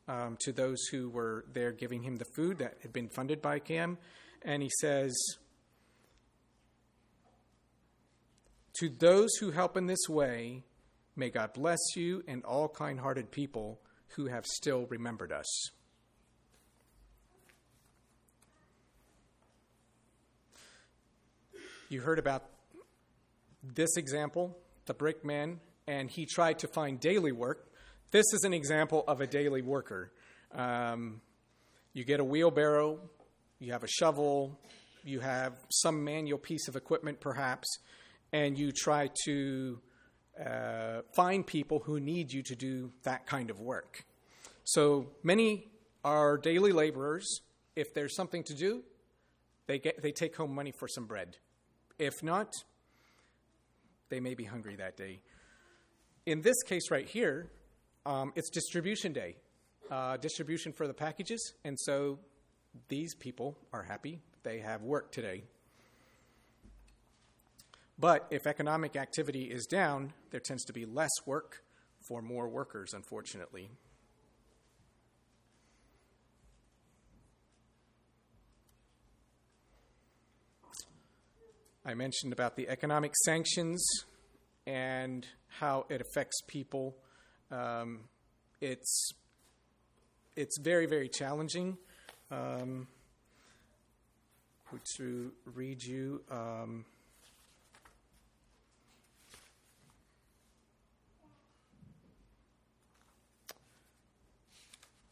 um, 0.06 0.36
to 0.42 0.52
those 0.52 0.78
who 0.92 1.10
were 1.10 1.44
there 1.52 1.72
giving 1.72 2.02
him 2.02 2.16
the 2.16 2.26
food 2.36 2.58
that 2.58 2.74
had 2.82 2.92
been 2.92 3.08
funded 3.08 3.42
by 3.42 3.58
CAM. 3.58 3.98
And 4.42 4.62
he 4.62 4.70
says, 4.80 5.12
To 8.78 8.88
those 8.88 9.34
who 9.40 9.50
help 9.50 9.76
in 9.76 9.86
this 9.86 10.08
way, 10.08 10.62
May 11.16 11.28
God 11.28 11.52
bless 11.52 11.78
you 11.96 12.22
and 12.26 12.42
all 12.44 12.68
kind 12.68 12.98
hearted 12.98 13.30
people 13.30 13.78
who 14.16 14.26
have 14.26 14.46
still 14.46 14.86
remembered 14.86 15.32
us. 15.32 15.70
You 21.90 22.00
heard 22.00 22.18
about 22.18 22.44
this 23.62 23.98
example, 23.98 24.56
the 24.86 24.94
brickman, 24.94 25.58
and 25.90 26.08
he 26.08 26.24
tried 26.24 26.60
to 26.60 26.68
find 26.68 27.00
daily 27.00 27.32
work. 27.32 27.68
This 28.12 28.26
is 28.32 28.44
an 28.44 28.54
example 28.54 29.02
of 29.08 29.20
a 29.20 29.26
daily 29.26 29.60
worker. 29.60 30.12
Um, 30.54 31.20
you 31.92 32.04
get 32.04 32.20
a 32.20 32.24
wheelbarrow, 32.24 33.00
you 33.58 33.72
have 33.72 33.82
a 33.82 33.88
shovel, 33.88 34.56
you 35.02 35.18
have 35.18 35.54
some 35.68 36.04
manual 36.04 36.38
piece 36.38 36.68
of 36.68 36.76
equipment 36.76 37.18
perhaps, 37.18 37.66
and 38.32 38.56
you 38.56 38.70
try 38.70 39.10
to 39.24 39.80
uh, 40.38 41.00
find 41.16 41.44
people 41.44 41.80
who 41.80 41.98
need 41.98 42.32
you 42.32 42.44
to 42.44 42.54
do 42.54 42.92
that 43.02 43.26
kind 43.26 43.50
of 43.50 43.58
work. 43.58 44.04
So 44.62 45.08
many 45.24 45.66
are 46.04 46.38
daily 46.38 46.70
laborers. 46.70 47.40
If 47.74 47.94
there's 47.94 48.14
something 48.14 48.44
to 48.44 48.54
do, 48.54 48.84
they, 49.66 49.80
get, 49.80 50.00
they 50.02 50.12
take 50.12 50.36
home 50.36 50.54
money 50.54 50.70
for 50.70 50.86
some 50.86 51.06
bread. 51.06 51.38
If 51.98 52.22
not, 52.22 52.54
they 54.08 54.20
may 54.20 54.34
be 54.34 54.44
hungry 54.44 54.76
that 54.76 54.96
day. 54.96 55.20
In 56.30 56.42
this 56.42 56.62
case 56.62 56.92
right 56.92 57.08
here, 57.08 57.50
um, 58.06 58.32
it's 58.36 58.50
distribution 58.50 59.12
day, 59.12 59.34
uh, 59.90 60.16
distribution 60.16 60.72
for 60.72 60.86
the 60.86 60.94
packages, 60.94 61.54
and 61.64 61.76
so 61.76 62.20
these 62.86 63.16
people 63.16 63.58
are 63.72 63.82
happy. 63.82 64.20
They 64.44 64.60
have 64.60 64.82
work 64.82 65.10
today. 65.10 65.42
But 67.98 68.28
if 68.30 68.46
economic 68.46 68.94
activity 68.94 69.50
is 69.50 69.66
down, 69.66 70.12
there 70.30 70.38
tends 70.38 70.64
to 70.66 70.72
be 70.72 70.84
less 70.86 71.10
work 71.26 71.64
for 72.06 72.22
more 72.22 72.48
workers, 72.48 72.94
unfortunately. 72.94 73.68
I 81.84 81.94
mentioned 81.94 82.32
about 82.32 82.54
the 82.54 82.68
economic 82.68 83.16
sanctions 83.24 83.84
and 84.66 85.26
how 85.48 85.86
it 85.88 86.00
affects 86.00 86.40
people. 86.46 86.96
Um, 87.50 88.00
it's 88.60 89.12
it's 90.36 90.58
very 90.58 90.86
very 90.86 91.08
challenging. 91.08 91.76
Um, 92.30 92.86
to 94.96 95.32
read 95.44 95.82
you. 95.82 96.22
Um, 96.30 96.84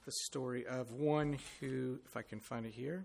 the 0.04 0.12
story 0.12 0.66
of 0.66 0.92
one 0.92 1.38
who, 1.60 1.98
if 2.06 2.16
I 2.16 2.22
can 2.22 2.40
find 2.40 2.64
it 2.64 2.72
here. 2.72 3.04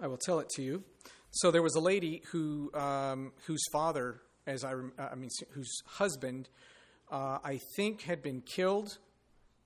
I 0.00 0.06
will 0.06 0.18
tell 0.18 0.38
it 0.40 0.48
to 0.56 0.62
you. 0.62 0.82
So 1.30 1.50
there 1.50 1.62
was 1.62 1.74
a 1.74 1.80
lady 1.80 2.22
who, 2.32 2.72
um, 2.74 3.32
whose 3.46 3.62
father, 3.70 4.20
as 4.46 4.64
I, 4.64 4.72
I 4.98 5.14
mean, 5.14 5.30
whose 5.50 5.70
husband, 5.86 6.48
uh, 7.10 7.38
I 7.44 7.60
think 7.76 8.02
had 8.02 8.22
been 8.22 8.40
killed, 8.40 8.98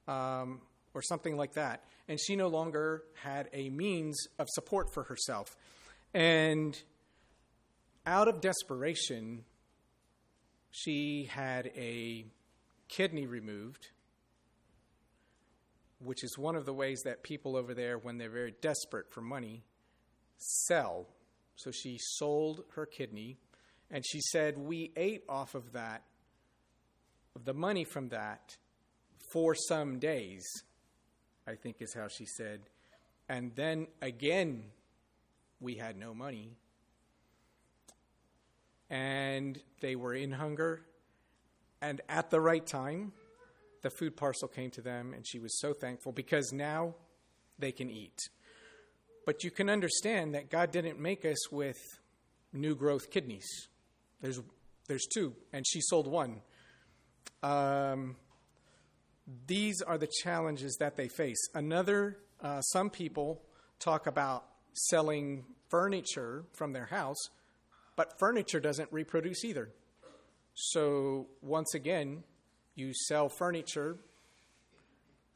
um, 0.09 0.61
or 0.93 1.03
something 1.03 1.37
like 1.37 1.55
that, 1.55 1.85
and 2.09 2.21
she 2.21 2.37
no 2.37 2.49
longer 2.49 3.05
had 3.23 3.49
a 3.53 3.71
means 3.71 4.17
of 4.39 4.47
support 4.51 4.93
for 4.93 5.05
herself, 5.05 5.57
and 6.13 6.81
out 8.07 8.29
of 8.29 8.41
desperation, 8.41 9.45
she 10.71 11.29
had 11.31 11.71
a 11.77 12.27
kidney 12.89 13.27
removed, 13.27 13.89
which 16.01 16.23
is 16.23 16.37
one 16.37 16.57
of 16.57 16.67
the 16.67 16.75
ways 16.75 17.01
that 17.05 17.23
people 17.23 17.57
over 17.57 17.73
there, 17.73 17.97
when 17.97 18.19
they're 18.19 18.29
very 18.29 18.55
desperate 18.61 19.11
for 19.11 19.23
money, 19.23 19.65
sell. 20.39 21.07
So 21.57 21.71
she 21.71 21.99
sold 21.99 22.65
her 22.75 22.87
kidney, 22.87 23.39
and 23.91 24.05
she 24.07 24.21
said, 24.21 24.59
We 24.59 24.93
ate 24.97 25.23
off 25.29 25.55
of 25.55 25.73
that, 25.73 26.03
of 27.37 27.45
the 27.45 27.55
money 27.55 27.85
from 27.85 28.09
that, 28.09 28.57
for 29.33 29.55
some 29.55 29.99
days, 29.99 30.45
I 31.47 31.55
think 31.55 31.77
is 31.81 31.95
how 31.95 32.09
she 32.09 32.27
said. 32.27 32.61
And 33.29 33.55
then 33.55 33.87
again, 34.03 34.65
we 35.61 35.75
had 35.75 35.97
no 35.97 36.15
money. 36.15 36.57
And 38.91 39.59
they 39.81 39.97
were 39.97 40.15
in 40.15 40.33
hunger. 40.33 40.83
And 41.81 42.01
at 42.09 42.31
the 42.31 42.41
right 42.41 42.65
time, 42.65 43.13
the 43.83 43.91
food 43.91 44.17
parcel 44.17 44.49
came 44.49 44.71
to 44.71 44.81
them, 44.81 45.13
and 45.13 45.27
she 45.27 45.39
was 45.39 45.59
so 45.61 45.73
thankful 45.73 46.13
because 46.13 46.53
now 46.53 46.95
they 47.59 47.73
can 47.73 47.91
eat. 47.91 48.19
But 49.27 49.43
you 49.43 49.51
can 49.51 49.71
understand 49.71 50.35
that 50.35 50.51
God 50.51 50.71
didn't 50.71 51.01
make 51.01 51.25
us 51.25 51.51
with 51.51 51.79
new 52.53 52.75
growth 52.75 53.11
kidneys. 53.11 53.69
There's, 54.21 54.41
there's 54.87 55.07
two, 55.13 55.35
and 55.53 55.67
she 55.67 55.81
sold 55.81 56.07
one. 56.07 56.41
Um, 57.43 58.17
these 59.47 59.81
are 59.83 59.99
the 59.99 60.09
challenges 60.23 60.77
that 60.81 60.97
they 60.97 61.09
face. 61.09 61.49
Another, 61.55 62.19
uh, 62.41 62.61
some 62.61 62.91
people 62.91 63.43
talk 63.79 64.07
about 64.07 64.45
selling 64.73 65.45
furniture 65.71 66.45
from 66.53 66.73
their 66.73 66.87
house, 66.87 67.29
but 67.97 68.19
furniture 68.19 68.61
doesn't 68.61 68.93
reproduce 68.93 69.45
either. 69.45 69.71
So, 70.55 71.27
once 71.43 71.75
again, 71.75 72.23
you 72.75 72.93
sell 72.95 73.29
furniture, 73.29 73.97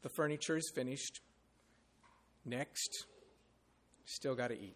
the 0.01 0.09
furniture 0.09 0.57
is 0.57 0.71
finished. 0.73 1.21
Next, 2.45 3.05
still 4.09 4.35
got 4.35 4.47
to 4.49 4.59
eat. 4.59 4.75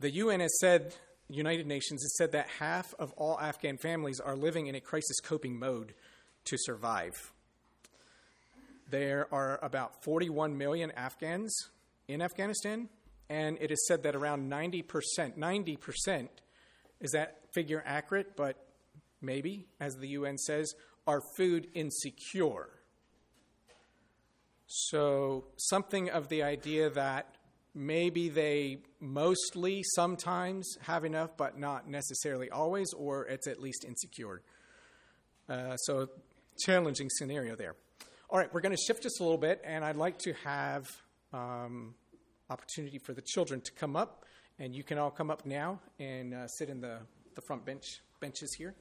The 0.00 0.10
UN 0.12 0.40
has 0.40 0.58
said, 0.60 0.94
United 1.28 1.66
Nations 1.66 2.02
has 2.02 2.16
said 2.16 2.32
that 2.32 2.48
half 2.58 2.94
of 2.98 3.12
all 3.12 3.38
Afghan 3.38 3.76
families 3.76 4.18
are 4.18 4.34
living 4.34 4.66
in 4.66 4.74
a 4.74 4.80
crisis 4.80 5.20
coping 5.20 5.58
mode 5.58 5.94
to 6.46 6.56
survive. 6.58 7.32
There 8.88 9.28
are 9.30 9.58
about 9.62 10.02
41 10.02 10.56
million 10.56 10.90
Afghans 10.92 11.54
in 12.08 12.22
Afghanistan, 12.22 12.88
and 13.28 13.58
it 13.60 13.70
is 13.70 13.86
said 13.86 14.02
that 14.04 14.16
around 14.16 14.50
90%, 14.50 14.84
90%, 15.36 16.28
is 17.00 17.10
that 17.12 17.38
figure 17.52 17.82
accurate? 17.86 18.36
But 18.36 18.56
maybe, 19.20 19.66
as 19.80 19.94
the 19.96 20.08
UN 20.08 20.38
says, 20.38 20.74
are 21.06 21.20
food 21.36 21.68
insecure. 21.74 22.70
So, 24.72 25.46
something 25.56 26.10
of 26.10 26.28
the 26.28 26.44
idea 26.44 26.90
that 26.90 27.34
maybe 27.74 28.28
they 28.28 28.78
mostly 29.00 29.82
sometimes 29.96 30.76
have 30.82 31.04
enough, 31.04 31.36
but 31.36 31.58
not 31.58 31.88
necessarily 31.88 32.50
always, 32.50 32.92
or 32.92 33.26
it's 33.26 33.48
at 33.48 33.60
least 33.60 33.84
insecure. 33.84 34.42
Uh, 35.48 35.76
so, 35.76 36.08
challenging 36.64 37.08
scenario 37.10 37.56
there. 37.56 37.74
All 38.28 38.38
right, 38.38 38.52
we're 38.54 38.60
going 38.60 38.70
to 38.70 38.80
shift 38.86 39.02
just 39.02 39.18
a 39.18 39.24
little 39.24 39.38
bit, 39.38 39.60
and 39.64 39.84
I'd 39.84 39.96
like 39.96 40.18
to 40.18 40.34
have 40.44 40.86
um, 41.32 41.96
opportunity 42.48 42.98
for 42.98 43.12
the 43.12 43.22
children 43.22 43.60
to 43.62 43.72
come 43.72 43.96
up, 43.96 44.24
and 44.60 44.72
you 44.72 44.84
can 44.84 44.98
all 44.98 45.10
come 45.10 45.32
up 45.32 45.44
now 45.44 45.80
and 45.98 46.32
uh, 46.32 46.46
sit 46.46 46.68
in 46.68 46.80
the, 46.80 46.98
the 47.34 47.42
front 47.42 47.66
bench 47.66 47.82
benches 48.20 48.54
here. 48.56 48.76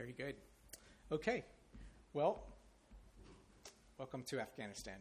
Very 0.00 0.12
good. 0.12 0.36
Okay. 1.12 1.44
Well, 2.14 2.42
welcome 3.98 4.22
to 4.30 4.40
Afghanistan. 4.40 4.94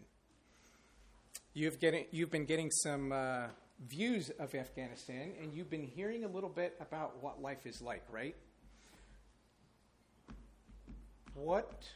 You've, 1.53 1.79
getting, 1.79 2.03
you've 2.11 2.31
been 2.31 2.43
getting 2.43 2.69
some 2.69 3.13
uh, 3.13 3.47
views 3.87 4.29
of 4.39 4.53
Afghanistan, 4.53 5.31
and 5.41 5.53
you've 5.53 5.69
been 5.69 5.87
hearing 5.87 6.25
a 6.25 6.27
little 6.27 6.49
bit 6.49 6.75
about 6.81 7.23
what 7.23 7.41
life 7.41 7.65
is 7.65 7.81
like, 7.81 8.03
right? 8.11 8.35
What, 11.33 11.87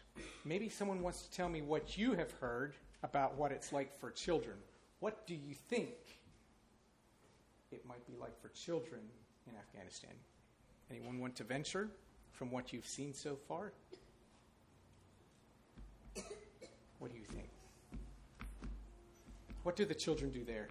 maybe 0.45 0.69
someone 0.69 1.01
wants 1.01 1.23
to 1.23 1.31
tell 1.31 1.49
me 1.49 1.61
what 1.61 1.97
you 1.97 2.13
have 2.13 2.31
heard 2.31 2.73
about 3.03 3.35
what 3.35 3.51
it's 3.51 3.73
like 3.73 3.99
for 3.99 4.11
children. 4.11 4.55
What 5.01 5.27
do 5.27 5.33
you 5.33 5.55
think 5.69 5.89
it 7.69 7.85
might 7.85 8.07
be 8.07 8.13
like 8.17 8.41
for 8.41 8.47
children 8.47 9.01
in 9.45 9.55
Afghanistan? 9.57 10.13
Anyone 10.89 11.19
want 11.19 11.35
to 11.35 11.43
venture 11.43 11.89
from 12.33 12.51
what 12.51 12.73
you've 12.73 12.85
seen 12.85 13.13
so 13.13 13.37
far? 13.47 13.71
What 16.99 17.11
do 17.11 17.17
you 17.17 17.25
think? 17.25 17.49
What 19.63 19.75
do 19.75 19.85
the 19.85 19.95
children 19.95 20.31
do 20.31 20.43
there? 20.43 20.67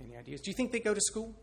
Any 0.00 0.16
ideas? 0.16 0.40
Do 0.40 0.50
you 0.50 0.56
think 0.56 0.72
they 0.72 0.80
go 0.80 0.94
to 0.94 1.00
school? 1.00 1.34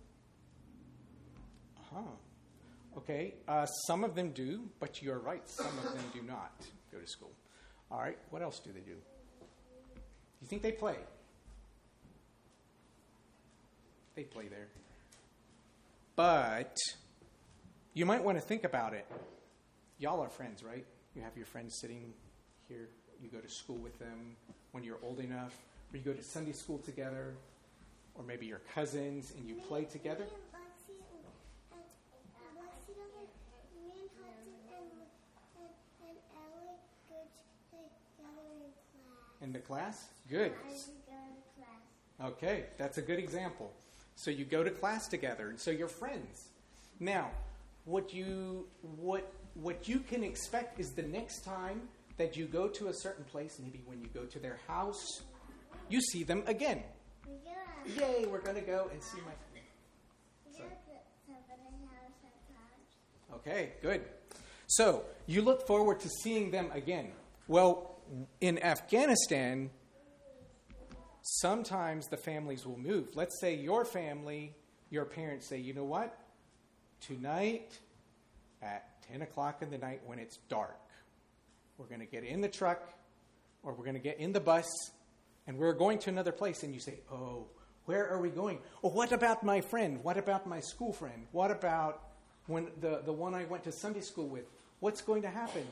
Uh 1.77 1.95
huh. 1.95 2.97
Okay. 2.97 3.35
Uh, 3.47 3.65
some 3.65 4.03
of 4.03 4.15
them 4.15 4.31
do, 4.31 4.69
but 4.79 5.01
you're 5.01 5.19
right. 5.19 5.47
Some 5.47 5.77
of 5.77 5.83
them 5.93 6.03
do 6.13 6.21
not 6.21 6.51
go 6.91 6.99
to 6.99 7.07
school. 7.07 7.31
All 7.91 7.99
right. 7.99 8.17
What 8.29 8.41
else 8.41 8.59
do 8.59 8.71
they 8.71 8.81
do? 8.81 8.95
Do 8.95 10.41
you 10.41 10.47
think 10.47 10.61
they 10.61 10.71
play? 10.71 10.95
They 14.15 14.23
play 14.23 14.47
there. 14.47 14.67
But 16.19 16.75
you 17.93 18.05
might 18.05 18.21
want 18.21 18.37
to 18.37 18.41
think 18.41 18.65
about 18.65 18.93
it. 18.93 19.07
Y'all 19.99 20.19
are 20.19 20.27
friends, 20.27 20.61
right? 20.61 20.85
You 21.15 21.21
have 21.21 21.37
your 21.37 21.45
friends 21.45 21.79
sitting 21.79 22.11
here. 22.67 22.89
You 23.23 23.29
go 23.29 23.37
to 23.37 23.47
school 23.47 23.77
with 23.77 23.97
them 23.99 24.35
when 24.73 24.83
you're 24.83 24.97
old 25.01 25.21
enough, 25.21 25.55
or 25.93 25.97
you 25.97 26.03
go 26.03 26.11
to 26.11 26.21
Sunday 26.21 26.51
school 26.51 26.77
together, 26.79 27.35
or 28.15 28.25
maybe 28.25 28.45
you're 28.45 28.59
cousins 28.75 29.31
and 29.37 29.47
you 29.47 29.55
play 29.69 29.85
together. 29.85 30.25
In 39.41 39.53
the 39.53 39.59
class? 39.59 40.09
Good. 40.29 40.51
Okay, 42.21 42.65
that's 42.77 42.97
a 42.97 43.01
good 43.01 43.19
example. 43.19 43.71
So 44.19 44.31
you 44.31 44.43
go 44.43 44.65
to 44.65 44.69
class 44.69 45.07
together, 45.07 45.47
and 45.47 45.57
so 45.57 45.71
you're 45.71 45.87
friends. 45.87 46.49
Now, 46.99 47.31
what 47.85 48.13
you 48.13 48.67
what 48.81 49.31
what 49.53 49.87
you 49.87 49.99
can 49.99 50.25
expect 50.25 50.77
is 50.77 50.91
the 50.91 51.03
next 51.03 51.45
time 51.45 51.83
that 52.17 52.35
you 52.35 52.45
go 52.45 52.67
to 52.67 52.89
a 52.89 52.93
certain 52.93 53.23
place, 53.23 53.57
maybe 53.63 53.81
when 53.85 54.01
you 54.01 54.07
go 54.13 54.25
to 54.25 54.37
their 54.37 54.59
house, 54.67 55.21
you 55.87 56.01
see 56.01 56.23
them 56.23 56.43
again. 56.47 56.83
Yeah. 57.45 57.53
Yay, 57.97 58.25
we're 58.25 58.41
going 58.41 58.57
to 58.57 58.61
go 58.61 58.89
and 58.91 59.01
see 59.01 59.19
my 59.21 59.31
so. 60.51 60.63
Okay, 63.35 63.71
good. 63.81 64.01
So, 64.67 65.05
you 65.27 65.41
look 65.41 65.65
forward 65.65 66.01
to 66.01 66.09
seeing 66.23 66.51
them 66.51 66.69
again. 66.73 67.13
Well, 67.47 67.95
in 68.41 68.61
Afghanistan, 68.61 69.69
sometimes 71.21 72.07
the 72.07 72.17
families 72.17 72.65
will 72.65 72.79
move. 72.79 73.15
Let's 73.15 73.39
say 73.39 73.55
your 73.55 73.85
family, 73.85 74.53
your 74.89 75.05
parents 75.05 75.47
say, 75.47 75.57
you 75.57 75.73
know 75.73 75.83
what? 75.83 76.17
Tonight 77.01 77.77
at 78.61 79.01
10 79.11 79.21
o'clock 79.21 79.61
in 79.61 79.71
the 79.71 79.77
night 79.77 80.01
when 80.05 80.19
it's 80.19 80.37
dark, 80.49 80.79
we're 81.77 81.87
going 81.87 82.01
to 82.01 82.05
get 82.05 82.23
in 82.23 82.41
the 82.41 82.49
truck 82.49 82.81
or 83.63 83.73
we're 83.73 83.85
going 83.85 83.95
to 83.95 84.01
get 84.01 84.19
in 84.19 84.31
the 84.33 84.39
bus 84.39 84.67
and 85.47 85.57
we're 85.57 85.73
going 85.73 85.99
to 85.99 86.09
another 86.09 86.31
place. 86.31 86.63
And 86.63 86.73
you 86.73 86.79
say, 86.79 86.99
oh, 87.11 87.47
where 87.85 88.07
are 88.09 88.19
we 88.19 88.29
going? 88.29 88.59
Well, 88.81 88.93
what 88.93 89.11
about 89.11 89.43
my 89.43 89.61
friend? 89.61 90.03
What 90.03 90.17
about 90.17 90.45
my 90.45 90.59
school 90.59 90.93
friend? 90.93 91.25
What 91.31 91.51
about 91.51 92.03
when 92.47 92.67
the, 92.81 93.01
the 93.05 93.13
one 93.13 93.33
I 93.33 93.45
went 93.45 93.63
to 93.63 93.71
Sunday 93.71 94.01
school 94.01 94.27
with? 94.27 94.45
What's 94.79 95.01
going 95.01 95.23
to 95.23 95.29
happen? 95.29 95.65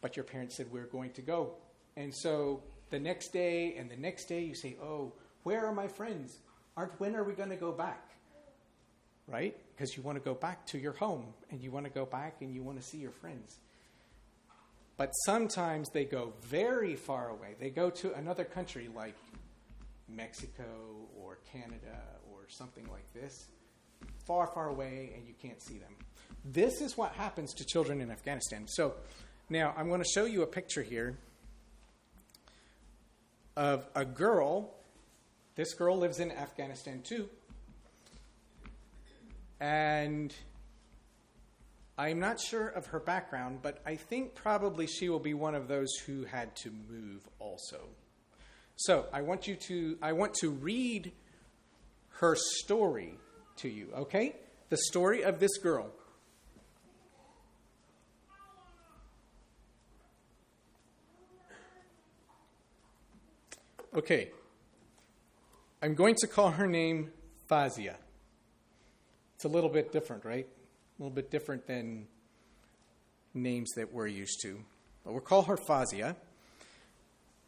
But 0.00 0.16
your 0.16 0.24
parents 0.24 0.56
said 0.56 0.66
we're 0.72 0.86
going 0.86 1.10
to 1.12 1.22
go. 1.22 1.54
And 1.96 2.14
so 2.14 2.62
the 2.90 2.98
next 2.98 3.28
day 3.32 3.74
and 3.78 3.90
the 3.90 3.96
next 3.96 4.26
day 4.26 4.42
you 4.42 4.54
say, 4.54 4.76
oh, 4.82 5.12
where 5.42 5.64
are 5.64 5.72
my 5.72 5.88
friends? 5.88 6.38
Aren't, 6.76 6.98
when 7.00 7.16
are 7.16 7.24
we 7.24 7.32
going 7.32 7.50
to 7.50 7.56
go 7.56 7.72
back? 7.72 8.10
Right? 9.26 9.56
Because 9.74 9.96
you 9.96 10.02
want 10.02 10.18
to 10.18 10.24
go 10.24 10.34
back 10.34 10.66
to 10.68 10.78
your 10.78 10.92
home 10.92 11.26
and 11.50 11.62
you 11.62 11.70
want 11.70 11.86
to 11.86 11.90
go 11.90 12.04
back 12.04 12.36
and 12.40 12.54
you 12.54 12.62
want 12.62 12.80
to 12.80 12.86
see 12.86 12.98
your 12.98 13.12
friends. 13.12 13.58
But 14.96 15.12
sometimes 15.24 15.88
they 15.90 16.04
go 16.04 16.34
very 16.42 16.94
far 16.94 17.30
away. 17.30 17.54
They 17.58 17.70
go 17.70 17.88
to 17.90 18.12
another 18.14 18.44
country 18.44 18.88
like 18.94 19.14
Mexico 20.08 20.64
or 21.18 21.38
Canada 21.52 22.02
or 22.30 22.40
something 22.48 22.86
like 22.90 23.10
this, 23.14 23.46
far, 24.26 24.48
far 24.48 24.68
away, 24.68 25.12
and 25.16 25.26
you 25.26 25.34
can't 25.40 25.62
see 25.62 25.78
them. 25.78 25.94
This 26.44 26.80
is 26.80 26.96
what 26.96 27.12
happens 27.12 27.54
to 27.54 27.64
children 27.64 28.00
in 28.00 28.10
Afghanistan. 28.10 28.66
So 28.68 28.94
now 29.48 29.74
I'm 29.76 29.88
going 29.88 30.02
to 30.02 30.08
show 30.14 30.24
you 30.24 30.42
a 30.42 30.46
picture 30.46 30.82
here 30.82 31.16
of 33.60 33.86
a 33.94 34.06
girl. 34.06 34.70
This 35.54 35.74
girl 35.74 35.98
lives 35.98 36.18
in 36.18 36.32
Afghanistan 36.32 37.02
too. 37.02 37.28
And 39.60 40.34
I'm 41.98 42.18
not 42.18 42.40
sure 42.40 42.68
of 42.68 42.86
her 42.86 42.98
background, 42.98 43.58
but 43.60 43.82
I 43.84 43.96
think 43.96 44.34
probably 44.34 44.86
she 44.86 45.10
will 45.10 45.18
be 45.18 45.34
one 45.34 45.54
of 45.54 45.68
those 45.68 45.94
who 46.06 46.24
had 46.24 46.56
to 46.56 46.70
move 46.88 47.28
also. 47.38 47.82
So 48.76 49.04
I 49.12 49.20
want 49.20 49.46
you 49.46 49.56
to 49.56 49.98
I 50.00 50.14
want 50.14 50.32
to 50.36 50.48
read 50.48 51.12
her 52.20 52.36
story 52.62 53.18
to 53.56 53.68
you, 53.68 53.88
okay? 53.94 54.36
The 54.70 54.78
story 54.88 55.22
of 55.22 55.38
this 55.38 55.58
girl. 55.58 55.90
Okay. 63.94 64.30
I'm 65.82 65.94
going 65.94 66.14
to 66.16 66.26
call 66.26 66.50
her 66.50 66.66
name 66.66 67.10
Fazia. 67.50 67.96
It's 69.34 69.44
a 69.44 69.48
little 69.48 69.70
bit 69.70 69.92
different, 69.92 70.24
right? 70.24 70.46
a 71.00 71.02
little 71.02 71.14
bit 71.14 71.30
different 71.30 71.66
than 71.66 72.06
names 73.32 73.70
that 73.76 73.90
we're 73.90 74.06
used 74.06 74.40
to. 74.42 74.60
But 75.02 75.12
we'll 75.12 75.22
call 75.22 75.42
her 75.44 75.56
Fazia. 75.56 76.14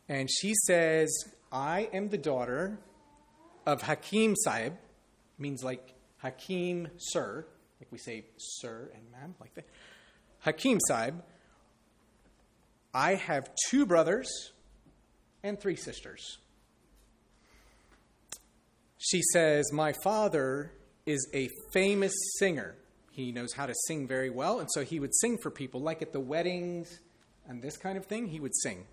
And 0.09 0.31
she 0.31 0.55
says, 0.67 1.11
I 1.53 1.91
am 1.93 2.09
the 2.09 2.17
daughter 2.17 2.79
of 3.67 3.83
Hakim 3.83 4.35
Saib, 4.37 4.73
means 5.39 5.63
like 5.63 5.95
Hakim, 6.19 6.89
sir, 6.97 7.45
like 7.79 7.93
we 7.93 7.99
say 7.99 8.25
sir 8.39 8.91
and 8.95 9.03
ma'am, 9.13 9.35
like 9.39 9.55
that. 9.55 9.67
Hakim 10.41 10.79
Saib. 10.89 11.23
I 12.95 13.15
have 13.15 13.51
two 13.69 13.85
brothers 13.85 14.52
and 15.43 15.61
three 15.61 15.77
sisters. 15.77 16.39
She 18.99 19.21
says, 19.33 19.73
My 19.73 19.93
father 20.05 20.73
is 21.07 21.29
a 21.35 21.49
famous 21.73 22.15
singer 22.39 22.77
he 23.13 23.31
knows 23.31 23.53
how 23.53 23.67
to 23.67 23.75
sing 23.87 24.09
very 24.09 24.31
well, 24.31 24.59
and 24.59 24.69
so 24.73 24.83
he 24.83 24.99
would 24.99 25.15
sing 25.15 25.37
for 25.37 25.51
people, 25.51 25.81
like 25.81 26.01
at 26.01 26.13
the 26.13 26.21
weddings 26.21 27.01
and 27.47 27.63
this 27.63 27.77
kind 27.77 27.99
of 27.99 28.07
thing, 28.07 28.29
he 28.29 28.41
would 28.41 28.55
sing. 28.63 28.87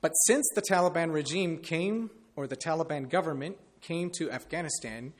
But 0.00 0.10
since 0.26 0.44
the 0.54 0.62
Taliban 0.62 1.12
regime 1.12 1.58
came, 1.58 2.10
or 2.34 2.48
the 2.48 2.56
Taliban 2.56 3.08
government 3.08 3.56
came 3.80 4.10
to 4.18 4.30
Afghanistan, 4.32 5.12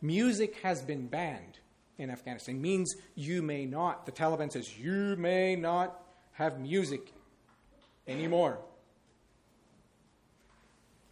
music 0.00 0.56
has 0.62 0.82
been 0.82 1.08
banned 1.08 1.58
in 1.98 2.10
Afghanistan. 2.10 2.56
It 2.56 2.60
means 2.60 2.94
you 3.14 3.42
may 3.42 3.66
not, 3.66 4.06
the 4.06 4.12
Taliban 4.12 4.50
says, 4.50 4.78
you 4.78 5.14
may 5.16 5.56
not 5.56 6.02
have 6.32 6.58
music 6.58 7.12
anymore. 8.06 8.60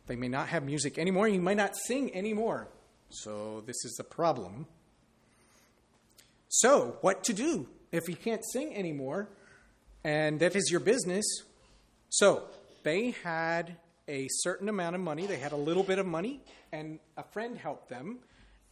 They 0.06 0.16
may 0.16 0.28
not 0.28 0.48
have 0.48 0.64
music 0.64 0.98
anymore. 0.98 1.28
You 1.28 1.40
might 1.40 1.56
not 1.56 1.76
sing 1.76 2.14
anymore. 2.14 2.68
So 3.10 3.62
this 3.66 3.84
is 3.84 3.98
a 4.00 4.04
problem. 4.04 4.66
So, 6.48 6.96
what 7.00 7.24
to 7.24 7.32
do 7.32 7.68
if 7.92 8.08
you 8.08 8.16
can't 8.16 8.42
sing 8.52 8.74
anymore 8.74 9.28
and 10.04 10.40
that 10.40 10.54
is 10.56 10.70
your 10.70 10.80
business? 10.80 11.24
So, 12.08 12.44
they 12.82 13.10
had 13.24 13.76
a 14.08 14.28
certain 14.30 14.68
amount 14.68 14.94
of 14.94 15.02
money, 15.02 15.26
they 15.26 15.38
had 15.38 15.52
a 15.52 15.56
little 15.56 15.82
bit 15.82 15.98
of 15.98 16.06
money, 16.06 16.40
and 16.72 17.00
a 17.16 17.24
friend 17.24 17.58
helped 17.58 17.88
them. 17.88 18.20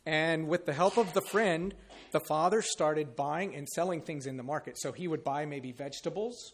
And 0.06 0.48
with 0.48 0.66
the 0.66 0.72
help 0.72 0.96
of 0.96 1.12
the 1.14 1.20
friend, 1.20 1.74
the 2.12 2.20
father 2.20 2.62
started 2.62 3.16
buying 3.16 3.54
and 3.54 3.68
selling 3.68 4.02
things 4.02 4.26
in 4.26 4.36
the 4.36 4.42
market. 4.42 4.78
So 4.78 4.92
he 4.92 5.08
would 5.08 5.24
buy 5.24 5.46
maybe 5.46 5.72
vegetables 5.72 6.52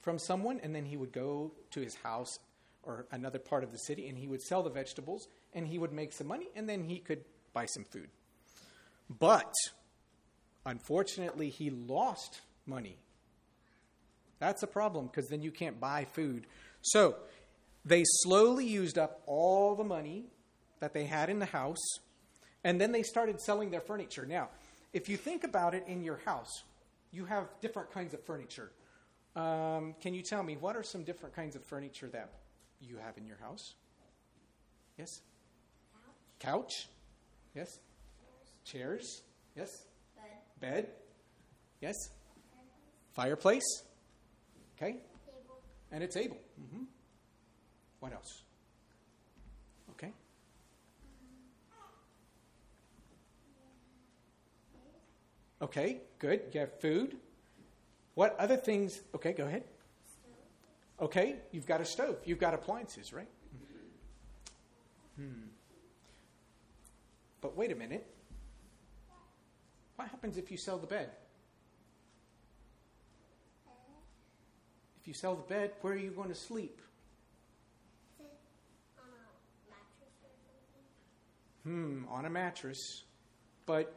from 0.00 0.18
someone, 0.18 0.60
and 0.62 0.74
then 0.74 0.84
he 0.84 0.96
would 0.96 1.12
go 1.12 1.52
to 1.70 1.80
his 1.80 1.94
house 1.96 2.38
or 2.82 3.06
another 3.10 3.38
part 3.38 3.62
of 3.62 3.72
the 3.72 3.78
city 3.78 4.08
and 4.08 4.18
he 4.18 4.26
would 4.26 4.42
sell 4.42 4.62
the 4.62 4.70
vegetables 4.70 5.28
and 5.54 5.66
he 5.66 5.78
would 5.78 5.92
make 5.92 6.12
some 6.12 6.26
money, 6.26 6.48
and 6.54 6.68
then 6.68 6.84
he 6.84 6.98
could 6.98 7.24
buy 7.52 7.66
some 7.66 7.84
food. 7.84 8.08
But 9.18 9.52
unfortunately, 10.64 11.50
he 11.50 11.70
lost 11.70 12.40
money. 12.66 12.96
That's 14.38 14.62
a 14.62 14.66
problem 14.66 15.06
because 15.06 15.28
then 15.28 15.42
you 15.42 15.50
can't 15.50 15.80
buy 15.80 16.04
food. 16.04 16.46
So 16.82 17.16
they 17.84 18.04
slowly 18.06 18.66
used 18.66 18.98
up 18.98 19.22
all 19.26 19.74
the 19.74 19.84
money 19.84 20.26
that 20.80 20.94
they 20.94 21.04
had 21.04 21.28
in 21.28 21.38
the 21.38 21.46
house, 21.46 21.98
and 22.64 22.80
then 22.80 22.92
they 22.92 23.02
started 23.02 23.40
selling 23.40 23.70
their 23.70 23.80
furniture. 23.80 24.24
Now, 24.26 24.48
if 24.92 25.08
you 25.08 25.16
think 25.16 25.44
about 25.44 25.74
it 25.74 25.84
in 25.86 26.02
your 26.02 26.20
house, 26.24 26.62
you 27.12 27.24
have 27.26 27.48
different 27.60 27.92
kinds 27.92 28.14
of 28.14 28.24
furniture. 28.24 28.70
Um, 29.36 29.94
can 30.00 30.14
you 30.14 30.22
tell 30.22 30.42
me 30.42 30.56
what 30.56 30.76
are 30.76 30.82
some 30.82 31.04
different 31.04 31.34
kinds 31.34 31.54
of 31.54 31.64
furniture 31.64 32.08
that 32.08 32.30
you 32.80 32.96
have 32.96 33.16
in 33.16 33.26
your 33.26 33.36
house? 33.36 33.74
Yes? 34.98 35.20
Couch? 36.38 36.52
Couch? 36.52 36.88
Yes? 37.54 37.78
Chairs? 38.64 39.22
Yes? 39.56 39.84
Bed? 40.60 40.60
Bed? 40.60 40.88
Yes? 41.80 41.96
Fireplace? 43.12 43.84
Okay? 44.76 44.92
Table. 44.92 45.58
And 45.92 46.04
a 46.04 46.06
table. 46.06 46.38
Mm-hmm. 46.60 46.84
What 48.00 48.12
else? 48.12 48.42
Okay? 49.90 50.12
Okay, 55.62 56.00
good. 56.18 56.40
You 56.52 56.60
have 56.60 56.80
food. 56.80 57.16
What 58.14 58.36
other 58.38 58.56
things? 58.56 59.00
Okay, 59.14 59.32
go 59.32 59.46
ahead. 59.46 59.64
Okay, 61.00 61.36
you've 61.50 61.66
got 61.66 61.80
a 61.80 61.84
stove. 61.84 62.18
You've 62.24 62.38
got 62.38 62.52
appliances, 62.52 63.12
right? 63.12 63.28
Hmm. 65.16 65.48
But 67.40 67.56
wait 67.56 67.72
a 67.72 67.74
minute. 67.74 68.06
What 69.96 70.08
happens 70.08 70.36
if 70.36 70.50
you 70.50 70.56
sell 70.56 70.78
the 70.78 70.86
bed? 70.86 71.10
If 75.00 75.08
you 75.08 75.14
sell 75.14 75.34
the 75.34 75.42
bed, 75.42 75.72
where 75.80 75.94
are 75.94 75.96
you 75.96 76.10
going 76.10 76.28
to 76.28 76.34
sleep? 76.34 76.80
Hmm, 81.64 82.04
on 82.08 82.24
a 82.24 82.30
mattress. 82.30 83.04
But 83.66 83.94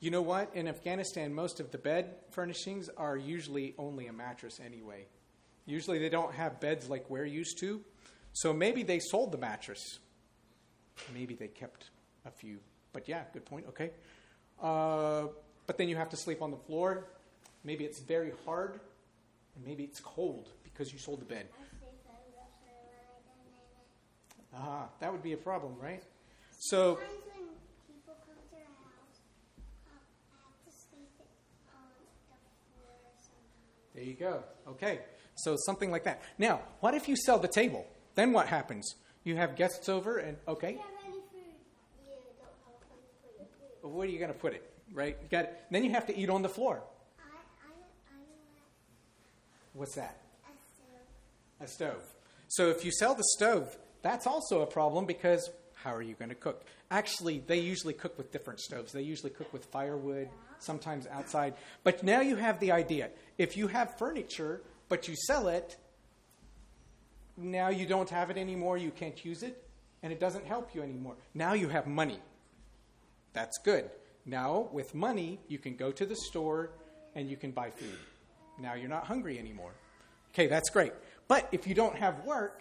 you 0.00 0.10
know 0.10 0.22
what? 0.22 0.50
In 0.54 0.68
Afghanistan, 0.68 1.32
most 1.32 1.60
of 1.60 1.70
the 1.70 1.78
bed 1.78 2.14
furnishings 2.30 2.88
are 2.96 3.16
usually 3.16 3.74
only 3.78 4.06
a 4.06 4.12
mattress 4.12 4.60
anyway. 4.64 5.06
Usually 5.66 5.98
they 5.98 6.08
don't 6.08 6.34
have 6.34 6.60
beds 6.60 6.88
like 6.88 7.08
we're 7.08 7.24
used 7.24 7.58
to. 7.60 7.80
So 8.32 8.52
maybe 8.52 8.82
they 8.82 8.98
sold 8.98 9.32
the 9.32 9.38
mattress. 9.38 9.98
Maybe 11.14 11.34
they 11.34 11.48
kept 11.48 11.90
a 12.24 12.30
few. 12.30 12.58
But 12.92 13.08
yeah, 13.08 13.22
good 13.32 13.44
point. 13.44 13.66
Okay. 13.68 13.90
Uh, 14.60 15.28
but 15.66 15.78
then 15.78 15.88
you 15.88 15.96
have 15.96 16.08
to 16.10 16.16
sleep 16.16 16.42
on 16.42 16.50
the 16.50 16.56
floor. 16.56 17.06
Maybe 17.64 17.84
it's 17.84 18.00
very 18.00 18.32
hard, 18.44 18.80
and 19.54 19.64
maybe 19.64 19.84
it's 19.84 20.00
cold 20.00 20.48
because 20.64 20.92
you 20.92 20.98
sold 20.98 21.20
the 21.20 21.24
bed. 21.24 21.46
Ah, 24.54 24.88
that 25.00 25.10
would 25.10 25.22
be 25.22 25.32
a 25.32 25.36
problem, 25.36 25.74
right? 25.80 26.02
So. 26.58 26.98
There 33.94 34.04
you 34.04 34.14
go. 34.14 34.42
Okay. 34.66 35.00
So 35.36 35.56
something 35.66 35.90
like 35.90 36.04
that. 36.04 36.22
Now, 36.38 36.60
what 36.80 36.94
if 36.94 37.08
you 37.08 37.16
sell 37.16 37.38
the 37.38 37.48
table? 37.48 37.86
Then 38.14 38.32
what 38.32 38.46
happens? 38.46 38.94
You 39.24 39.36
have 39.36 39.56
guests 39.56 39.88
over 39.88 40.18
and 40.18 40.36
okay. 40.46 40.78
Where 43.82 44.06
are 44.06 44.10
you 44.10 44.18
going 44.18 44.32
to 44.32 44.38
put 44.38 44.52
it? 44.52 44.68
Right? 44.92 45.16
You 45.22 45.28
got 45.28 45.44
it. 45.44 45.60
Then 45.70 45.84
you 45.84 45.90
have 45.90 46.06
to 46.06 46.16
eat 46.16 46.30
on 46.30 46.42
the 46.42 46.48
floor. 46.48 46.82
I, 47.18 47.22
I, 47.22 47.70
I 47.70 48.16
What's 49.72 49.94
that? 49.96 50.20
A 51.60 51.66
stove. 51.66 51.94
a 51.94 51.94
stove. 51.96 52.02
So 52.48 52.68
if 52.68 52.84
you 52.84 52.92
sell 52.92 53.14
the 53.14 53.24
stove, 53.36 53.76
that's 54.02 54.26
also 54.26 54.60
a 54.60 54.66
problem 54.66 55.06
because 55.06 55.50
how 55.74 55.94
are 55.94 56.02
you 56.02 56.14
going 56.14 56.28
to 56.28 56.34
cook? 56.34 56.64
Actually, 56.90 57.42
they 57.46 57.58
usually 57.58 57.94
cook 57.94 58.16
with 58.18 58.30
different 58.30 58.60
stoves. 58.60 58.92
They 58.92 59.02
usually 59.02 59.30
cook 59.30 59.52
with 59.52 59.64
firewood, 59.64 60.28
sometimes 60.58 61.06
outside. 61.06 61.54
But 61.82 62.02
now 62.02 62.20
you 62.20 62.36
have 62.36 62.60
the 62.60 62.72
idea. 62.72 63.10
If 63.38 63.56
you 63.56 63.66
have 63.68 63.98
furniture, 63.98 64.60
but 64.92 65.08
you 65.08 65.16
sell 65.16 65.48
it, 65.48 65.78
now 67.38 67.70
you 67.70 67.86
don't 67.86 68.10
have 68.10 68.28
it 68.28 68.36
anymore, 68.36 68.76
you 68.76 68.90
can't 68.90 69.24
use 69.24 69.42
it, 69.42 69.64
and 70.02 70.12
it 70.12 70.20
doesn't 70.20 70.46
help 70.46 70.74
you 70.74 70.82
anymore. 70.82 71.14
Now 71.32 71.54
you 71.54 71.70
have 71.70 71.86
money. 71.86 72.18
That's 73.32 73.56
good. 73.64 73.88
Now, 74.26 74.68
with 74.70 74.94
money, 74.94 75.40
you 75.48 75.58
can 75.58 75.76
go 75.76 75.92
to 75.92 76.04
the 76.04 76.14
store 76.14 76.72
and 77.14 77.30
you 77.30 77.38
can 77.38 77.52
buy 77.52 77.70
food. 77.70 77.96
Now 78.60 78.74
you're 78.74 78.90
not 78.90 79.06
hungry 79.06 79.38
anymore. 79.38 79.72
Okay, 80.34 80.46
that's 80.46 80.68
great. 80.68 80.92
But 81.26 81.48
if 81.52 81.66
you 81.66 81.74
don't 81.74 81.96
have 81.96 82.26
work, 82.26 82.60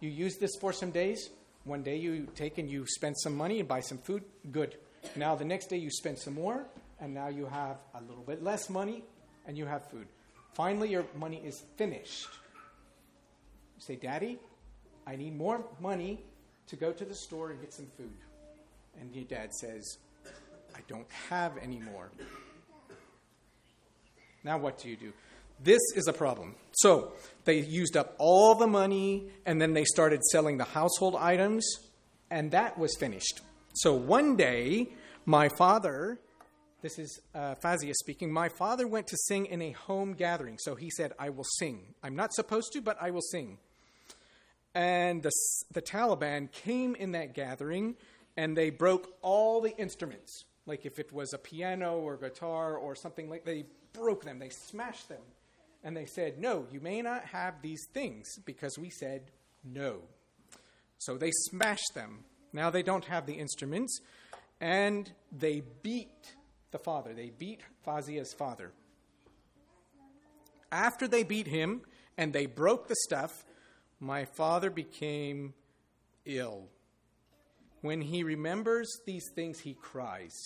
you 0.00 0.10
use 0.10 0.38
this 0.38 0.56
for 0.60 0.72
some 0.72 0.90
days, 0.90 1.30
one 1.62 1.84
day 1.84 1.94
you 1.94 2.26
take 2.34 2.58
and 2.58 2.68
you 2.68 2.86
spend 2.88 3.14
some 3.20 3.36
money 3.36 3.60
and 3.60 3.68
buy 3.68 3.82
some 3.82 3.98
food, 3.98 4.24
good. 4.50 4.78
Now 5.14 5.36
the 5.36 5.44
next 5.44 5.68
day 5.68 5.76
you 5.76 5.92
spend 5.92 6.18
some 6.18 6.34
more, 6.34 6.66
and 6.98 7.14
now 7.14 7.28
you 7.28 7.46
have 7.46 7.76
a 7.94 8.00
little 8.00 8.24
bit 8.24 8.42
less 8.42 8.68
money 8.68 9.04
and 9.46 9.56
you 9.56 9.66
have 9.66 9.88
food. 9.88 10.08
Finally, 10.54 10.90
your 10.90 11.04
money 11.18 11.40
is 11.44 11.62
finished. 11.76 12.28
You 13.76 13.80
say, 13.80 13.96
Daddy, 13.96 14.38
I 15.06 15.16
need 15.16 15.36
more 15.36 15.64
money 15.80 16.24
to 16.68 16.76
go 16.76 16.92
to 16.92 17.04
the 17.04 17.14
store 17.14 17.50
and 17.50 17.60
get 17.60 17.72
some 17.72 17.86
food. 17.96 18.16
And 19.00 19.14
your 19.14 19.24
dad 19.24 19.52
says, 19.54 19.98
I 20.74 20.80
don't 20.88 21.10
have 21.30 21.52
any 21.60 21.78
more. 21.80 22.10
Now, 24.44 24.58
what 24.58 24.78
do 24.78 24.88
you 24.88 24.96
do? 24.96 25.12
This 25.62 25.80
is 25.94 26.08
a 26.08 26.12
problem. 26.12 26.56
So 26.72 27.12
they 27.44 27.60
used 27.60 27.96
up 27.96 28.14
all 28.18 28.54
the 28.54 28.66
money 28.66 29.30
and 29.46 29.60
then 29.60 29.72
they 29.72 29.84
started 29.84 30.22
selling 30.24 30.58
the 30.58 30.64
household 30.64 31.14
items, 31.16 31.64
and 32.30 32.50
that 32.50 32.78
was 32.78 32.96
finished. 32.98 33.40
So 33.74 33.94
one 33.94 34.36
day, 34.36 34.88
my 35.24 35.48
father, 35.56 36.18
this 36.82 36.98
is 36.98 37.20
uh, 37.34 37.54
Fazia 37.54 37.94
speaking, 37.94 38.32
my 38.32 38.48
father 38.48 38.86
went 38.86 39.06
to 39.06 39.16
sing 39.28 39.46
in 39.46 39.62
a 39.62 39.70
home 39.70 40.14
gathering. 40.14 40.58
So 40.58 40.74
he 40.74 40.90
said, 40.90 41.12
I 41.18 41.30
will 41.30 41.46
sing. 41.58 41.94
I'm 42.02 42.16
not 42.16 42.34
supposed 42.34 42.72
to, 42.72 42.80
but 42.82 42.96
I 43.00 43.10
will 43.10 43.22
sing. 43.22 43.58
And 44.74 45.22
the, 45.22 45.30
the 45.72 45.82
Taliban 45.82 46.50
came 46.50 46.94
in 46.94 47.12
that 47.12 47.34
gathering 47.34 47.96
and 48.36 48.56
they 48.56 48.70
broke 48.70 49.14
all 49.22 49.60
the 49.60 49.76
instruments. 49.76 50.44
Like 50.66 50.84
if 50.84 50.98
it 50.98 51.12
was 51.12 51.32
a 51.32 51.38
piano 51.38 51.98
or 51.98 52.16
guitar 52.16 52.76
or 52.76 52.94
something 52.94 53.30
like 53.30 53.44
they 53.44 53.64
broke 53.92 54.24
them, 54.24 54.38
they 54.38 54.48
smashed 54.48 55.08
them 55.08 55.22
and 55.84 55.96
they 55.96 56.06
said, 56.06 56.38
No, 56.38 56.66
you 56.70 56.80
may 56.80 57.02
not 57.02 57.24
have 57.26 57.62
these 57.62 57.86
things 57.92 58.26
because 58.44 58.78
we 58.78 58.90
said 58.90 59.30
no. 59.64 59.98
So 60.98 61.16
they 61.16 61.30
smashed 61.32 61.94
them. 61.94 62.24
Now 62.52 62.70
they 62.70 62.82
don't 62.82 63.04
have 63.06 63.26
the 63.26 63.34
instruments, 63.34 64.00
and 64.60 65.10
they 65.32 65.62
beat 65.82 66.34
the 66.72 66.78
father. 66.78 67.14
They 67.14 67.30
beat 67.30 67.60
Fazia's 67.86 68.34
father. 68.34 68.72
After 70.70 71.06
they 71.06 71.22
beat 71.22 71.46
him 71.46 71.82
and 72.16 72.32
they 72.32 72.46
broke 72.46 72.88
the 72.88 72.96
stuff, 72.96 73.44
my 74.00 74.24
father 74.24 74.70
became 74.70 75.54
ill. 76.24 76.64
When 77.82 78.00
he 78.00 78.22
remembers 78.22 78.88
these 79.06 79.30
things, 79.34 79.60
he 79.60 79.74
cries. 79.74 80.36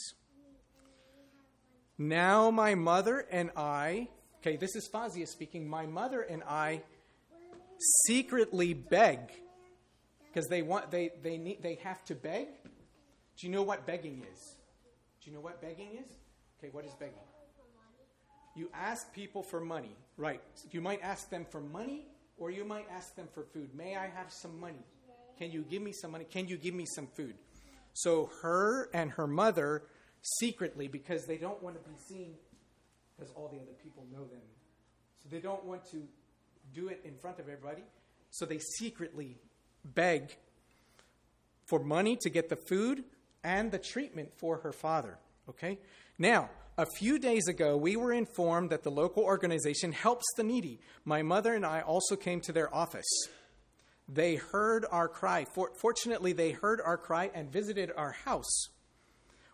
Now 1.99 2.51
my 2.51 2.75
mother 2.75 3.27
and 3.31 3.51
I 3.57 4.09
Okay, 4.47 4.57
this 4.57 4.77
is 4.77 4.89
Fazia 4.89 5.27
speaking. 5.27 5.69
My 5.69 5.87
mother 5.87 6.21
and 6.21 6.45
I 6.45 6.83
secretly 8.07 8.75
beg 8.75 9.19
because 10.29 10.47
they 10.47 10.63
want 10.63 10.93
they 10.93 11.11
they 11.21 11.37
need 11.37 11.65
they 11.65 11.81
have 11.83 12.05
to 12.05 12.15
beg. 12.15 12.47
Do 13.37 13.47
you 13.47 13.53
know 13.53 13.63
what 13.63 13.87
begging 13.87 14.23
is? 14.33 14.56
You 15.27 15.33
know 15.33 15.41
what 15.41 15.61
begging 15.61 15.89
is? 16.01 16.09
Okay, 16.59 16.71
what 16.73 16.85
is 16.85 16.95
begging? 16.95 17.15
You 18.55 18.71
ask 18.73 19.13
people 19.13 19.43
for 19.43 19.61
money, 19.61 19.97
right? 20.17 20.41
You 20.71 20.81
might 20.81 21.03
ask 21.03 21.29
them 21.29 21.45
for 21.51 21.61
money 21.61 22.07
or 22.39 22.51
you 22.51 22.65
might 22.65 22.87
ask 22.91 23.15
them 23.17 23.29
for 23.35 23.43
food. 23.43 23.75
May 23.75 23.97
I 23.97 24.07
have 24.07 24.33
some 24.33 24.59
money? 24.59 24.85
Can 25.39 25.51
you 25.51 25.63
give 25.63 25.83
me 25.83 25.93
some 25.93 26.13
money? 26.13 26.25
Can 26.25 26.49
you 26.49 26.57
give 26.57 26.75
me 26.75 26.87
some 26.87 27.09
food? 27.09 27.35
So 27.93 28.31
her 28.43 28.89
and 28.95 29.11
her 29.13 29.27
mother 29.27 29.83
secretly 30.39 30.89
because 30.89 31.27
they 31.27 31.37
don't 31.37 31.63
want 31.63 31.83
to 31.83 31.91
be 31.91 31.97
seen 32.09 32.35
because 33.17 33.33
all 33.35 33.49
the 33.49 33.59
other 33.59 33.75
people 33.83 34.07
know 34.13 34.25
them. 34.25 34.43
So 35.23 35.29
they 35.31 35.41
don't 35.41 35.65
want 35.65 35.85
to 35.91 36.03
do 36.73 36.89
it 36.89 37.01
in 37.05 37.17
front 37.17 37.39
of 37.39 37.49
everybody. 37.49 37.83
So 38.31 38.47
they 38.47 38.59
secretly 38.59 39.37
beg 39.85 40.37
for 41.67 41.81
money 41.81 42.17
to 42.17 42.31
get 42.31 42.49
the 42.49 42.57
food 42.57 43.05
and 43.47 43.71
the 43.71 43.79
treatment 43.79 44.35
for 44.37 44.59
her 44.59 44.73
father. 44.73 45.19
Okay? 45.49 45.79
Now, 46.19 46.51
a 46.77 46.85
few 46.85 47.19
days 47.19 47.47
ago, 47.47 47.77
we 47.77 47.97
were 47.97 48.13
informed 48.13 48.71
that 48.71 48.83
the 48.83 48.91
local 48.91 49.23
organization 49.23 49.93
helps 49.93 50.25
the 50.37 50.43
needy. 50.43 50.81
My 51.05 51.23
mother 51.23 51.55
and 51.55 51.65
I 51.65 51.81
also 51.81 52.17
came 52.17 52.41
to 52.43 52.53
their 52.53 52.75
office. 52.75 53.07
They 54.09 54.35
heard 54.35 54.85
our 54.91 55.09
cry. 55.09 55.47
For, 55.55 55.71
fortunately, 55.81 56.33
they 56.33 56.51
heard 56.51 56.81
our 56.85 56.99
cry 56.99 57.31
and 57.33 57.51
visited 57.51 57.93
our 57.97 58.13
house. 58.13 58.69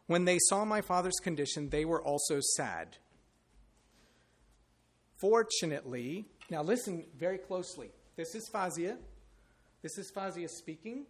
When 0.06 0.24
they 0.24 0.38
saw 0.48 0.64
my 0.64 0.80
father's 0.80 1.20
condition, 1.22 1.68
they 1.68 1.84
were 1.84 2.02
also 2.02 2.40
sad. 2.56 2.96
Fortunately, 5.20 6.24
now 6.50 6.62
listen 6.62 7.04
very 7.16 7.38
closely. 7.38 7.90
This 8.16 8.34
is 8.34 8.48
Fazia. 8.52 8.96
This 9.82 9.98
is 9.98 10.10
Fazia 10.10 10.48
speaking, 10.48 11.06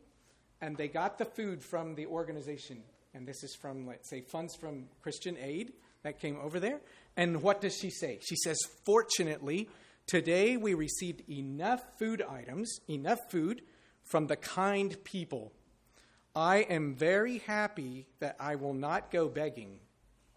and 0.63 0.77
they 0.77 0.89
got 0.89 1.19
the 1.19 1.25
food 1.25 1.63
from 1.63 1.97
the 1.97 2.07
organization. 2.07 2.83
And 3.13 3.27
this 3.27 3.43
is 3.43 3.55
from, 3.55 3.87
let's 3.87 4.09
say, 4.09 4.23
funds 4.23 4.55
from 4.57 4.85
Christian 5.03 5.37
Aid 5.37 5.73
that 6.05 6.21
came 6.21 6.39
over 6.41 6.59
there. 6.59 6.81
And 7.17 7.43
what 7.43 7.61
does 7.61 7.77
she 7.77 7.91
say? 7.91 8.21
She 8.23 8.37
says, 8.37 8.57
Fortunately, 8.87 9.69
today 10.07 10.57
we 10.57 10.73
received 10.73 11.29
enough 11.29 11.83
food 11.99 12.23
items, 12.23 12.79
enough 12.89 13.19
food 13.31 13.63
from 14.05 14.29
the 14.29 14.37
kind 14.37 14.97
people. 15.05 15.53
I 16.35 16.59
am 16.59 16.95
very 16.95 17.39
happy 17.39 18.07
that 18.21 18.37
I 18.41 18.55
will 18.55 18.73
not 18.73 19.11
go 19.11 19.29
begging 19.29 19.81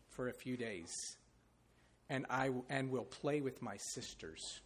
for 0.10 0.28
a 0.28 0.34
few 0.34 0.58
days, 0.58 0.92
and 2.10 2.26
I 2.30 2.52
and 2.70 2.90
will 2.90 3.06
play 3.06 3.40
with 3.40 3.62
my 3.62 3.78
sisters. 3.78 4.62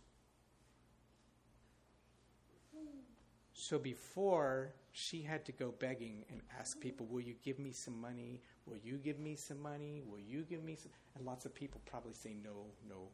So 3.59 3.77
before 3.77 4.73
she 4.93 5.21
had 5.21 5.43
to 5.45 5.51
go 5.51 5.71
begging 5.71 6.23
and 6.29 6.41
ask 6.57 6.79
people, 6.79 7.05
"Will 7.07 7.19
you 7.19 7.33
give 7.43 7.59
me 7.59 7.73
some 7.73 7.99
money? 7.99 8.41
Will 8.65 8.77
you 8.77 8.97
give 8.97 9.19
me 9.19 9.35
some 9.35 9.59
money? 9.59 10.01
Will 10.01 10.19
you 10.19 10.43
give 10.45 10.63
me 10.63 10.77
some?" 10.77 10.93
And 11.13 11.25
lots 11.25 11.45
of 11.45 11.53
people 11.53 11.81
probably 11.85 12.13
say 12.13 12.33
no, 12.33 12.71
no. 12.87 13.11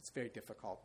It's 0.00 0.10
very 0.10 0.28
difficult. 0.28 0.82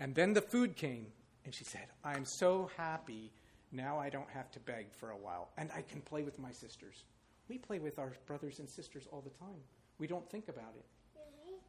And 0.00 0.12
then 0.12 0.32
the 0.32 0.42
food 0.42 0.74
came, 0.74 1.12
and 1.44 1.54
she 1.54 1.62
said, 1.62 1.88
"I'm 2.02 2.24
so 2.24 2.66
happy 2.76 3.32
now 3.70 3.96
I 3.96 4.10
don't 4.10 4.30
have 4.30 4.50
to 4.50 4.60
beg 4.60 4.92
for 4.92 5.10
a 5.10 5.16
while, 5.16 5.52
and 5.56 5.70
I 5.70 5.82
can 5.82 6.02
play 6.02 6.24
with 6.24 6.40
my 6.40 6.50
sisters. 6.50 7.04
We 7.46 7.58
play 7.58 7.78
with 7.78 7.96
our 8.00 8.12
brothers 8.26 8.58
and 8.58 8.68
sisters 8.68 9.06
all 9.06 9.20
the 9.20 9.30
time. 9.30 9.62
We 9.98 10.08
don't 10.08 10.28
think 10.28 10.48
about 10.48 10.74
it. 10.74 10.86
Really? 11.14 11.60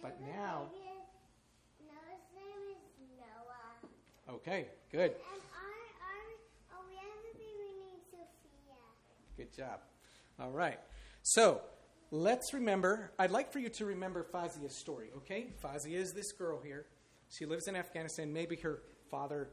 But 0.00 0.18
now- 0.22 0.70
baby. 0.72 0.80
Noah's 1.80 2.32
name 2.34 2.76
is 2.76 2.80
Noah. 3.20 3.76
Okay, 4.28 4.66
good. 4.90 5.12
And 5.12 5.12
our, 5.54 5.62
our, 6.02 6.80
oh, 6.80 6.84
we 6.88 6.96
have 6.96 7.06
a 7.06 7.38
baby 7.38 7.70
named 7.78 8.02
Sophia. 8.10 8.74
Good 9.36 9.54
job. 9.56 9.80
All 10.40 10.50
right. 10.50 10.80
So 11.22 11.60
let's 12.10 12.52
remember, 12.52 13.12
I'd 13.18 13.30
like 13.30 13.52
for 13.52 13.60
you 13.60 13.68
to 13.68 13.84
remember 13.84 14.24
Fazia's 14.24 14.74
story, 14.74 15.10
okay? 15.18 15.46
Fazia 15.62 15.98
is 15.98 16.12
this 16.12 16.32
girl 16.32 16.60
here. 16.60 16.86
She 17.30 17.46
lives 17.46 17.68
in 17.68 17.76
Afghanistan. 17.76 18.32
Maybe 18.32 18.56
her 18.56 18.82
father 19.10 19.48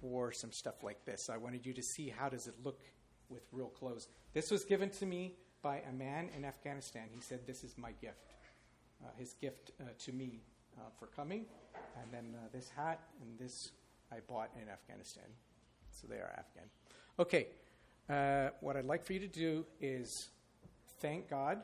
wore 0.00 0.32
some 0.32 0.52
stuff 0.52 0.82
like 0.82 1.04
this. 1.04 1.28
I 1.28 1.36
wanted 1.36 1.66
you 1.66 1.74
to 1.74 1.82
see 1.82 2.08
how 2.08 2.30
does 2.30 2.46
it 2.46 2.54
look 2.64 2.80
with 3.28 3.42
real 3.52 3.68
clothes. 3.68 4.08
This 4.32 4.50
was 4.50 4.64
given 4.64 4.88
to 4.90 5.06
me 5.06 5.34
by 5.62 5.82
a 5.88 5.92
man 5.92 6.30
in 6.34 6.44
Afghanistan. 6.44 7.04
He 7.12 7.20
said, 7.20 7.40
This 7.46 7.64
is 7.64 7.76
my 7.76 7.92
gift, 8.00 8.32
uh, 9.04 9.08
his 9.18 9.34
gift 9.34 9.72
uh, 9.80 9.84
to 10.04 10.12
me 10.12 10.40
uh, 10.78 10.84
for 10.98 11.06
coming. 11.06 11.44
And 12.00 12.12
then 12.12 12.34
uh, 12.34 12.48
this 12.52 12.70
hat 12.70 13.00
and 13.20 13.38
this 13.38 13.72
I 14.12 14.18
bought 14.28 14.50
in 14.60 14.68
Afghanistan. 14.68 15.24
So 15.90 16.06
they 16.06 16.16
are 16.16 16.34
Afghan. 16.38 16.64
Okay, 17.18 17.48
uh, 18.08 18.50
what 18.60 18.76
I'd 18.76 18.86
like 18.86 19.04
for 19.04 19.12
you 19.12 19.20
to 19.20 19.28
do 19.28 19.64
is 19.80 20.30
thank 21.00 21.28
God. 21.28 21.60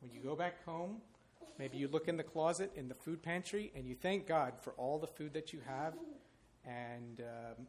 When 0.00 0.12
you 0.12 0.20
go 0.20 0.36
back 0.36 0.64
home, 0.64 0.98
maybe 1.58 1.76
you 1.76 1.88
look 1.88 2.08
in 2.08 2.16
the 2.16 2.22
closet 2.22 2.70
in 2.76 2.88
the 2.88 2.94
food 2.94 3.22
pantry 3.22 3.72
and 3.74 3.86
you 3.86 3.94
thank 3.94 4.26
God 4.26 4.54
for 4.60 4.72
all 4.74 4.98
the 4.98 5.06
food 5.06 5.34
that 5.34 5.52
you 5.52 5.60
have. 5.66 5.94
And, 6.64 7.20
um, 7.20 7.66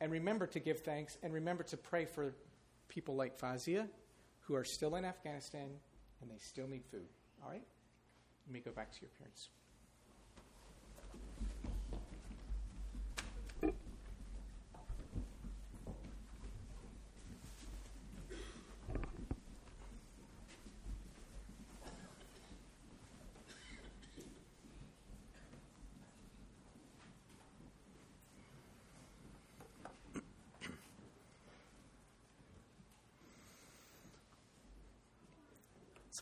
and 0.00 0.10
remember 0.10 0.46
to 0.48 0.58
give 0.58 0.80
thanks 0.80 1.18
and 1.22 1.32
remember 1.32 1.62
to 1.64 1.76
pray 1.76 2.04
for 2.04 2.34
people 2.88 3.14
like 3.14 3.38
Fazia 3.38 3.86
who 4.40 4.54
are 4.54 4.64
still 4.64 4.96
in 4.96 5.04
Afghanistan 5.04 5.68
and 6.20 6.30
they 6.30 6.38
still 6.38 6.66
need 6.66 6.84
food. 6.84 7.06
All 7.42 7.50
right? 7.50 7.64
Let 8.46 8.52
me 8.52 8.60
go 8.60 8.70
back 8.70 8.92
to 8.92 8.98
your 9.00 9.10
parents. 9.18 9.48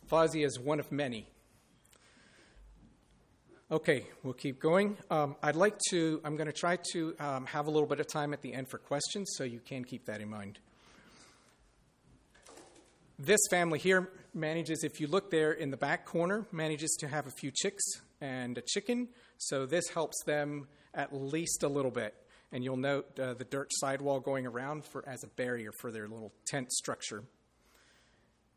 Fazia 0.09 0.47
is 0.47 0.59
one 0.59 0.81
of 0.81 0.91
many. 0.93 1.29
Okay, 3.71 4.07
we'll 4.23 4.35
keep 4.35 4.61
going. 4.61 4.97
Um, 5.11 5.37
I'd 5.43 5.57
like 5.57 5.79
to, 5.91 6.21
I'm 6.25 6.37
going 6.37 6.47
to 6.47 6.53
try 6.53 6.79
to 6.93 7.15
um, 7.19 7.47
have 7.47 7.67
a 7.67 7.71
little 7.71 7.89
bit 7.89 7.99
of 7.99 8.07
time 8.07 8.33
at 8.33 8.43
the 8.43 8.53
end 8.53 8.69
for 8.69 8.79
questions, 8.79 9.33
so 9.37 9.45
you 9.45 9.59
can 9.59 9.85
keep 9.85 10.05
that 10.07 10.21
in 10.21 10.29
mind. 10.29 10.59
This 13.19 13.41
family 13.51 13.79
here 13.79 14.11
manages, 14.35 14.85
if 14.85 15.01
you 15.01 15.07
look 15.07 15.31
there 15.31 15.53
in 15.53 15.71
the 15.71 15.77
back 15.77 16.05
corner, 16.05 16.47
manages 16.53 16.97
to 17.01 17.09
have 17.09 17.27
a 17.27 17.31
few 17.31 17.51
chicks 17.51 17.85
and 18.21 18.59
a 18.59 18.63
chicken, 18.63 19.09
so 19.39 19.67
this 19.67 19.89
helps 19.89 20.23
them 20.25 20.69
at 20.93 21.15
least 21.15 21.63
a 21.63 21.69
little 21.69 21.91
bit. 21.91 22.15
And 22.53 22.63
you'll 22.63 22.77
note 22.77 23.19
uh, 23.19 23.35
the 23.35 23.45
dirt 23.45 23.69
sidewall 23.71 24.21
going 24.21 24.47
around 24.47 24.85
for, 24.85 25.09
as 25.09 25.25
a 25.25 25.29
barrier 25.29 25.71
for 25.81 25.91
their 25.91 26.07
little 26.07 26.33
tent 26.47 26.71
structure. 26.71 27.25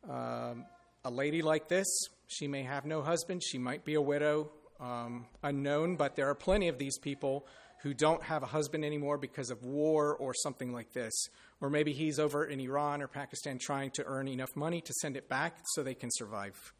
Um, 0.08 0.66
a 1.08 1.10
lady 1.10 1.40
like 1.40 1.68
this, 1.68 1.86
she 2.26 2.46
may 2.46 2.62
have 2.62 2.84
no 2.84 3.00
husband, 3.00 3.42
she 3.42 3.56
might 3.56 3.82
be 3.82 3.94
a 3.94 4.00
widow, 4.00 4.50
um, 4.78 5.24
unknown, 5.42 5.96
but 5.96 6.16
there 6.16 6.28
are 6.28 6.34
plenty 6.34 6.68
of 6.68 6.76
these 6.76 6.98
people 6.98 7.46
who 7.82 7.94
don't 7.94 8.22
have 8.22 8.42
a 8.42 8.46
husband 8.46 8.84
anymore 8.84 9.16
because 9.16 9.48
of 9.50 9.64
war 9.64 10.14
or 10.16 10.34
something 10.34 10.70
like 10.70 10.92
this. 10.92 11.14
Or 11.62 11.70
maybe 11.70 11.94
he's 11.94 12.18
over 12.18 12.44
in 12.44 12.60
Iran 12.60 13.00
or 13.00 13.08
Pakistan 13.08 13.58
trying 13.58 13.90
to 13.92 14.04
earn 14.04 14.28
enough 14.28 14.54
money 14.54 14.82
to 14.82 14.92
send 15.00 15.16
it 15.16 15.30
back 15.30 15.56
so 15.72 15.82
they 15.82 15.94
can 15.94 16.10
survive. 16.12 16.74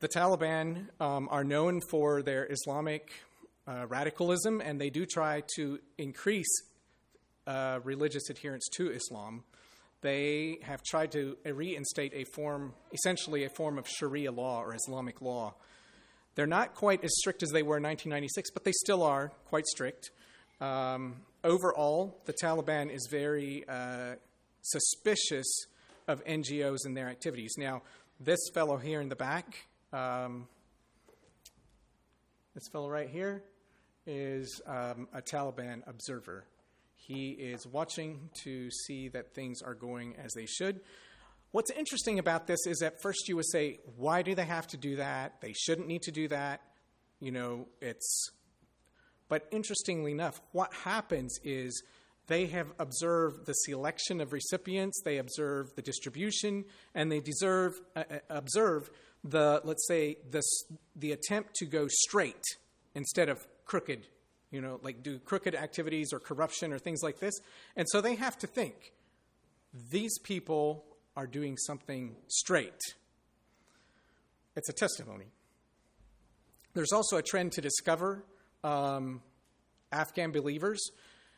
The 0.00 0.08
Taliban 0.08 0.88
um, 1.00 1.28
are 1.30 1.44
known 1.44 1.80
for 1.90 2.22
their 2.22 2.44
Islamic 2.50 3.12
uh, 3.68 3.86
radicalism, 3.86 4.60
and 4.60 4.80
they 4.80 4.90
do 4.90 5.06
try 5.06 5.44
to 5.54 5.78
increase 5.96 6.50
uh, 7.46 7.78
religious 7.84 8.28
adherence 8.30 8.66
to 8.78 8.90
Islam 8.90 9.44
they 10.02 10.58
have 10.62 10.82
tried 10.82 11.12
to 11.12 11.36
reinstate 11.44 12.12
a 12.14 12.24
form, 12.24 12.74
essentially 12.92 13.44
a 13.44 13.50
form 13.50 13.78
of 13.78 13.86
Sharia 13.86 14.32
law 14.32 14.62
or 14.62 14.74
Islamic 14.74 15.20
law. 15.20 15.54
They're 16.34 16.46
not 16.46 16.74
quite 16.74 17.04
as 17.04 17.10
strict 17.18 17.42
as 17.42 17.50
they 17.50 17.62
were 17.62 17.76
in 17.76 17.82
1996, 17.82 18.50
but 18.50 18.64
they 18.64 18.72
still 18.72 19.02
are 19.02 19.30
quite 19.46 19.66
strict. 19.66 20.10
Um, 20.60 21.16
overall, 21.44 22.20
the 22.24 22.32
Taliban 22.32 22.90
is 22.90 23.08
very 23.10 23.64
uh, 23.68 24.14
suspicious 24.62 25.46
of 26.08 26.24
NGOs 26.24 26.78
and 26.84 26.96
their 26.96 27.08
activities. 27.08 27.54
Now, 27.58 27.82
this 28.18 28.40
fellow 28.54 28.76
here 28.76 29.00
in 29.00 29.08
the 29.08 29.16
back, 29.16 29.66
um, 29.92 30.46
this 32.54 32.68
fellow 32.72 32.88
right 32.88 33.08
here, 33.08 33.42
is 34.06 34.60
um, 34.66 35.08
a 35.12 35.20
Taliban 35.20 35.82
observer. 35.86 36.44
He 37.06 37.30
is 37.30 37.66
watching 37.66 38.30
to 38.44 38.70
see 38.70 39.08
that 39.08 39.34
things 39.34 39.62
are 39.62 39.74
going 39.74 40.16
as 40.16 40.32
they 40.34 40.46
should. 40.46 40.80
What's 41.52 41.70
interesting 41.72 42.18
about 42.18 42.46
this 42.46 42.66
is 42.66 42.82
at 42.82 43.02
first 43.02 43.28
you 43.28 43.36
would 43.36 43.50
say, 43.50 43.80
why 43.96 44.22
do 44.22 44.34
they 44.34 44.44
have 44.44 44.68
to 44.68 44.76
do 44.76 44.96
that? 44.96 45.40
They 45.40 45.52
shouldn't 45.52 45.88
need 45.88 46.02
to 46.02 46.12
do 46.12 46.28
that. 46.28 46.60
You 47.20 47.32
know, 47.32 47.66
it's. 47.80 48.30
But 49.28 49.46
interestingly 49.50 50.12
enough, 50.12 50.40
what 50.52 50.72
happens 50.72 51.38
is 51.42 51.82
they 52.26 52.46
have 52.46 52.72
observed 52.78 53.46
the 53.46 53.54
selection 53.54 54.20
of 54.20 54.32
recipients, 54.32 55.02
they 55.04 55.18
observe 55.18 55.74
the 55.74 55.82
distribution, 55.82 56.64
and 56.94 57.10
they 57.10 57.20
deserve, 57.20 57.80
uh, 57.96 58.04
observe 58.28 58.90
the, 59.24 59.60
let's 59.64 59.86
say, 59.88 60.16
the, 60.30 60.42
the 60.94 61.12
attempt 61.12 61.54
to 61.56 61.66
go 61.66 61.88
straight 61.88 62.44
instead 62.94 63.28
of 63.28 63.46
crooked 63.64 64.06
you 64.50 64.60
know, 64.60 64.80
like 64.82 65.02
do 65.02 65.18
crooked 65.18 65.54
activities 65.54 66.12
or 66.12 66.18
corruption 66.18 66.72
or 66.72 66.78
things 66.78 67.02
like 67.02 67.20
this. 67.20 67.34
And 67.76 67.86
so 67.90 68.00
they 68.00 68.16
have 68.16 68.38
to 68.38 68.46
think 68.46 68.92
these 69.90 70.18
people 70.18 70.84
are 71.16 71.26
doing 71.26 71.56
something 71.56 72.16
straight. 72.28 72.80
It's 74.56 74.68
a 74.68 74.72
testimony. 74.72 75.26
There's 76.74 76.92
also 76.92 77.16
a 77.16 77.22
trend 77.22 77.52
to 77.52 77.60
discover 77.60 78.24
um, 78.62 79.22
Afghan 79.92 80.32
believers. 80.32 80.80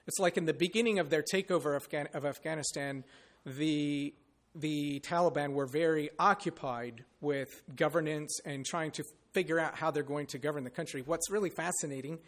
It's 0.07 0.19
like 0.19 0.37
in 0.37 0.47
the 0.47 0.55
beginning 0.55 0.99
of 0.99 1.11
their 1.11 1.23
takeover 1.23 1.77
of, 1.77 1.85
Afghan- 1.85 2.09
of 2.15 2.25
Afghanistan, 2.25 3.05
the 3.45 4.15
the 4.55 5.01
Taliban 5.01 5.55
were 5.55 5.65
very 5.65 6.11
occupied 6.19 7.05
with 7.23 7.49
governance 7.75 8.39
and 8.45 8.67
trying 8.67 8.91
to 8.91 9.05
figure 9.33 9.59
out 9.59 9.77
how 9.77 9.91
they're 9.91 10.03
going 10.03 10.27
to 10.27 10.39
govern 10.39 10.63
the 10.63 10.71
country. 10.71 11.03
What's 11.07 11.31
really 11.31 11.49
fascinating 11.49 12.19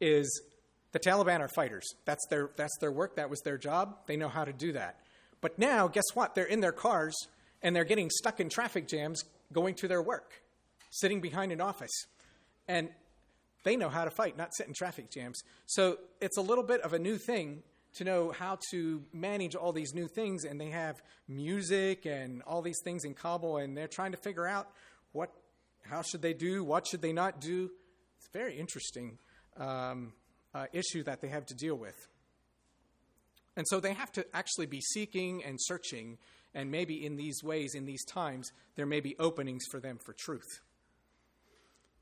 is 0.00 0.42
the 0.92 0.98
Taliban 0.98 1.40
are 1.40 1.48
fighters. 1.48 1.94
That's 2.04 2.26
their, 2.28 2.50
that's 2.56 2.76
their 2.78 2.92
work, 2.92 3.16
that 3.16 3.30
was 3.30 3.40
their 3.40 3.58
job. 3.58 3.96
They 4.06 4.16
know 4.16 4.28
how 4.28 4.44
to 4.44 4.52
do 4.52 4.72
that. 4.72 5.00
But 5.40 5.58
now, 5.58 5.88
guess 5.88 6.04
what? 6.14 6.34
They're 6.34 6.44
in 6.44 6.60
their 6.60 6.72
cars 6.72 7.14
and 7.62 7.74
they're 7.74 7.84
getting 7.84 8.10
stuck 8.10 8.40
in 8.40 8.48
traffic 8.48 8.88
jams 8.88 9.22
going 9.52 9.74
to 9.76 9.88
their 9.88 10.02
work, 10.02 10.42
sitting 10.90 11.20
behind 11.20 11.52
an 11.52 11.60
office. 11.60 12.06
And 12.66 12.90
they 13.64 13.76
know 13.76 13.88
how 13.88 14.04
to 14.04 14.10
fight, 14.10 14.36
not 14.36 14.54
sit 14.54 14.66
in 14.66 14.74
traffic 14.74 15.10
jams. 15.10 15.42
So 15.66 15.98
it's 16.20 16.36
a 16.36 16.42
little 16.42 16.64
bit 16.64 16.80
of 16.82 16.92
a 16.92 16.98
new 16.98 17.18
thing 17.18 17.62
to 17.94 18.04
know 18.04 18.32
how 18.32 18.58
to 18.70 19.02
manage 19.12 19.54
all 19.54 19.72
these 19.72 19.94
new 19.94 20.08
things. 20.08 20.44
And 20.44 20.60
they 20.60 20.70
have 20.70 21.00
music 21.26 22.06
and 22.06 22.42
all 22.42 22.62
these 22.62 22.80
things 22.82 23.04
in 23.04 23.14
Kabul, 23.14 23.58
and 23.58 23.76
they're 23.76 23.88
trying 23.88 24.12
to 24.12 24.18
figure 24.18 24.46
out 24.46 24.68
what, 25.12 25.30
how 25.82 26.02
should 26.02 26.22
they 26.22 26.34
do, 26.34 26.62
what 26.64 26.86
should 26.86 27.02
they 27.02 27.12
not 27.12 27.40
do. 27.40 27.70
It's 28.18 28.28
very 28.32 28.58
interesting 28.58 29.18
um, 29.58 30.12
uh, 30.54 30.66
issue 30.72 31.02
that 31.04 31.20
they 31.20 31.28
have 31.28 31.46
to 31.46 31.54
deal 31.54 31.76
with. 31.76 32.08
And 33.56 33.66
so 33.68 33.80
they 33.80 33.92
have 33.92 34.12
to 34.12 34.24
actually 34.34 34.66
be 34.66 34.80
seeking 34.80 35.42
and 35.44 35.58
searching, 35.60 36.18
and 36.54 36.70
maybe 36.70 37.04
in 37.04 37.16
these 37.16 37.42
ways, 37.42 37.74
in 37.74 37.86
these 37.86 38.04
times, 38.04 38.52
there 38.76 38.86
may 38.86 39.00
be 39.00 39.16
openings 39.18 39.64
for 39.70 39.80
them 39.80 39.98
for 40.04 40.12
truth 40.12 40.60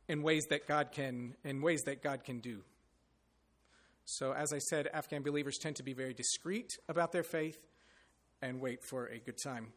in 0.09 0.23
ways 0.23 0.45
that 0.51 0.67
God 0.69 0.93
can 0.93 1.35
in 1.45 1.63
ways 1.63 1.83
that 1.87 2.03
God 2.03 2.25
can 2.25 2.41
do. 2.41 2.63
So 4.05 4.33
as 4.33 4.53
I 4.53 4.59
said, 4.59 4.89
Afghan 4.93 5.23
believers 5.23 5.59
tend 5.59 5.77
to 5.77 5.83
be 5.83 5.93
very 5.93 6.15
discreet 6.15 6.71
about 6.89 7.11
their 7.11 7.25
faith 7.25 7.59
and 8.41 8.61
wait 8.61 8.85
for 8.85 9.07
a 9.07 9.19
good 9.19 9.39
time. 9.43 9.73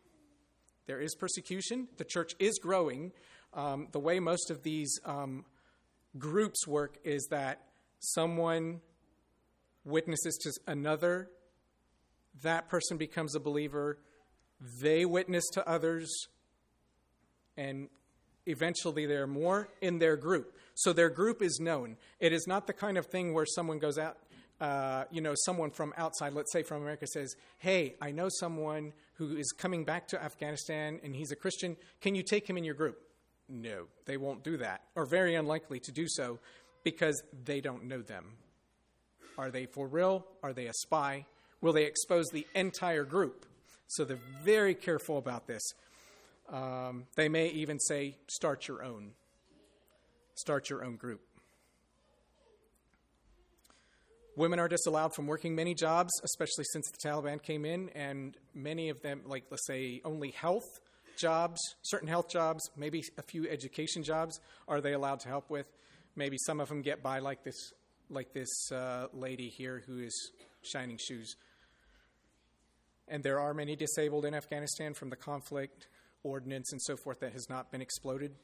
There 0.86 1.00
is 1.00 1.16
persecution. 1.16 1.88
The 1.98 2.04
church 2.04 2.34
is 2.40 2.60
growing. 2.60 3.12
Um, 3.54 3.88
the 3.92 4.00
way 4.00 4.20
most 4.20 4.52
of 4.52 4.64
these 4.64 5.00
um, 5.06 5.46
groups 6.18 6.68
work 6.68 6.98
is 7.04 7.28
that 7.32 7.62
someone 8.00 8.82
witnesses 9.86 10.38
to 10.38 10.72
another, 10.72 11.30
that 12.44 12.70
person 12.70 12.98
becomes 12.98 13.36
a 13.36 13.40
believer, 13.40 14.00
they 14.82 15.06
witness 15.06 15.48
to 15.54 15.68
others, 15.68 16.28
and 17.58 17.90
eventually 18.46 19.06
there 19.06 19.24
are 19.24 19.28
more 19.28 19.70
in 19.82 20.00
their 20.00 20.18
group. 20.18 20.56
So 20.76 20.94
their 20.94 21.10
group 21.10 21.42
is 21.42 21.60
known. 21.60 21.98
It 22.20 22.34
is 22.34 22.48
not 22.48 22.68
the 22.68 22.74
kind 22.74 22.98
of 22.98 23.06
thing 23.06 23.34
where 23.34 23.46
someone 23.46 23.80
goes 23.80 23.98
out, 23.98 24.18
uh, 24.62 25.06
you 25.12 25.22
know, 25.22 25.34
someone 25.46 25.72
from 25.72 25.94
outside, 25.98 26.34
let's 26.34 26.52
say 26.52 26.64
from 26.64 26.82
America, 26.82 27.08
says, 27.08 27.36
Hey, 27.58 27.96
I 28.02 28.12
know 28.12 28.28
someone 28.30 28.94
who 29.14 29.36
is 29.36 29.52
coming 29.52 29.84
back 29.84 30.08
to 30.10 30.24
Afghanistan 30.24 31.00
and 31.04 31.16
he's 31.16 31.32
a 31.32 31.36
Christian. 31.36 31.76
Can 32.02 32.16
you 32.16 32.24
take 32.24 32.50
him 32.50 32.58
in 32.58 32.64
your 32.64 32.76
group? 32.76 33.02
No, 33.50 33.88
they 34.06 34.18
won't 34.18 34.44
do 34.44 34.58
that, 34.58 34.84
or 34.96 35.08
very 35.08 35.34
unlikely 35.34 35.80
to 35.80 35.92
do 35.92 36.06
so 36.08 36.38
because 36.84 37.22
they 37.46 37.62
don't 37.62 37.86
know 37.86 38.02
them. 38.02 38.26
Are 39.38 39.52
they 39.52 39.66
for 39.66 39.88
real? 39.88 40.26
Are 40.44 40.54
they 40.54 40.68
a 40.68 40.74
spy? 40.74 41.26
Will 41.62 41.74
they 41.74 41.86
expose 41.86 42.28
the 42.28 42.46
entire 42.56 43.04
group? 43.04 43.46
So 43.88 44.06
they're 44.06 44.20
very 44.44 44.76
careful 44.76 45.18
about 45.18 45.48
this. 45.48 45.62
Um, 46.52 47.06
they 47.16 47.30
may 47.30 47.48
even 47.50 47.80
say, 47.80 48.18
start 48.28 48.68
your 48.68 48.84
own. 48.84 49.12
Start 50.36 50.70
your 50.70 50.84
own 50.84 50.96
group. 50.96 51.22
Women 54.36 54.60
are 54.60 54.70
disallowed 54.70 55.14
from 55.14 55.28
working 55.28 55.54
many 55.54 55.74
jobs, 55.74 56.12
especially 56.24 56.64
since 56.72 56.90
the 56.90 57.10
Taliban 57.10 57.42
came 57.44 57.66
in, 57.66 57.90
and 57.90 58.38
many 58.54 58.88
of 58.90 59.02
them, 59.02 59.22
like 59.26 59.44
let's 59.52 59.68
say 59.68 60.02
only 60.06 60.32
health 60.32 60.80
jobs, 61.18 61.60
certain 61.82 62.08
health 62.08 62.30
jobs, 62.30 62.70
maybe 62.78 63.04
a 63.18 63.22
few 63.22 63.50
education 63.50 64.02
jobs, 64.02 64.40
are 64.68 64.80
they 64.80 64.94
allowed 64.94 65.20
to 65.22 65.28
help 65.28 65.50
with? 65.50 65.66
Maybe 66.20 66.38
some 66.38 66.60
of 66.60 66.68
them 66.68 66.82
get 66.82 67.02
by, 67.02 67.20
like 67.20 67.46
this, 67.46 67.72
like 68.10 68.34
this 68.34 68.74
uh, 68.74 69.08
lady 69.14 69.48
here 69.48 69.82
who 69.88 70.00
is 70.00 70.34
shining 70.62 70.98
shoes. 70.98 71.38
And 73.08 73.24
there 73.24 73.40
are 73.40 73.54
many 73.54 73.78
disabled 73.78 74.26
in 74.26 74.34
Afghanistan 74.34 74.94
from 74.94 75.12
the 75.12 75.16
conflict, 75.16 75.88
ordnance, 76.24 76.74
and 76.74 76.82
so 76.82 76.98
forth 76.98 77.22
that 77.22 77.32
has 77.32 77.50
not 77.50 77.72
been 77.72 77.82
exploded. 77.82 78.36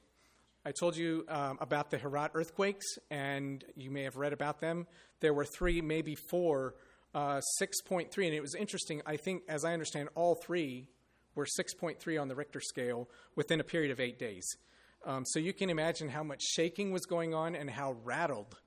I 0.66 0.72
told 0.72 0.96
you 0.96 1.26
um, 1.28 1.58
about 1.60 1.92
the 1.92 1.98
Herat 1.98 2.32
earthquakes, 2.34 2.86
and 3.12 3.62
you 3.76 3.92
may 3.92 4.04
have 4.04 4.16
read 4.16 4.32
about 4.32 4.62
them. 4.62 4.88
There 5.20 5.34
were 5.34 5.44
three, 5.44 5.82
maybe 5.82 6.16
four, 6.16 6.76
uh, 7.14 7.42
6.3, 7.62 8.08
and 8.26 8.34
it 8.34 8.42
was 8.42 8.56
interesting. 8.56 9.02
I 9.06 9.18
think, 9.18 9.44
as 9.50 9.66
I 9.66 9.74
understand, 9.74 10.08
all 10.16 10.36
three 10.36 10.88
were 11.36 11.46
6.3 11.46 12.22
on 12.22 12.30
the 12.30 12.36
Richter 12.36 12.62
scale 12.62 13.10
within 13.36 13.60
a 13.60 13.66
period 13.66 13.92
of 13.92 14.00
eight 14.00 14.18
days. 14.18 14.48
Um, 15.06 15.24
so 15.26 15.40
you 15.40 15.54
can 15.54 15.70
imagine 15.70 16.10
how 16.10 16.24
much 16.24 16.42
shaking 16.42 16.92
was 16.92 17.06
going 17.06 17.34
on 17.36 17.56
and 17.56 17.70
how 17.70 17.96
rattled 18.04 18.58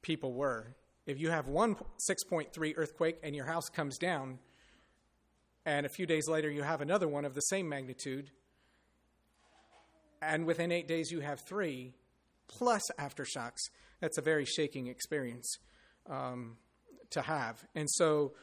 people 0.00 0.32
were. 0.32 0.76
If 1.06 1.18
you 1.18 1.30
have 1.30 1.48
one 1.48 1.74
6.3 2.08 2.74
earthquake 2.76 3.18
and 3.22 3.34
your 3.34 3.46
house 3.46 3.68
comes 3.68 3.98
down, 3.98 4.38
and 5.66 5.84
a 5.84 5.88
few 5.88 6.06
days 6.06 6.28
later 6.28 6.48
you 6.48 6.62
have 6.62 6.80
another 6.80 7.08
one 7.08 7.24
of 7.24 7.34
the 7.34 7.40
same 7.40 7.68
magnitude, 7.68 8.30
and 10.22 10.46
within 10.46 10.70
eight 10.70 10.86
days 10.86 11.10
you 11.10 11.20
have 11.20 11.40
three 11.40 11.94
plus 12.46 12.82
aftershocks. 12.98 13.58
That's 14.00 14.18
a 14.18 14.22
very 14.22 14.44
shaking 14.44 14.86
experience 14.86 15.58
um, 16.08 16.58
to 17.10 17.22
have. 17.22 17.64
And 17.74 17.90
so 17.90 18.34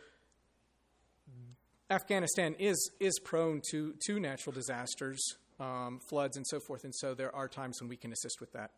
Afghanistan 1.89 2.55
is, 2.59 2.91
is 2.99 3.19
prone 3.23 3.61
to, 3.71 3.93
to 4.07 4.19
natural 4.19 4.53
disasters, 4.53 5.21
um, 5.59 5.99
floods, 6.09 6.37
and 6.37 6.45
so 6.45 6.59
forth. 6.59 6.83
And 6.83 6.93
so 6.93 7.13
there 7.13 7.35
are 7.35 7.47
times 7.47 7.81
when 7.81 7.89
we 7.89 7.97
can 7.97 8.11
assist 8.11 8.39
with 8.39 8.51
that. 8.53 8.71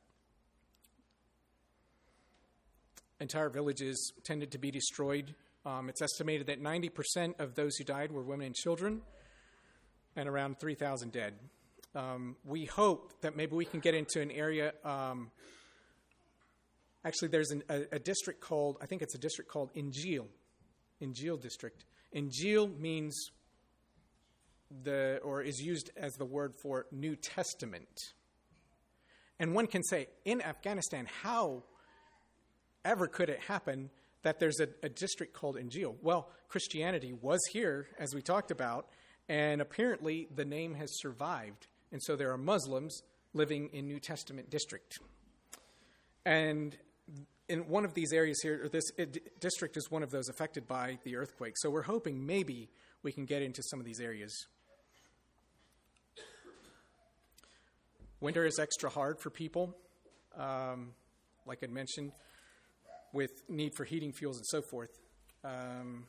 Entire 3.19 3.49
villages 3.49 4.13
tended 4.23 4.51
to 4.51 4.59
be 4.59 4.69
destroyed. 4.69 5.33
Um, 5.65 5.89
it's 5.89 6.01
estimated 6.01 6.47
that 6.47 6.61
90% 6.61 7.39
of 7.39 7.55
those 7.55 7.75
who 7.77 7.83
died 7.83 8.11
were 8.11 8.21
women 8.21 8.45
and 8.45 8.55
children, 8.55 9.01
and 10.15 10.29
around 10.29 10.59
3,000 10.59 11.11
dead. 11.11 11.33
Um, 11.95 12.35
we 12.45 12.65
hope 12.65 13.21
that 13.21 13.35
maybe 13.35 13.55
we 13.55 13.65
can 13.65 13.79
get 13.79 13.95
into 13.95 14.21
an 14.21 14.29
area. 14.29 14.73
Um, 14.83 15.31
actually, 17.03 17.29
there's 17.29 17.49
an, 17.49 17.63
a, 17.69 17.85
a, 17.93 17.99
district 17.99 18.39
called, 18.39 18.77
I 18.81 18.85
think 18.85 19.01
it's 19.01 19.15
a 19.15 19.17
district 19.17 19.49
called 19.49 19.73
Injil, 19.73 20.27
Injil 21.01 21.41
district. 21.41 21.85
Injil 22.15 22.77
means 22.79 23.31
the, 24.83 25.19
or 25.23 25.41
is 25.41 25.59
used 25.61 25.91
as 25.97 26.13
the 26.13 26.25
word 26.25 26.53
for 26.61 26.85
New 26.91 27.15
Testament. 27.15 28.13
And 29.39 29.53
one 29.53 29.67
can 29.67 29.83
say, 29.83 30.07
in 30.25 30.41
Afghanistan, 30.41 31.07
how 31.21 31.63
ever 32.83 33.07
could 33.07 33.29
it 33.29 33.39
happen 33.41 33.89
that 34.23 34.39
there's 34.39 34.59
a, 34.59 34.67
a 34.83 34.89
district 34.89 35.33
called 35.33 35.57
Injil? 35.57 35.95
Well, 36.01 36.29
Christianity 36.49 37.13
was 37.13 37.39
here, 37.51 37.87
as 37.99 38.15
we 38.15 38.21
talked 38.21 38.51
about, 38.51 38.87
and 39.29 39.61
apparently 39.61 40.27
the 40.33 40.45
name 40.45 40.73
has 40.75 40.89
survived 40.99 41.67
and 41.91 42.01
so 42.03 42.15
there 42.15 42.31
are 42.31 42.37
Muslims 42.37 43.01
living 43.33 43.69
in 43.73 43.87
New 43.87 43.99
Testament 43.99 44.49
district. 44.49 44.99
And 46.25 46.75
in 47.47 47.67
one 47.69 47.85
of 47.85 47.93
these 47.93 48.11
areas 48.11 48.39
here, 48.41 48.67
this 48.71 48.91
district 49.39 49.77
is 49.77 49.89
one 49.89 50.03
of 50.03 50.11
those 50.11 50.27
affected 50.27 50.67
by 50.67 50.97
the 51.03 51.15
earthquake. 51.15 51.53
So 51.57 51.69
we're 51.69 51.83
hoping 51.83 52.25
maybe 52.25 52.69
we 53.03 53.11
can 53.11 53.25
get 53.25 53.41
into 53.41 53.63
some 53.63 53.79
of 53.79 53.85
these 53.85 54.01
areas. 54.01 54.47
Winter 58.19 58.45
is 58.45 58.57
extra 58.57 58.89
hard 58.89 59.19
for 59.19 59.29
people, 59.29 59.75
um, 60.35 60.93
like 61.45 61.59
I 61.63 61.67
mentioned, 61.67 62.13
with 63.13 63.29
need 63.47 63.75
for 63.75 63.83
heating 63.83 64.11
fuels 64.11 64.37
and 64.37 64.45
so 64.47 64.63
forth. 64.63 64.89
Um, 65.43 66.07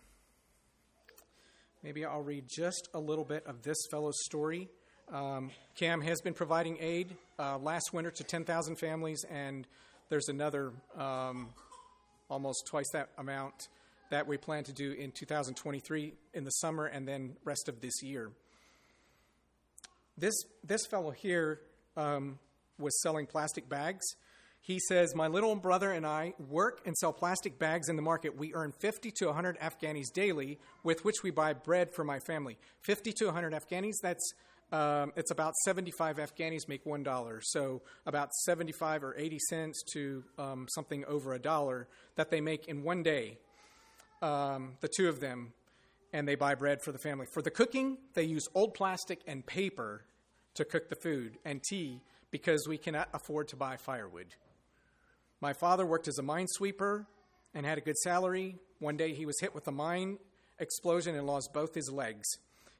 maybe 1.82 2.06
I'll 2.06 2.22
read 2.22 2.46
just 2.48 2.88
a 2.94 2.98
little 2.98 3.24
bit 3.24 3.46
of 3.46 3.62
this 3.62 3.76
fellow's 3.90 4.24
story. 4.24 4.70
Um, 5.12 5.50
CAM 5.74 6.00
has 6.00 6.22
been 6.22 6.32
providing 6.32 6.78
aid 6.80 7.14
uh, 7.38 7.58
last 7.58 7.92
winter 7.92 8.10
to 8.10 8.24
10,000 8.24 8.76
families, 8.76 9.22
and 9.30 9.66
there's 10.08 10.28
another 10.28 10.72
um, 10.96 11.50
almost 12.30 12.66
twice 12.66 12.88
that 12.94 13.10
amount 13.18 13.68
that 14.08 14.26
we 14.26 14.38
plan 14.38 14.64
to 14.64 14.72
do 14.72 14.92
in 14.92 15.12
2023 15.12 16.14
in 16.32 16.44
the 16.44 16.50
summer 16.50 16.86
and 16.86 17.06
then 17.06 17.36
rest 17.44 17.68
of 17.68 17.82
this 17.82 18.02
year. 18.02 18.30
This, 20.16 20.34
this 20.64 20.86
fellow 20.86 21.10
here 21.10 21.60
um, 21.98 22.38
was 22.78 23.00
selling 23.02 23.26
plastic 23.26 23.68
bags. 23.68 24.06
He 24.60 24.78
says, 24.78 25.14
My 25.14 25.28
little 25.28 25.54
brother 25.56 25.90
and 25.90 26.06
I 26.06 26.34
work 26.38 26.80
and 26.86 26.96
sell 26.96 27.12
plastic 27.12 27.58
bags 27.58 27.88
in 27.88 27.96
the 27.96 28.02
market. 28.02 28.36
We 28.36 28.54
earn 28.54 28.72
50 28.72 29.10
to 29.12 29.26
100 29.26 29.58
Afghanis 29.60 30.12
daily, 30.12 30.58
with 30.82 31.04
which 31.04 31.22
we 31.22 31.30
buy 31.30 31.52
bread 31.52 31.90
for 31.94 32.04
my 32.04 32.18
family. 32.20 32.58
50 32.82 33.12
to 33.14 33.26
100 33.26 33.52
Afghanis, 33.52 33.94
that's 34.02 34.32
um, 34.70 35.12
it's 35.16 35.30
about 35.30 35.54
75 35.64 36.18
Afghanis 36.18 36.68
make 36.68 36.84
$1. 36.84 37.40
So 37.42 37.80
about 38.04 38.34
75 38.44 39.02
or 39.02 39.16
80 39.16 39.38
cents 39.48 39.82
to 39.94 40.24
um, 40.38 40.66
something 40.68 41.04
over 41.06 41.32
a 41.32 41.38
dollar 41.38 41.88
that 42.16 42.30
they 42.30 42.42
make 42.42 42.68
in 42.68 42.82
one 42.82 43.02
day, 43.02 43.38
um, 44.20 44.74
the 44.80 44.88
two 44.94 45.08
of 45.08 45.20
them, 45.20 45.54
and 46.12 46.28
they 46.28 46.34
buy 46.34 46.54
bread 46.54 46.82
for 46.82 46.92
the 46.92 46.98
family. 46.98 47.26
For 47.32 47.40
the 47.40 47.50
cooking, 47.50 47.96
they 48.12 48.24
use 48.24 48.46
old 48.54 48.74
plastic 48.74 49.20
and 49.26 49.46
paper 49.46 50.04
to 50.54 50.64
cook 50.64 50.88
the 50.88 50.96
food 50.96 51.38
and 51.44 51.62
tea 51.62 52.00
because 52.30 52.66
we 52.68 52.78
cannot 52.78 53.08
afford 53.12 53.48
to 53.48 53.56
buy 53.56 53.76
firewood. 53.76 54.34
My 55.40 55.52
father 55.52 55.86
worked 55.86 56.08
as 56.08 56.18
a 56.18 56.22
mine 56.22 56.46
sweeper 56.48 57.06
and 57.54 57.64
had 57.64 57.78
a 57.78 57.82
good 57.82 57.96
salary. 57.98 58.56
One 58.80 58.96
day 58.96 59.14
he 59.14 59.26
was 59.26 59.40
hit 59.40 59.54
with 59.54 59.68
a 59.68 59.72
mine 59.72 60.18
explosion 60.58 61.14
and 61.14 61.26
lost 61.26 61.52
both 61.52 61.74
his 61.74 61.90
legs. 61.90 62.26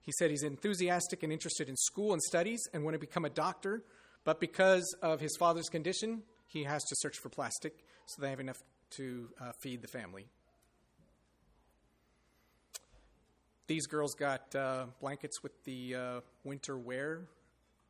He 0.03 0.13
said 0.13 0.31
he's 0.31 0.43
enthusiastic 0.43 1.23
and 1.23 1.33
interested 1.33 1.69
in 1.69 1.77
school 1.77 2.13
and 2.13 2.23
studies 2.23 2.61
and 2.73 2.83
want 2.83 2.95
to 2.95 2.99
become 2.99 3.25
a 3.25 3.31
doctor, 3.31 3.83
but 4.25 4.41
because 4.41 4.97
of 5.03 5.21
his 5.21 5.37
father's 5.37 5.69
condition, 5.69 6.23
he 6.47 6.65
has 6.65 6.83
to 6.85 6.97
search 6.97 7.19
for 7.19 7.29
plastic 7.29 7.85
so 8.07 8.23
they 8.23 8.31
have 8.31 8.41
enough 8.41 8.63
to 8.91 9.29
uh, 9.41 9.53
feed 9.61 9.83
the 9.83 9.89
family. 9.89 10.27
These 13.67 13.87
girls 13.87 14.15
got 14.15 14.55
uh, 14.55 14.87
blankets 14.99 15.43
with 15.43 15.53
the 15.65 15.95
uh, 15.95 16.21
winter 16.43 16.79
wear. 16.79 17.29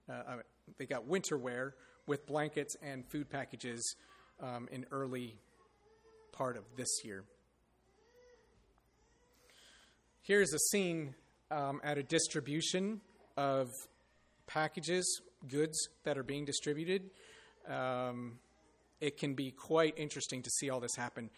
Uh, 0.08 0.12
uh, 0.12 0.36
they 0.78 0.86
got 0.86 1.06
winter 1.06 1.36
wear 1.36 1.74
with 2.06 2.26
blankets 2.26 2.76
and 2.82 3.06
food 3.06 3.28
packages 3.28 3.96
um, 4.40 4.68
in 4.72 4.86
early 4.90 5.36
part 6.32 6.56
of 6.56 6.64
this 6.76 6.88
year. 7.04 7.24
Here's 10.22 10.52
a 10.52 10.58
scene 10.70 11.14
um, 11.50 11.80
at 11.82 11.98
a 11.98 12.02
distribution 12.02 13.00
of 13.36 13.70
packages, 14.46 15.22
goods 15.48 15.88
that 16.04 16.18
are 16.18 16.22
being 16.22 16.44
distributed. 16.44 17.10
Um, 17.68 18.38
it 19.00 19.16
can 19.16 19.34
be 19.34 19.50
quite 19.50 19.94
interesting 19.96 20.42
to 20.42 20.50
see 20.50 20.70
all 20.70 20.80
this 20.80 20.96
happen. 20.96 21.30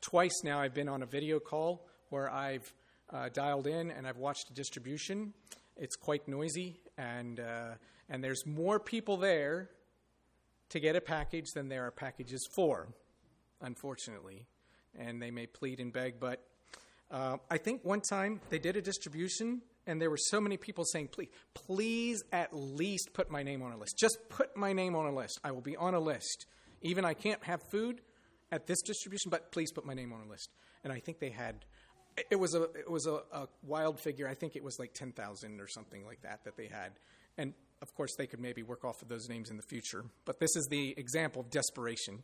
Twice 0.00 0.42
now, 0.42 0.60
I've 0.60 0.74
been 0.74 0.88
on 0.88 1.02
a 1.02 1.06
video 1.06 1.38
call 1.38 1.86
where 2.10 2.30
I've 2.30 2.72
uh, 3.12 3.28
dialed 3.32 3.66
in 3.66 3.90
and 3.90 4.06
I've 4.06 4.16
watched 4.18 4.50
a 4.50 4.54
distribution. 4.54 5.32
It's 5.76 5.96
quite 5.96 6.28
noisy, 6.28 6.80
and 6.98 7.40
uh, 7.40 7.74
and 8.08 8.22
there's 8.22 8.46
more 8.46 8.78
people 8.78 9.16
there 9.16 9.70
to 10.70 10.80
get 10.80 10.96
a 10.96 11.00
package 11.00 11.46
than 11.54 11.68
there 11.68 11.86
are 11.86 11.90
packages 11.90 12.46
for, 12.54 12.88
unfortunately. 13.60 14.46
And 14.96 15.20
they 15.20 15.30
may 15.30 15.46
plead 15.46 15.80
and 15.80 15.92
beg, 15.92 16.20
but 16.20 16.44
uh, 17.10 17.36
I 17.50 17.58
think 17.58 17.84
one 17.84 18.00
time 18.00 18.40
they 18.48 18.58
did 18.58 18.76
a 18.76 18.82
distribution, 18.82 19.62
and 19.86 20.00
there 20.00 20.10
were 20.10 20.16
so 20.16 20.40
many 20.40 20.56
people 20.56 20.84
saying, 20.84 21.08
"Please, 21.08 21.28
please, 21.54 22.22
at 22.32 22.54
least 22.54 23.10
put 23.12 23.30
my 23.30 23.42
name 23.42 23.62
on 23.62 23.72
a 23.72 23.76
list. 23.76 23.98
Just 23.98 24.18
put 24.28 24.56
my 24.56 24.72
name 24.72 24.94
on 24.94 25.06
a 25.06 25.14
list. 25.14 25.40
I 25.42 25.50
will 25.50 25.60
be 25.60 25.76
on 25.76 25.94
a 25.94 26.00
list. 26.00 26.46
Even 26.82 27.04
I 27.04 27.14
can't 27.14 27.42
have 27.44 27.60
food." 27.70 28.00
At 28.52 28.68
this 28.68 28.82
distribution, 28.82 29.30
but 29.30 29.50
please 29.50 29.72
put 29.72 29.84
my 29.84 29.94
name 29.94 30.12
on 30.12 30.20
a 30.20 30.30
list. 30.30 30.48
And 30.84 30.92
I 30.92 31.00
think 31.00 31.18
they 31.18 31.30
had 31.30 31.64
it 32.30 32.38
was 32.38 32.54
a 32.54 32.62
it 32.62 32.90
was 32.90 33.06
a, 33.06 33.20
a 33.32 33.48
wild 33.62 34.00
figure. 34.00 34.28
I 34.28 34.34
think 34.34 34.56
it 34.56 34.62
was 34.62 34.78
like 34.78 34.94
ten 34.94 35.12
thousand 35.12 35.60
or 35.60 35.66
something 35.66 36.04
like 36.06 36.22
that 36.22 36.44
that 36.44 36.56
they 36.56 36.66
had, 36.66 36.92
and 37.36 37.54
of 37.82 37.94
course 37.94 38.14
they 38.16 38.26
could 38.26 38.40
maybe 38.40 38.62
work 38.62 38.84
off 38.84 39.02
of 39.02 39.08
those 39.08 39.28
names 39.28 39.50
in 39.50 39.56
the 39.56 39.62
future. 39.62 40.04
But 40.24 40.40
this 40.40 40.54
is 40.56 40.66
the 40.70 40.94
example 40.96 41.40
of 41.40 41.50
desperation. 41.50 42.22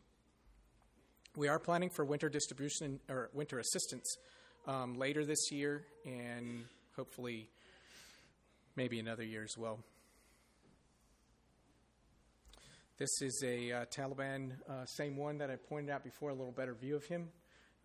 We 1.36 1.48
are 1.48 1.59
planning 1.59 1.90
for 1.90 2.05
winter 2.05 2.28
distribution 2.28 3.01
or 3.09 3.30
winter 3.32 3.59
assistance 3.59 4.16
um, 4.66 4.94
later 4.94 5.24
this 5.24 5.51
year, 5.53 5.84
and 6.05 6.64
hopefully 6.96 7.48
maybe 8.76 8.98
another 8.98 9.22
year 9.22 9.44
as 9.44 9.57
well. 9.57 9.78
This 12.98 13.22
is 13.22 13.42
a 13.46 13.72
uh, 13.72 13.84
Taliban, 13.86 14.53
uh, 14.68 14.84
same 14.84 15.16
one 15.16 15.38
that 15.38 15.51
I 15.51 15.57
pointed 15.57 15.90
out 15.90 16.05
before, 16.05 16.30
a 16.30 16.34
little 16.34 16.53
better 16.53 16.74
view 16.74 16.96
of 16.96 17.05
him 17.05 17.28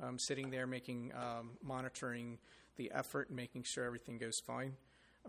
um, 0.02 0.20
sitting 0.20 0.50
there 0.50 0.68
making 0.68 1.12
um, 1.16 1.52
monitoring 1.64 2.38
the 2.78 2.92
effort 2.94 3.32
making 3.32 3.64
sure 3.66 3.86
everything 3.86 4.18
goes 4.18 4.40
fine. 4.46 4.74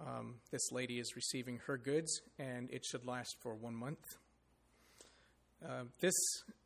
Um, 0.01 0.36
this 0.51 0.72
lady 0.72 0.99
is 0.99 1.16
receiving 1.16 1.61
her 1.66 1.78
goods, 1.78 2.20
and 2.38 2.70
it 2.70 2.84
should 2.84 3.07
last 3.07 3.36
for 3.40 3.55
one 3.55 3.74
month. 3.74 3.99
Uh, 5.64 5.84
this, 6.01 6.14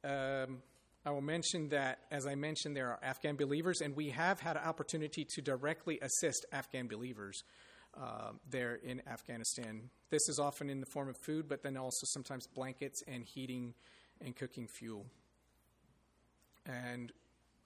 um, 0.04 0.62
I 1.06 1.10
will 1.10 1.20
mention 1.20 1.68
that, 1.68 2.00
as 2.10 2.26
I 2.26 2.34
mentioned, 2.34 2.76
there 2.76 2.88
are 2.88 2.98
Afghan 3.02 3.36
believers, 3.36 3.80
and 3.80 3.94
we 3.94 4.10
have 4.10 4.40
had 4.40 4.56
an 4.56 4.64
opportunity 4.64 5.26
to 5.34 5.42
directly 5.42 5.98
assist 6.00 6.46
Afghan 6.52 6.88
believers 6.88 7.42
uh, 7.96 8.32
there 8.48 8.74
in 8.74 9.00
Afghanistan. 9.08 9.90
This 10.10 10.28
is 10.28 10.38
often 10.38 10.68
in 10.68 10.80
the 10.80 10.86
form 10.86 11.08
of 11.08 11.16
food, 11.24 11.48
but 11.48 11.62
then 11.62 11.76
also 11.76 12.04
sometimes 12.04 12.46
blankets 12.48 13.02
and 13.06 13.24
heating 13.24 13.74
and 14.20 14.34
cooking 14.34 14.66
fuel. 14.66 15.06
And 16.66 17.12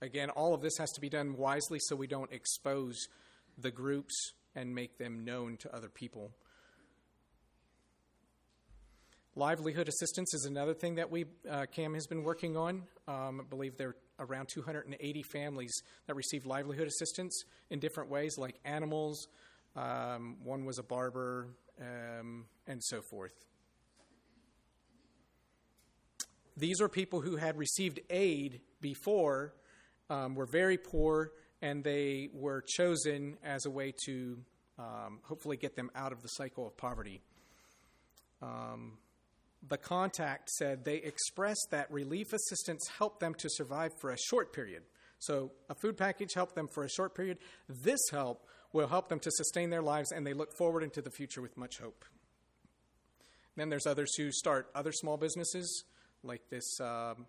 Again, 0.05 0.29
all 0.29 0.53
of 0.53 0.61
this 0.61 0.77
has 0.77 0.91
to 0.93 1.01
be 1.01 1.09
done 1.09 1.39
wisely 1.39 1.79
so 1.81 1.97
we 1.97 2.07
don't 2.07 2.31
expose 2.31 3.09
the 3.57 3.71
groups 3.71 4.35
and 4.55 4.75
make 4.75 4.99
them 4.99 5.25
known 5.25 5.57
to 5.59 5.75
other 5.75 5.89
people. 5.89 6.33
Livelihood 9.37 9.89
assistance 9.89 10.33
is 10.33 10.45
another 10.45 10.75
thing 10.75 10.95
that 10.95 11.11
we 11.11 11.25
uh, 11.51 11.67
CAM 11.73 11.95
has 11.95 12.07
been 12.07 12.23
working 12.23 12.57
on. 12.57 12.85
Um, 13.09 13.41
I 13.41 13.45
believe 13.49 13.77
there 13.77 13.97
are 14.19 14.27
around 14.27 14.49
280 14.49 15.23
families 15.33 15.73
that 16.07 16.15
receive 16.15 16.47
livelihood 16.47 16.87
assistance 16.87 17.43
in 17.71 17.81
different 17.81 18.11
ways, 18.11 18.39
like 18.39 18.55
animals. 18.65 19.27
Um, 19.75 20.37
one 20.45 20.65
was 20.65 20.79
a 20.79 20.85
barber, 20.85 21.49
um, 21.81 22.45
and 22.69 22.83
so 22.83 23.03
forth. 23.03 23.35
These 26.57 26.81
are 26.81 26.89
people 26.89 27.21
who 27.21 27.35
had 27.35 27.59
received 27.59 27.99
aid 28.11 28.61
before 28.81 29.55
um, 30.09 30.37
were 30.37 30.47
very 30.47 30.79
poor, 30.79 31.33
and 31.65 31.83
they 31.83 32.29
were 32.35 32.63
chosen 32.67 33.39
as 33.43 33.65
a 33.65 33.71
way 33.71 33.91
to 34.05 34.37
um, 34.79 35.21
hopefully 35.23 35.57
get 35.57 35.77
them 35.77 35.91
out 35.95 36.13
of 36.13 36.21
the 36.21 36.29
cycle 36.29 36.67
of 36.67 36.77
poverty. 36.77 37.23
Um, 38.43 38.99
the 39.67 39.79
contact 39.79 40.51
said 40.51 40.85
they 40.85 40.97
expressed 40.97 41.69
that 41.71 41.91
relief 41.91 42.35
assistance 42.35 42.87
helped 42.99 43.21
them 43.21 43.33
to 43.39 43.49
survive 43.49 43.93
for 43.99 44.11
a 44.11 44.19
short 44.19 44.53
period. 44.53 44.83
So, 45.21 45.53
a 45.71 45.75
food 45.75 45.97
package 45.97 46.35
helped 46.35 46.55
them 46.55 46.69
for 46.69 46.85
a 46.85 46.91
short 46.91 47.15
period. 47.15 47.39
This 47.67 48.01
help 48.11 48.47
will 48.75 48.89
help 48.89 49.09
them 49.09 49.21
to 49.21 49.31
sustain 49.31 49.71
their 49.71 49.81
lives, 49.81 50.13
and 50.13 50.27
they 50.27 50.35
look 50.35 50.53
forward 50.59 50.83
into 50.83 51.01
the 51.01 51.11
future 51.11 51.41
with 51.41 51.57
much 51.57 51.79
hope. 51.79 52.05
Then 53.57 53.71
there's 53.71 53.87
others 53.87 54.15
who 54.17 54.31
start 54.33 54.69
other 54.75 54.93
small 54.93 55.17
businesses, 55.17 55.85
like 56.23 56.43
this 56.51 56.79
um, 56.79 57.25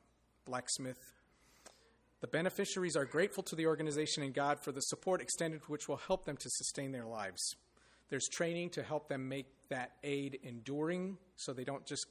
blacksmith 0.45 1.14
the 2.26 2.32
beneficiaries 2.32 2.95
are 2.95 3.05
grateful 3.05 3.43
to 3.43 3.55
the 3.55 3.67
organization 3.67 4.23
and 4.23 4.34
God 4.34 4.59
for 4.59 4.71
the 4.71 4.82
support 4.82 5.21
extended, 5.21 5.61
which 5.67 5.88
will 5.88 5.97
help 6.07 6.26
them 6.26 6.36
to 6.38 6.49
sustain 6.49 6.91
their 6.91 7.05
lives. 7.05 7.55
There's 8.09 8.28
training 8.28 8.71
to 8.71 8.82
help 8.82 9.09
them 9.09 9.30
make 9.30 9.45
that 9.69 9.91
aid 10.03 10.39
enduring 10.41 11.19
so 11.36 11.53
they 11.53 11.63
don't 11.63 11.86
just 11.86 12.07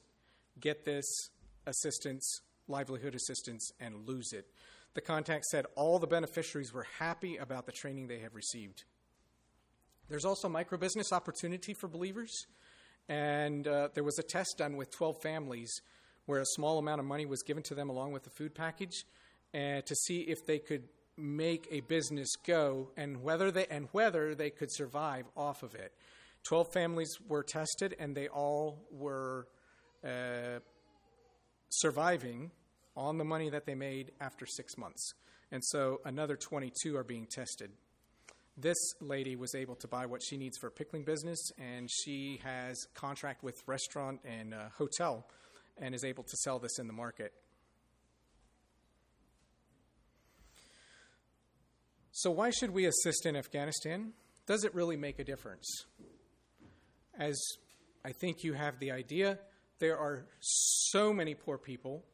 get 0.57 0.85
this 0.85 1.03
assistance, 1.67 2.39
livelihood 2.69 3.13
assistance, 3.13 3.73
and 3.81 4.07
lose 4.07 4.31
it. 4.31 4.45
The 4.93 5.01
contact 5.01 5.43
said 5.47 5.65
all 5.75 5.99
the 5.99 6.07
beneficiaries 6.07 6.71
were 6.71 6.87
happy 6.97 7.35
about 7.35 7.65
the 7.65 7.73
training 7.73 8.07
they 8.07 8.19
have 8.19 8.35
received. 8.35 8.85
There's 10.07 10.23
also 10.23 10.47
micro 10.47 10.77
business 10.77 11.11
opportunity 11.11 11.73
for 11.73 11.89
believers, 11.89 12.31
and 13.09 13.67
uh, 13.67 13.89
there 13.93 14.05
was 14.05 14.17
a 14.17 14.23
test 14.23 14.59
done 14.59 14.77
with 14.77 14.95
12 14.95 15.21
families 15.21 15.81
where 16.25 16.39
a 16.39 16.45
small 16.45 16.79
amount 16.79 17.01
of 17.01 17.05
money 17.05 17.25
was 17.25 17.43
given 17.43 17.63
to 17.63 17.75
them 17.75 17.89
along 17.89 18.13
with 18.13 18.23
the 18.23 18.29
food 18.29 18.55
package 18.55 19.03
uh, 19.55 19.81
to 19.81 19.95
see 19.95 20.19
if 20.21 20.45
they 20.45 20.59
could 20.59 20.83
make 21.17 21.67
a 21.71 21.79
business 21.81 22.35
go 22.45 22.91
and 22.97 23.23
whether 23.23 23.49
they 23.51 23.65
and 23.67 23.87
whether 23.93 24.35
they 24.35 24.49
could 24.49 24.71
survive 24.71 25.25
off 25.37 25.63
of 25.63 25.73
it. 25.75 25.93
Twelve 26.43 26.67
families 26.73 27.17
were 27.27 27.41
tested, 27.41 27.95
and 27.97 28.15
they 28.15 28.27
all 28.27 28.85
were 28.91 29.47
uh, 30.03 30.59
surviving 31.69 32.51
on 32.95 33.17
the 33.17 33.25
money 33.25 33.49
that 33.49 33.65
they 33.65 33.75
made 33.75 34.11
after 34.21 34.45
six 34.45 34.77
months. 34.77 35.13
And 35.51 35.63
so 35.63 36.01
another 36.05 36.35
22 36.35 36.95
are 36.97 37.03
being 37.03 37.27
tested. 37.29 37.71
This 38.57 38.77
lady 39.01 39.35
was 39.35 39.53
able 39.53 39.75
to 39.75 39.87
buy 39.87 40.05
what 40.05 40.21
she 40.23 40.37
needs 40.37 40.57
for 40.57 40.67
a 40.67 40.71
pickling 40.71 41.03
business, 41.03 41.51
and 41.57 41.89
she 41.91 42.39
has 42.43 42.87
contract 42.93 43.43
with 43.43 43.61
restaurant 43.67 44.21
and 44.23 44.53
uh, 44.53 44.69
hotel, 44.77 45.27
and 45.77 45.93
is 45.93 46.05
able 46.05 46.23
to 46.23 46.37
sell 46.37 46.57
this 46.57 46.79
in 46.79 46.87
the 46.87 46.93
market. 46.93 47.33
So, 52.17 52.31
why 52.31 52.49
should 52.49 52.71
we 52.71 52.85
assist 52.85 53.25
in 53.25 53.35
Afghanistan? 53.35 54.13
Does 54.45 54.63
it 54.63 54.73
really 54.73 54.95
make 54.95 55.19
a 55.19 55.23
difference? 55.25 55.67
As 57.19 57.37
I 58.05 58.13
think 58.13 58.41
you 58.41 58.53
have 58.53 58.79
the 58.79 58.91
idea, 58.91 59.37
there 59.79 59.97
are 59.97 60.25
so 60.39 61.11
many 61.11 61.35
poor 61.35 61.57
people. 61.57 62.05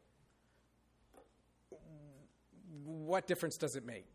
What 2.84 3.28
difference 3.28 3.58
does 3.58 3.76
it 3.76 3.86
make? 3.86 4.08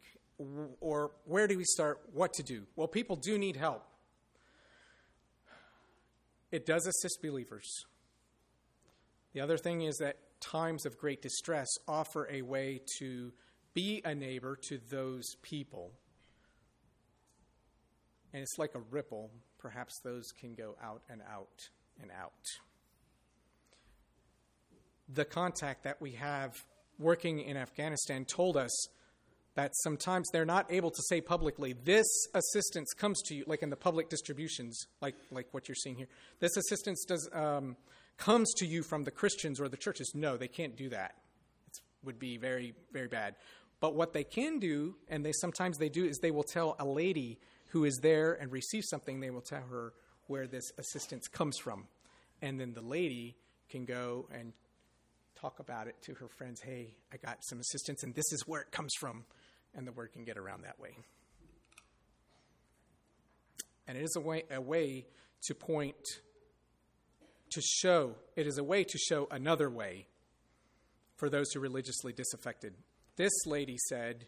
Or 0.81 1.13
where 1.25 1.47
do 1.47 1.57
we 1.57 1.63
start? 1.63 2.01
What 2.13 2.33
to 2.33 2.43
do? 2.43 2.65
Well, 2.75 2.89
people 2.89 3.15
do 3.15 3.39
need 3.39 3.55
help. 3.55 3.87
It 6.51 6.67
does 6.67 6.85
assist 6.89 7.23
believers. 7.23 7.85
The 9.35 9.41
other 9.41 9.57
thing 9.57 9.83
is 9.83 9.99
that 9.99 10.17
times 10.41 10.85
of 10.85 10.99
great 10.99 11.23
distress 11.23 11.69
offer 11.87 12.29
a 12.29 12.43
way 12.43 12.81
to 12.99 13.33
be 13.77 14.01
a 14.07 14.15
neighbor 14.15 14.59
to 14.69 14.81
those 14.91 15.37
people. 15.43 15.93
And 18.33 18.43
it's 18.43 18.59
like 18.59 18.75
a 18.75 18.81
ripple. 18.91 19.31
Perhaps 19.59 20.01
those 20.03 20.33
can 20.41 20.55
go 20.55 20.77
out 20.83 21.03
and 21.11 21.21
out 21.31 21.69
and 22.01 22.11
out. 22.11 22.33
The 25.13 25.27
contact 25.27 25.85
that 25.85 26.01
we 26.01 26.13
have 26.13 26.55
working 26.99 27.41
in 27.41 27.59
Afghanistan 27.59 28.25
told 28.25 28.57
us 28.57 28.89
that 29.57 29.73
sometimes 29.77 30.27
they're 30.33 30.47
not 30.47 30.73
able 30.73 30.91
to 30.91 31.03
say 31.09 31.21
publicly, 31.21 31.75
this 31.85 32.07
assistance 32.35 32.95
comes 32.95 33.21
to 33.27 33.35
you, 33.35 33.45
like 33.47 33.63
in 33.63 33.69
the 33.69 33.77
public 33.77 34.09
distributions, 34.09 34.87
like, 35.03 35.17
like 35.31 35.49
what 35.53 35.69
you're 35.69 35.75
seeing 35.75 35.97
here. 35.97 36.09
This 36.41 36.57
assistance 36.57 37.05
does, 37.07 37.29
um, 37.35 37.77
comes 38.17 38.53
to 38.55 38.67
you 38.67 38.83
from 38.83 39.05
the 39.05 39.11
Christians 39.11 39.61
or 39.61 39.69
the 39.69 39.77
churches. 39.77 40.13
No, 40.15 40.39
they 40.39 40.49
can't 40.49 40.77
do 40.77 40.89
that. 40.89 41.15
It 41.69 41.81
would 42.05 42.19
be 42.19 42.39
very, 42.39 42.73
very 42.93 43.09
bad. 43.09 43.35
But 43.81 43.95
what 43.95 44.13
they 44.13 44.25
can 44.25 44.59
do, 44.59 44.97
and 45.09 45.25
they 45.25 45.33
sometimes 45.33 45.79
they 45.79 45.89
do, 45.89 46.05
is 46.05 46.19
they 46.19 46.31
will 46.31 46.43
tell 46.43 46.77
a 46.79 46.85
lady 46.85 47.39
who 47.69 47.85
is 47.85 47.99
there 48.03 48.35
and 48.35 48.51
receives 48.51 48.89
something, 48.89 49.21
they 49.21 49.31
will 49.31 49.43
tell 49.43 49.63
her 49.71 49.93
where 50.27 50.47
this 50.47 50.73
assistance 50.79 51.29
comes 51.29 51.59
from. 51.59 51.87
And 52.41 52.59
then 52.59 52.73
the 52.73 52.81
lady 52.81 53.37
can 53.69 53.85
go 53.85 54.29
and 54.33 54.53
talk 55.39 55.59
about 55.61 55.89
it 55.89 55.97
to 56.03 56.15
her 56.15 56.29
friends. 56.29 56.61
Hey, 56.61 56.97
I 57.13 57.17
got 57.19 57.39
some 57.45 57.61
assistance, 57.61 58.03
and 58.03 58.15
this 58.15 58.33
is 58.33 58.45
where 58.47 58.63
it 58.63 58.71
comes 58.71 58.95
from 58.99 59.25
and 59.77 59.87
the 59.87 59.93
word 59.93 60.13
can 60.13 60.25
get 60.25 60.39
around 60.39 60.65
that 60.65 60.81
way. 60.81 60.97
And 63.87 63.97
it 63.97 64.03
is 64.03 64.17
a 64.17 64.21
way, 64.21 64.45
a 64.51 64.61
way 64.61 65.07
to 65.45 65.55
point, 65.55 65.95
to 67.53 67.61
show, 67.61 68.15
it 68.35 68.47
is 68.47 68.59
a 68.59 68.65
way 68.65 68.83
to 68.83 68.99
show 68.99 69.29
another 69.31 69.71
way 69.71 70.07
for 71.17 71.29
those 71.29 71.53
who 71.53 71.61
religiously 71.61 72.13
disaffected. 72.13 72.75
This 73.17 73.33
lady 73.47 73.77
said, 73.89 74.27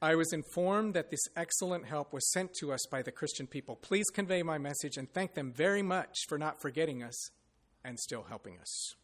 I 0.00 0.14
was 0.14 0.32
informed 0.32 0.94
that 0.94 1.10
this 1.10 1.26
excellent 1.36 1.86
help 1.86 2.12
was 2.12 2.30
sent 2.32 2.54
to 2.60 2.72
us 2.72 2.86
by 2.86 3.02
the 3.02 3.10
Christian 3.10 3.48
people. 3.48 3.74
Please 3.74 4.06
convey 4.10 4.44
my 4.44 4.56
message 4.56 4.96
and 4.96 5.10
thank 5.10 5.34
them 5.34 5.52
very 5.52 5.82
much 5.82 6.18
for 6.28 6.38
not 6.38 6.60
forgetting 6.60 7.02
us 7.02 7.30
and 7.84 7.98
still 7.98 8.24
helping 8.28 8.58
us. 8.58 8.94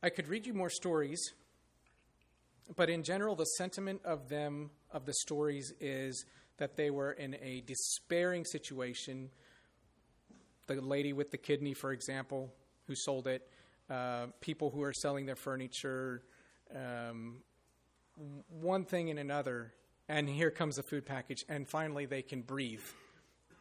I 0.00 0.10
could 0.10 0.28
read 0.28 0.46
you 0.46 0.54
more 0.54 0.70
stories, 0.70 1.32
but 2.76 2.88
in 2.88 3.02
general, 3.02 3.34
the 3.34 3.44
sentiment 3.44 4.00
of 4.04 4.28
them, 4.28 4.70
of 4.92 5.06
the 5.06 5.12
stories, 5.12 5.72
is 5.80 6.24
that 6.58 6.76
they 6.76 6.90
were 6.90 7.12
in 7.12 7.34
a 7.42 7.62
despairing 7.66 8.44
situation. 8.44 9.30
The 10.68 10.80
lady 10.80 11.12
with 11.12 11.32
the 11.32 11.36
kidney, 11.36 11.74
for 11.74 11.92
example, 11.92 12.54
who 12.86 12.94
sold 12.94 13.26
it, 13.26 13.50
uh, 13.90 14.26
people 14.40 14.70
who 14.70 14.82
are 14.82 14.92
selling 14.92 15.26
their 15.26 15.34
furniture, 15.34 16.22
um, 16.72 17.42
one 18.50 18.84
thing 18.84 19.10
and 19.10 19.18
another, 19.18 19.72
and 20.08 20.28
here 20.28 20.52
comes 20.52 20.78
a 20.78 20.84
food 20.84 21.06
package, 21.06 21.44
and 21.48 21.68
finally 21.68 22.06
they 22.06 22.22
can 22.22 22.42
breathe 22.42 22.84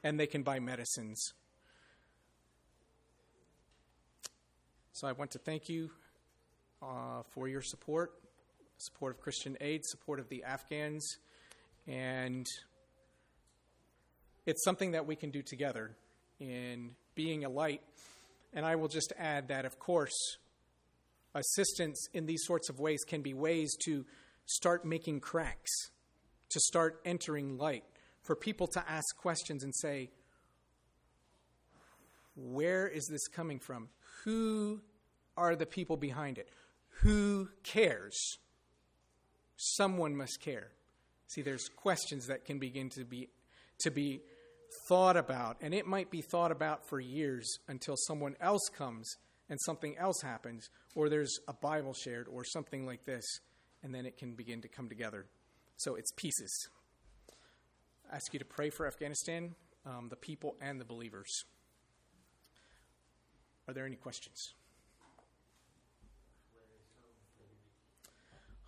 and 0.03 0.19
they 0.19 0.27
can 0.27 0.43
buy 0.43 0.59
medicines. 0.59 1.33
So 4.91 5.07
I 5.07 5.13
want 5.13 5.31
to 5.31 5.39
thank 5.39 5.67
you 5.67 5.89
uh, 6.81 7.23
for 7.31 7.47
your 7.47 7.61
support, 7.61 8.13
support 8.77 9.15
of 9.15 9.21
Christian 9.21 9.57
Aid, 9.61 9.85
support 9.85 10.19
of 10.19 10.29
the 10.29 10.43
Afghans, 10.43 11.17
and 11.87 12.45
it's 14.45 14.63
something 14.63 14.91
that 14.91 15.05
we 15.05 15.15
can 15.15 15.31
do 15.31 15.41
together 15.41 15.95
in 16.39 16.91
being 17.15 17.45
a 17.45 17.49
light. 17.49 17.81
And 18.53 18.65
I 18.65 18.75
will 18.75 18.87
just 18.87 19.13
add 19.17 19.49
that, 19.49 19.65
of 19.65 19.79
course, 19.79 20.37
assistance 21.35 22.07
in 22.13 22.25
these 22.25 22.43
sorts 22.45 22.69
of 22.69 22.79
ways 22.79 23.03
can 23.05 23.21
be 23.21 23.33
ways 23.33 23.75
to 23.85 24.05
start 24.45 24.85
making 24.85 25.19
cracks, 25.19 25.71
to 26.49 26.59
start 26.59 27.01
entering 27.05 27.57
light, 27.57 27.83
for 28.21 28.35
people 28.35 28.67
to 28.67 28.83
ask 28.89 29.15
questions 29.17 29.63
and 29.63 29.75
say, 29.75 30.09
Where 32.35 32.87
is 32.87 33.07
this 33.07 33.27
coming 33.27 33.59
from? 33.59 33.89
Who 34.23 34.81
are 35.35 35.55
the 35.55 35.65
people 35.65 35.97
behind 35.97 36.37
it? 36.37 36.49
Who 37.01 37.49
cares? 37.63 38.37
Someone 39.55 40.15
must 40.15 40.39
care. 40.41 40.71
See, 41.27 41.41
there's 41.41 41.69
questions 41.69 42.27
that 42.27 42.45
can 42.45 42.59
begin 42.59 42.89
to 42.91 43.03
be 43.03 43.29
to 43.79 43.91
be 43.91 44.21
thought 44.87 45.17
about, 45.17 45.57
and 45.61 45.73
it 45.73 45.85
might 45.85 46.09
be 46.09 46.21
thought 46.21 46.51
about 46.51 46.87
for 46.87 46.99
years 46.99 47.59
until 47.67 47.95
someone 47.95 48.35
else 48.41 48.69
comes 48.75 49.15
and 49.49 49.59
something 49.61 49.97
else 49.97 50.21
happens, 50.21 50.69
or 50.95 51.09
there's 51.09 51.39
a 51.47 51.53
Bible 51.53 51.93
shared, 51.93 52.27
or 52.27 52.43
something 52.43 52.85
like 52.85 53.05
this, 53.05 53.23
and 53.83 53.93
then 53.93 54.05
it 54.05 54.17
can 54.17 54.33
begin 54.33 54.61
to 54.61 54.67
come 54.67 54.89
together. 54.89 55.25
So 55.77 55.95
it's 55.95 56.11
pieces. 56.11 56.69
I 58.11 58.15
ask 58.15 58.33
you 58.33 58.39
to 58.39 58.45
pray 58.45 58.69
for 58.69 58.87
Afghanistan, 58.87 59.55
um, 59.85 60.07
the 60.09 60.15
people, 60.15 60.55
and 60.59 60.81
the 60.81 60.85
believers. 60.85 61.45
Are 63.67 63.73
there 63.73 63.85
any 63.85 63.95
questions? 63.95 64.53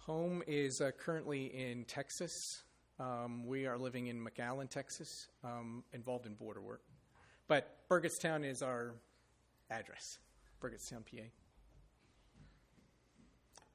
Home 0.10 0.41
is 0.48 0.81
uh, 0.81 0.90
currently 0.98 1.53
in 1.56 1.86
Texas. 1.86 2.64
Um, 2.99 3.45
we 3.45 3.68
are 3.68 3.77
living 3.77 4.07
in 4.07 4.19
McAllen, 4.19 4.68
Texas, 4.68 5.27
um, 5.44 5.84
involved 5.94 6.26
in 6.26 6.34
border 6.34 6.61
work. 6.61 6.81
But 7.48 7.77
Burgettstown 7.88 8.44
is 8.44 8.64
our 8.64 8.95
address, 9.69 10.18
Burgettstown, 10.60 11.06
PA. 11.06 11.22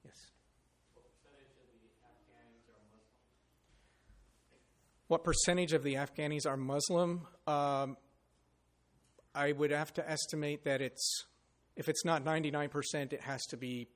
Yes. 0.04 0.16
What 5.06 5.22
percentage 5.22 5.72
of 5.72 5.84
the 5.84 5.94
Afghanis 5.94 6.48
are 6.48 6.56
Muslim? 6.56 7.28
Um, 7.46 7.96
I 9.36 9.52
would 9.52 9.70
have 9.70 9.94
to 9.94 10.10
estimate 10.10 10.64
that 10.64 10.80
it's, 10.80 11.26
if 11.76 11.88
it's 11.88 12.04
not 12.04 12.24
99%, 12.24 13.12
it 13.12 13.20
has 13.20 13.46
to 13.50 13.56
be 13.56 13.86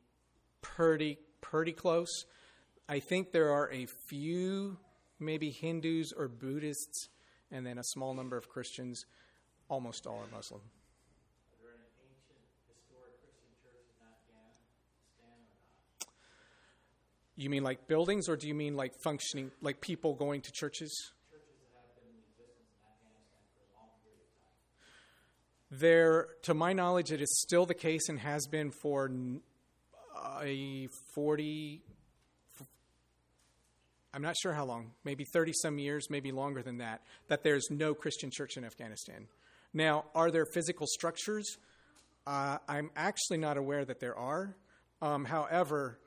pretty 0.62 1.18
pretty 1.40 1.72
close. 1.72 2.24
I 2.88 3.00
think 3.00 3.32
there 3.32 3.50
are 3.52 3.70
a 3.70 3.86
few, 3.86 4.78
maybe 5.20 5.50
Hindus 5.50 6.12
or 6.12 6.28
Buddhists, 6.28 7.08
and 7.50 7.66
then 7.66 7.78
a 7.78 7.84
small 7.84 8.14
number 8.14 8.36
of 8.36 8.48
Christians. 8.48 9.04
Almost 9.68 10.06
all 10.06 10.20
are 10.20 10.34
Muslim. 10.34 10.62
Is 11.52 11.58
there 11.60 11.72
an 11.72 11.84
ancient 12.00 12.40
historic 12.64 13.20
Christian 13.20 13.52
church 13.60 13.84
in 13.92 14.00
Afghanistan 14.00 14.48
or 15.20 15.36
not? 16.00 16.08
You 17.36 17.50
mean 17.50 17.62
like 17.62 17.86
buildings, 17.86 18.30
or 18.30 18.36
do 18.36 18.48
you 18.48 18.54
mean 18.54 18.76
like 18.76 18.94
functioning, 18.94 19.50
like 19.60 19.82
people 19.82 20.14
going 20.14 20.40
to 20.40 20.50
churches? 20.52 21.12
Churches 21.30 21.60
that 21.60 21.84
have 21.84 21.92
been 22.00 22.08
in 22.08 22.24
existence 22.24 22.72
in 22.72 22.88
Afghanistan 22.88 23.44
for 23.52 23.60
a 23.60 23.76
long 23.76 23.92
period 24.00 24.24
of 24.24 24.32
time. 24.40 24.56
There, 25.70 26.28
to 26.44 26.54
my 26.54 26.72
knowledge, 26.72 27.12
it 27.12 27.20
is 27.20 27.40
still 27.42 27.66
the 27.66 27.74
case 27.74 28.08
and 28.08 28.20
has 28.20 28.46
been 28.46 28.70
for 28.70 29.10
n- 29.10 29.42
a 30.42 30.88
40, 31.14 31.82
I'm 34.14 34.22
not 34.22 34.36
sure 34.36 34.52
how 34.52 34.64
long, 34.64 34.92
maybe 35.04 35.24
30 35.24 35.52
some 35.54 35.78
years, 35.78 36.08
maybe 36.10 36.32
longer 36.32 36.62
than 36.62 36.78
that, 36.78 37.02
that 37.28 37.42
there's 37.42 37.68
no 37.70 37.94
Christian 37.94 38.30
church 38.32 38.56
in 38.56 38.64
Afghanistan. 38.64 39.26
Now, 39.72 40.04
are 40.14 40.30
there 40.30 40.46
physical 40.46 40.86
structures? 40.86 41.58
Uh, 42.26 42.58
I'm 42.68 42.90
actually 42.96 43.38
not 43.38 43.56
aware 43.56 43.84
that 43.84 44.00
there 44.00 44.16
are. 44.16 44.56
Um, 45.00 45.24
however, 45.24 45.98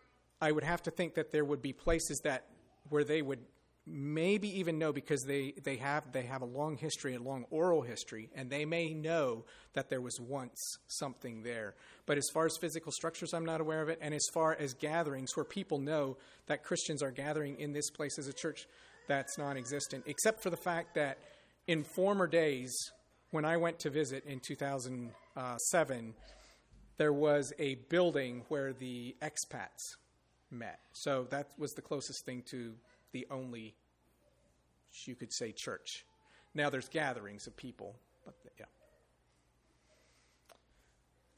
I 0.42 0.52
would 0.52 0.64
have 0.64 0.82
to 0.84 0.92
think 0.92 1.16
that 1.16 1.32
there 1.32 1.46
would 1.46 1.62
be 1.62 1.74
places 1.74 2.20
that 2.24 2.46
where 2.90 3.04
they 3.04 3.22
would 3.22 3.40
maybe 3.88 4.60
even 4.60 4.78
know 4.78 4.94
because 4.94 5.24
they, 5.24 5.54
they 5.64 5.78
have 5.78 6.12
they 6.12 6.24
have 6.24 6.42
a 6.42 6.46
long 6.46 6.78
history, 6.78 7.16
a 7.16 7.20
long 7.20 7.46
oral 7.50 7.82
history, 7.82 8.30
and 8.36 8.50
they 8.50 8.66
may 8.66 8.94
know 8.94 9.46
that 9.74 9.90
there 9.90 10.02
was 10.02 10.20
once 10.20 10.60
something 10.88 11.44
there. 11.44 11.76
But 12.06 12.18
as 12.18 12.28
far 12.34 12.46
as 12.46 12.58
physical 12.60 12.92
structures, 12.92 13.34
I'm 13.34 13.46
not 13.46 13.62
aware 13.62 13.82
of 13.82 13.90
it. 13.90 14.00
And 14.02 14.14
as 14.14 14.28
far 14.34 14.56
as 14.60 14.74
gatherings 14.74 15.36
where 15.36 15.46
people 15.46 15.80
know 15.80 16.18
that 16.48 16.64
Christians 16.64 17.02
are 17.02 17.12
gathering 17.12 17.60
in 17.60 17.74
this 17.74 17.90
place 17.90 18.20
as 18.20 18.28
a 18.28 18.34
church, 18.34 18.68
that's 19.08 19.38
non-existent, 19.38 20.04
except 20.06 20.44
for 20.44 20.50
the 20.50 20.58
fact 20.58 20.96
that 20.96 21.18
in 21.68 21.84
former 21.84 22.28
days, 22.28 22.74
when 23.32 23.46
I 23.46 23.58
went 23.58 23.80
to 23.80 23.90
visit 23.90 24.26
in 24.26 24.40
2007, 24.40 26.14
there 26.98 27.14
was 27.14 27.54
a 27.58 27.76
building 27.90 28.44
where 28.50 28.74
the 28.74 29.16
expats 29.22 29.96
met. 30.52 30.80
So 30.94 31.28
that 31.32 31.48
was 31.58 31.72
the 31.72 31.82
closest 31.82 32.26
thing 32.26 32.44
to 32.52 32.74
the 33.12 33.28
only, 33.30 33.76
you 35.06 35.16
could 35.16 35.34
say, 35.34 35.52
church. 35.52 36.06
Now 36.54 36.70
there's 36.70 36.90
gatherings 36.90 37.48
of 37.48 37.56
people, 37.56 37.96
but 38.26 38.36
yeah. 38.60 38.66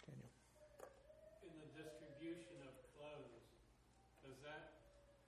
Daniel. 0.05 0.29
In 1.45 1.53
the 1.61 1.69
distribution 1.77 2.57
of 2.65 2.73
clothes, 2.97 3.45
does 4.25 4.37
that 4.41 4.73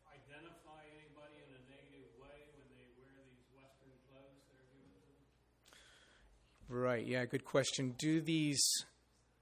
identify 0.09 0.81
anybody 0.89 1.37
in 1.37 1.49
a 1.53 1.61
negative 1.69 2.09
way 2.17 2.49
when 2.57 2.65
they 2.73 2.89
wear 2.97 3.13
these 3.29 3.45
Western 3.53 3.93
clothes 4.09 4.41
that 4.49 4.57
are 4.57 4.69
given 4.73 4.89
to 4.89 5.01
them? 5.05 5.21
Right, 6.67 7.05
yeah, 7.05 7.25
good 7.25 7.45
question. 7.45 7.93
Do 7.97 8.21
these 8.21 8.65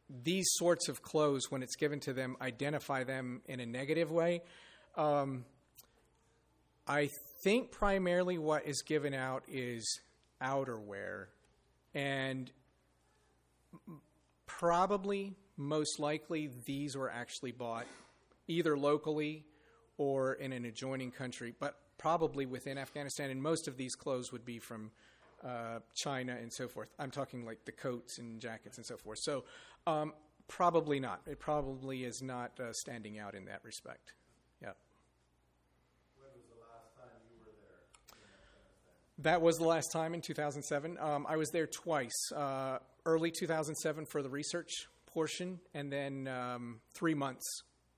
these 0.09 0.45
sorts 0.55 0.89
of 0.89 1.01
clothes, 1.01 1.49
when 1.49 1.63
it's 1.63 1.75
given 1.75 1.99
to 2.01 2.13
them, 2.13 2.35
identify 2.41 3.03
them 3.03 3.41
in 3.45 3.59
a 3.59 3.65
negative 3.65 4.11
way. 4.11 4.41
Um, 4.95 5.45
I 6.87 7.09
think 7.43 7.71
primarily 7.71 8.37
what 8.37 8.65
is 8.65 8.81
given 8.81 9.13
out 9.13 9.43
is 9.47 10.01
outerwear, 10.41 11.27
and 11.93 12.51
probably 14.45 15.35
most 15.57 15.99
likely 15.99 16.49
these 16.65 16.95
were 16.97 17.09
actually 17.09 17.51
bought 17.51 17.85
either 18.47 18.77
locally 18.77 19.45
or 19.97 20.33
in 20.33 20.51
an 20.51 20.65
adjoining 20.65 21.11
country, 21.11 21.53
but 21.59 21.77
probably 21.97 22.45
within 22.45 22.77
Afghanistan. 22.77 23.29
And 23.29 23.41
most 23.41 23.67
of 23.67 23.77
these 23.77 23.95
clothes 23.95 24.31
would 24.31 24.43
be 24.43 24.59
from 24.59 24.91
uh, 25.45 25.79
China 25.93 26.37
and 26.41 26.51
so 26.51 26.67
forth. 26.67 26.89
I'm 26.99 27.11
talking 27.11 27.45
like 27.45 27.65
the 27.65 27.71
coats 27.71 28.17
and 28.17 28.39
jackets 28.39 28.77
and 28.77 28.85
so 28.85 28.97
forth. 28.97 29.19
So 29.19 29.43
um, 29.87 30.13
probably 30.47 30.99
not. 30.99 31.21
It 31.27 31.39
probably 31.39 32.03
is 32.03 32.21
not 32.21 32.59
uh, 32.59 32.73
standing 32.73 33.19
out 33.19 33.35
in 33.35 33.45
that 33.45 33.63
respect. 33.63 34.13
Yeah. 34.61 34.71
That 39.23 39.41
was 39.41 39.57
the 39.57 39.63
last 39.63 39.93
time 39.93 40.13
in 40.13 40.19
2007. 40.19 40.97
Um, 40.99 41.25
I 41.29 41.37
was 41.37 41.49
there 41.51 41.65
twice. 41.65 42.29
Uh, 42.35 42.79
early 43.05 43.31
2007 43.31 44.05
for 44.05 44.21
the 44.21 44.29
research 44.29 44.69
portion, 45.05 45.61
and 45.73 45.89
then 45.89 46.27
um, 46.27 46.81
three 46.93 47.13
months. 47.13 47.45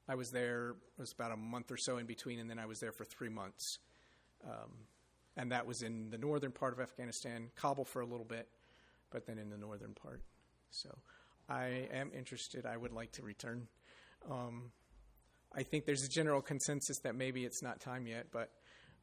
I 0.08 0.14
was 0.14 0.30
there. 0.30 0.76
It 0.98 1.00
was 1.00 1.12
about 1.14 1.32
a 1.32 1.36
month 1.36 1.72
or 1.72 1.78
so 1.78 1.98
in 1.98 2.06
between, 2.06 2.38
and 2.38 2.48
then 2.48 2.60
I 2.60 2.68
was 2.68 2.80
there 2.80 2.92
for 2.92 3.06
three 3.06 3.30
months. 3.30 3.80
Um, 4.44 4.70
and 5.36 5.52
that 5.52 5.66
was 5.66 5.82
in 5.82 6.12
the 6.12 6.20
northern 6.20 6.52
part 6.52 6.74
of 6.74 6.80
Afghanistan, 6.80 7.50
Kabul 7.56 7.86
for 7.86 8.02
a 8.02 8.06
little 8.06 8.24
bit, 8.24 8.48
but 9.10 9.26
then 9.26 9.40
in 9.40 9.50
the 9.50 9.58
northern 9.58 9.96
part. 9.96 10.22
So 10.70 10.96
I 11.50 11.88
am 11.92 12.12
interested. 12.16 12.68
I 12.68 12.78
would 12.78 12.94
like 12.94 13.14
to 13.14 13.24
return. 13.24 13.68
Um, 14.30 14.72
I 15.56 15.64
think 15.64 15.86
there's 15.86 16.04
a 16.04 16.10
general 16.10 16.44
consensus 16.44 17.00
that 17.00 17.16
maybe 17.16 17.46
it's 17.46 17.64
not 17.64 17.80
time 17.80 18.06
yet, 18.06 18.28
but 18.32 18.52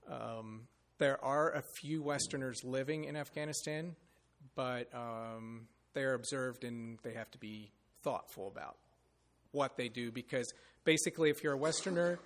um, 0.08 0.68
there 1.02 1.22
are 1.24 1.50
a 1.50 1.62
few 1.62 2.00
Westerners 2.00 2.62
living 2.62 3.04
in 3.04 3.16
Afghanistan, 3.16 3.96
but 4.54 4.88
um, 4.94 5.66
they're 5.94 6.14
observed 6.14 6.62
and 6.62 6.96
they 7.02 7.12
have 7.14 7.28
to 7.32 7.38
be 7.38 7.72
thoughtful 8.04 8.46
about 8.46 8.76
what 9.50 9.76
they 9.76 9.88
do 9.88 10.12
because 10.12 10.54
basically, 10.84 11.28
if 11.28 11.42
you're 11.42 11.54
a 11.54 11.58
Westerner, 11.58 12.20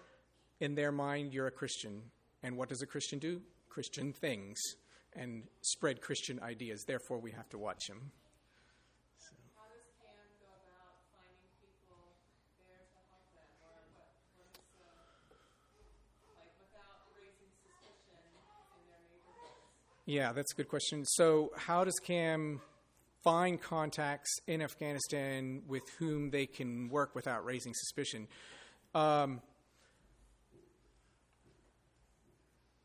in 0.61 0.75
their 0.75 0.93
mind, 0.93 1.33
you're 1.33 1.47
a 1.47 1.51
Christian. 1.51 2.03
And 2.43 2.59
what 2.59 2.69
does 2.69 2.83
a 2.83 2.87
Christian 2.87 3.19
do? 3.19 3.41
Christian 3.71 4.13
things 4.13 4.59
and 5.15 5.45
spread 5.63 6.03
Christian 6.03 6.39
ideas. 6.41 6.85
Therefore, 6.87 7.19
we 7.19 7.31
have 7.31 7.49
to 7.51 7.59
watch 7.59 7.87
them. 7.89 8.13
How 9.57 9.65
does 9.73 9.89
CAM 10.01 10.29
go 10.41 10.53
about 10.69 11.01
finding 11.17 11.49
people 11.65 12.17
there 12.61 12.85
to 12.93 13.01
help 13.09 13.25
them, 13.33 13.49
or 13.65 13.81
what, 13.97 14.13
what 14.37 14.53
is, 14.53 14.69
uh, 14.85 15.25
like, 16.37 16.53
without 16.61 17.09
raising 17.17 17.53
suspicion 17.65 18.21
in 18.21 18.85
their 18.89 19.01
neighborhoods? 19.09 19.96
Yeah, 20.09 20.33
that's 20.33 20.53
a 20.53 20.57
good 20.57 20.69
question. 20.69 21.05
So, 21.05 21.51
how 21.57 21.83
does 21.83 21.99
CAM 21.99 22.61
find 23.25 23.61
contacts 23.61 24.31
in 24.47 24.63
Afghanistan 24.63 25.63
with 25.67 25.83
whom 25.99 26.31
they 26.31 26.47
can 26.47 26.89
work 26.89 27.17
without 27.17 27.45
raising 27.45 27.75
suspicion? 27.75 28.29
Um, 28.95 29.43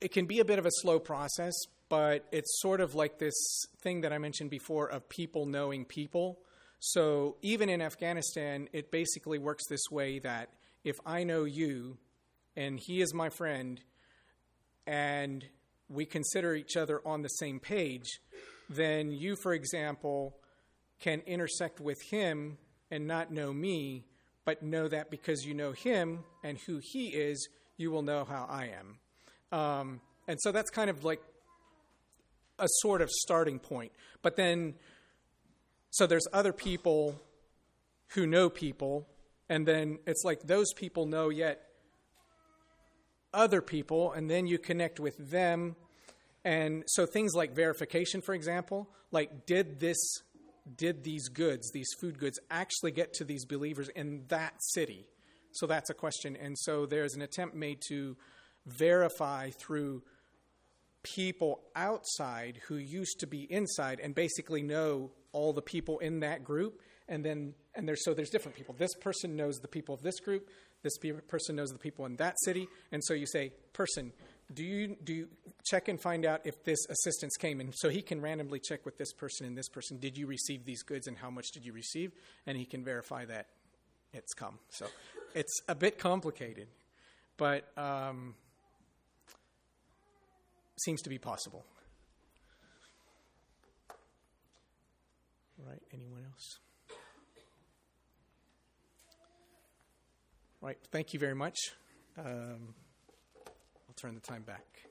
it 0.02 0.12
can 0.12 0.26
be 0.26 0.40
a 0.40 0.46
bit 0.46 0.58
of 0.58 0.66
a 0.66 0.72
slow 0.82 0.98
process, 0.98 1.54
but 1.90 2.26
it's 2.32 2.60
sort 2.60 2.82
of 2.82 2.96
like 2.96 3.20
this 3.20 3.36
thing 3.84 4.02
that 4.02 4.12
I 4.12 4.18
mentioned 4.18 4.50
before 4.50 4.88
of 4.88 5.08
people 5.08 5.46
knowing 5.46 5.86
people. 5.86 6.40
So 6.80 7.36
even 7.44 7.70
in 7.70 7.84
Afghanistan, 7.84 8.68
it 8.74 8.90
basically 8.90 9.38
works 9.38 9.68
this 9.70 9.92
way 9.92 10.18
that 10.20 10.50
if 10.84 10.96
I 11.06 11.24
know 11.24 11.44
you 11.44 12.00
and 12.56 12.80
he 12.80 13.00
is 13.00 13.14
my 13.14 13.30
friend 13.30 13.80
and 14.88 15.46
we 15.92 16.06
consider 16.06 16.56
each 16.56 16.78
other 16.78 17.02
on 17.06 17.22
the 17.22 17.30
same 17.30 17.60
page, 17.60 18.20
then 18.70 19.12
you, 19.12 19.36
for 19.36 19.54
example, 19.54 20.36
can 21.00 21.22
intersect 21.26 21.80
with 21.80 22.02
him 22.10 22.58
and 22.90 23.08
not 23.08 23.32
know 23.32 23.52
me, 23.52 24.06
but 24.46 24.64
know 24.64 24.88
that 24.88 25.10
because 25.10 25.46
you 25.46 25.54
know 25.54 25.72
him 25.72 26.24
and 26.44 26.58
who 26.66 26.80
he 26.82 27.08
is, 27.10 27.50
you 27.78 27.92
will 27.92 28.04
know 28.04 28.24
how 28.24 28.46
I 28.50 28.70
am. 28.78 29.58
Um, 29.58 30.02
and 30.28 30.40
so 30.42 30.52
that's 30.52 30.70
kind 30.70 30.90
of 30.90 31.04
like 31.04 31.22
a 32.60 32.68
sort 32.80 33.02
of 33.02 33.10
starting 33.10 33.60
point. 33.60 33.92
But 34.22 34.36
then, 34.36 34.76
so 35.90 36.08
there's 36.08 36.28
other 36.32 36.54
people 36.54 37.20
who 38.10 38.26
know 38.26 38.50
people, 38.50 39.08
and 39.50 39.66
then 39.66 40.00
it's 40.06 40.24
like 40.24 40.44
those 40.44 40.72
people 40.74 41.06
know 41.06 41.30
yet 41.30 41.71
other 43.34 43.62
people, 43.62 44.12
and 44.14 44.30
then 44.30 44.48
you 44.48 44.58
connect 44.58 45.00
with 45.00 45.18
them. 45.18 45.76
And 46.44 46.84
so 46.88 47.06
things 47.06 47.34
like 47.34 47.54
verification, 47.54 48.22
for 48.22 48.34
example, 48.34 48.90
like 49.12 49.46
did 49.46 49.80
this, 49.80 49.98
did 50.76 51.04
these 51.04 51.28
goods, 51.30 51.72
these 51.72 51.90
food 52.00 52.18
goods, 52.18 52.40
actually 52.50 52.92
get 52.92 53.14
to 53.14 53.24
these 53.24 53.46
believers 53.46 53.90
in 53.90 54.24
that 54.30 54.54
city? 54.60 55.06
So 55.54 55.68
that's 55.68 55.90
a 55.90 55.94
question. 55.94 56.36
And 56.36 56.58
so 56.58 56.86
there's 56.86 57.14
an 57.14 57.22
attempt 57.22 57.56
made 57.56 57.82
to 57.90 58.16
verify 58.66 59.50
through 59.52 60.04
people 61.04 61.62
outside 61.76 62.60
who 62.68 62.76
used 62.76 63.20
to 63.20 63.28
be 63.28 63.52
inside 63.52 64.00
and 64.00 64.14
basically 64.14 64.62
know 64.62 65.12
all 65.32 65.54
the 65.54 65.62
people 65.62 66.00
in 66.00 66.20
that 66.20 66.44
group 66.44 66.82
and 67.08 67.26
then 67.26 67.54
and 67.76 67.88
there's 67.88 68.04
so 68.04 68.14
there's 68.14 68.30
different 68.30 68.56
people 68.56 68.76
this 68.78 68.94
person 68.96 69.36
knows 69.36 69.58
the 69.58 69.68
people 69.68 69.96
of 69.96 70.04
this 70.04 70.20
group 70.20 70.50
this 70.84 70.98
person 71.28 71.56
knows 71.56 71.70
the 71.70 71.78
people 71.78 72.06
in 72.06 72.16
that 72.18 72.36
city 72.44 72.68
and 72.92 73.04
so 73.04 73.14
you 73.14 73.26
say 73.26 73.52
person 73.74 74.12
do 74.54 74.64
you 74.64 74.96
do 75.04 75.14
you 75.14 75.28
check 75.66 75.88
and 75.88 76.02
find 76.02 76.26
out 76.26 76.42
if 76.44 76.64
this 76.64 76.80
assistance 76.90 77.38
came 77.38 77.60
and 77.60 77.74
so 77.76 77.90
he 77.90 78.02
can 78.02 78.22
randomly 78.22 78.60
check 78.60 78.86
with 78.86 78.98
this 78.98 79.14
person 79.14 79.46
and 79.46 79.58
this 79.58 79.70
person 79.70 79.98
did 79.98 80.18
you 80.18 80.28
receive 80.28 80.66
these 80.66 80.84
goods 80.84 81.08
and 81.08 81.18
how 81.18 81.30
much 81.30 81.48
did 81.54 81.66
you 81.66 81.74
receive 81.74 82.12
and 82.46 82.58
he 82.58 82.66
can 82.66 82.84
verify 82.84 83.26
that 83.26 83.48
it's 84.14 84.34
come 84.34 84.60
so 84.70 84.86
it's 85.34 85.62
a 85.68 85.76
bit 85.76 85.98
complicated 85.98 86.68
but 87.38 87.66
um, 87.76 88.36
seems 90.78 91.02
to 91.02 91.10
be 91.10 91.18
possible. 91.18 91.66
Right, 95.58 95.82
anyone 95.94 96.24
else? 96.32 96.60
Right, 100.62 100.78
thank 100.92 101.14
you 101.14 101.20
very 101.20 101.34
much. 101.34 101.58
Um, 102.18 102.76
I'll 103.48 103.96
turn 103.96 104.14
the 104.14 104.22
time 104.22 104.44
back. 104.44 104.91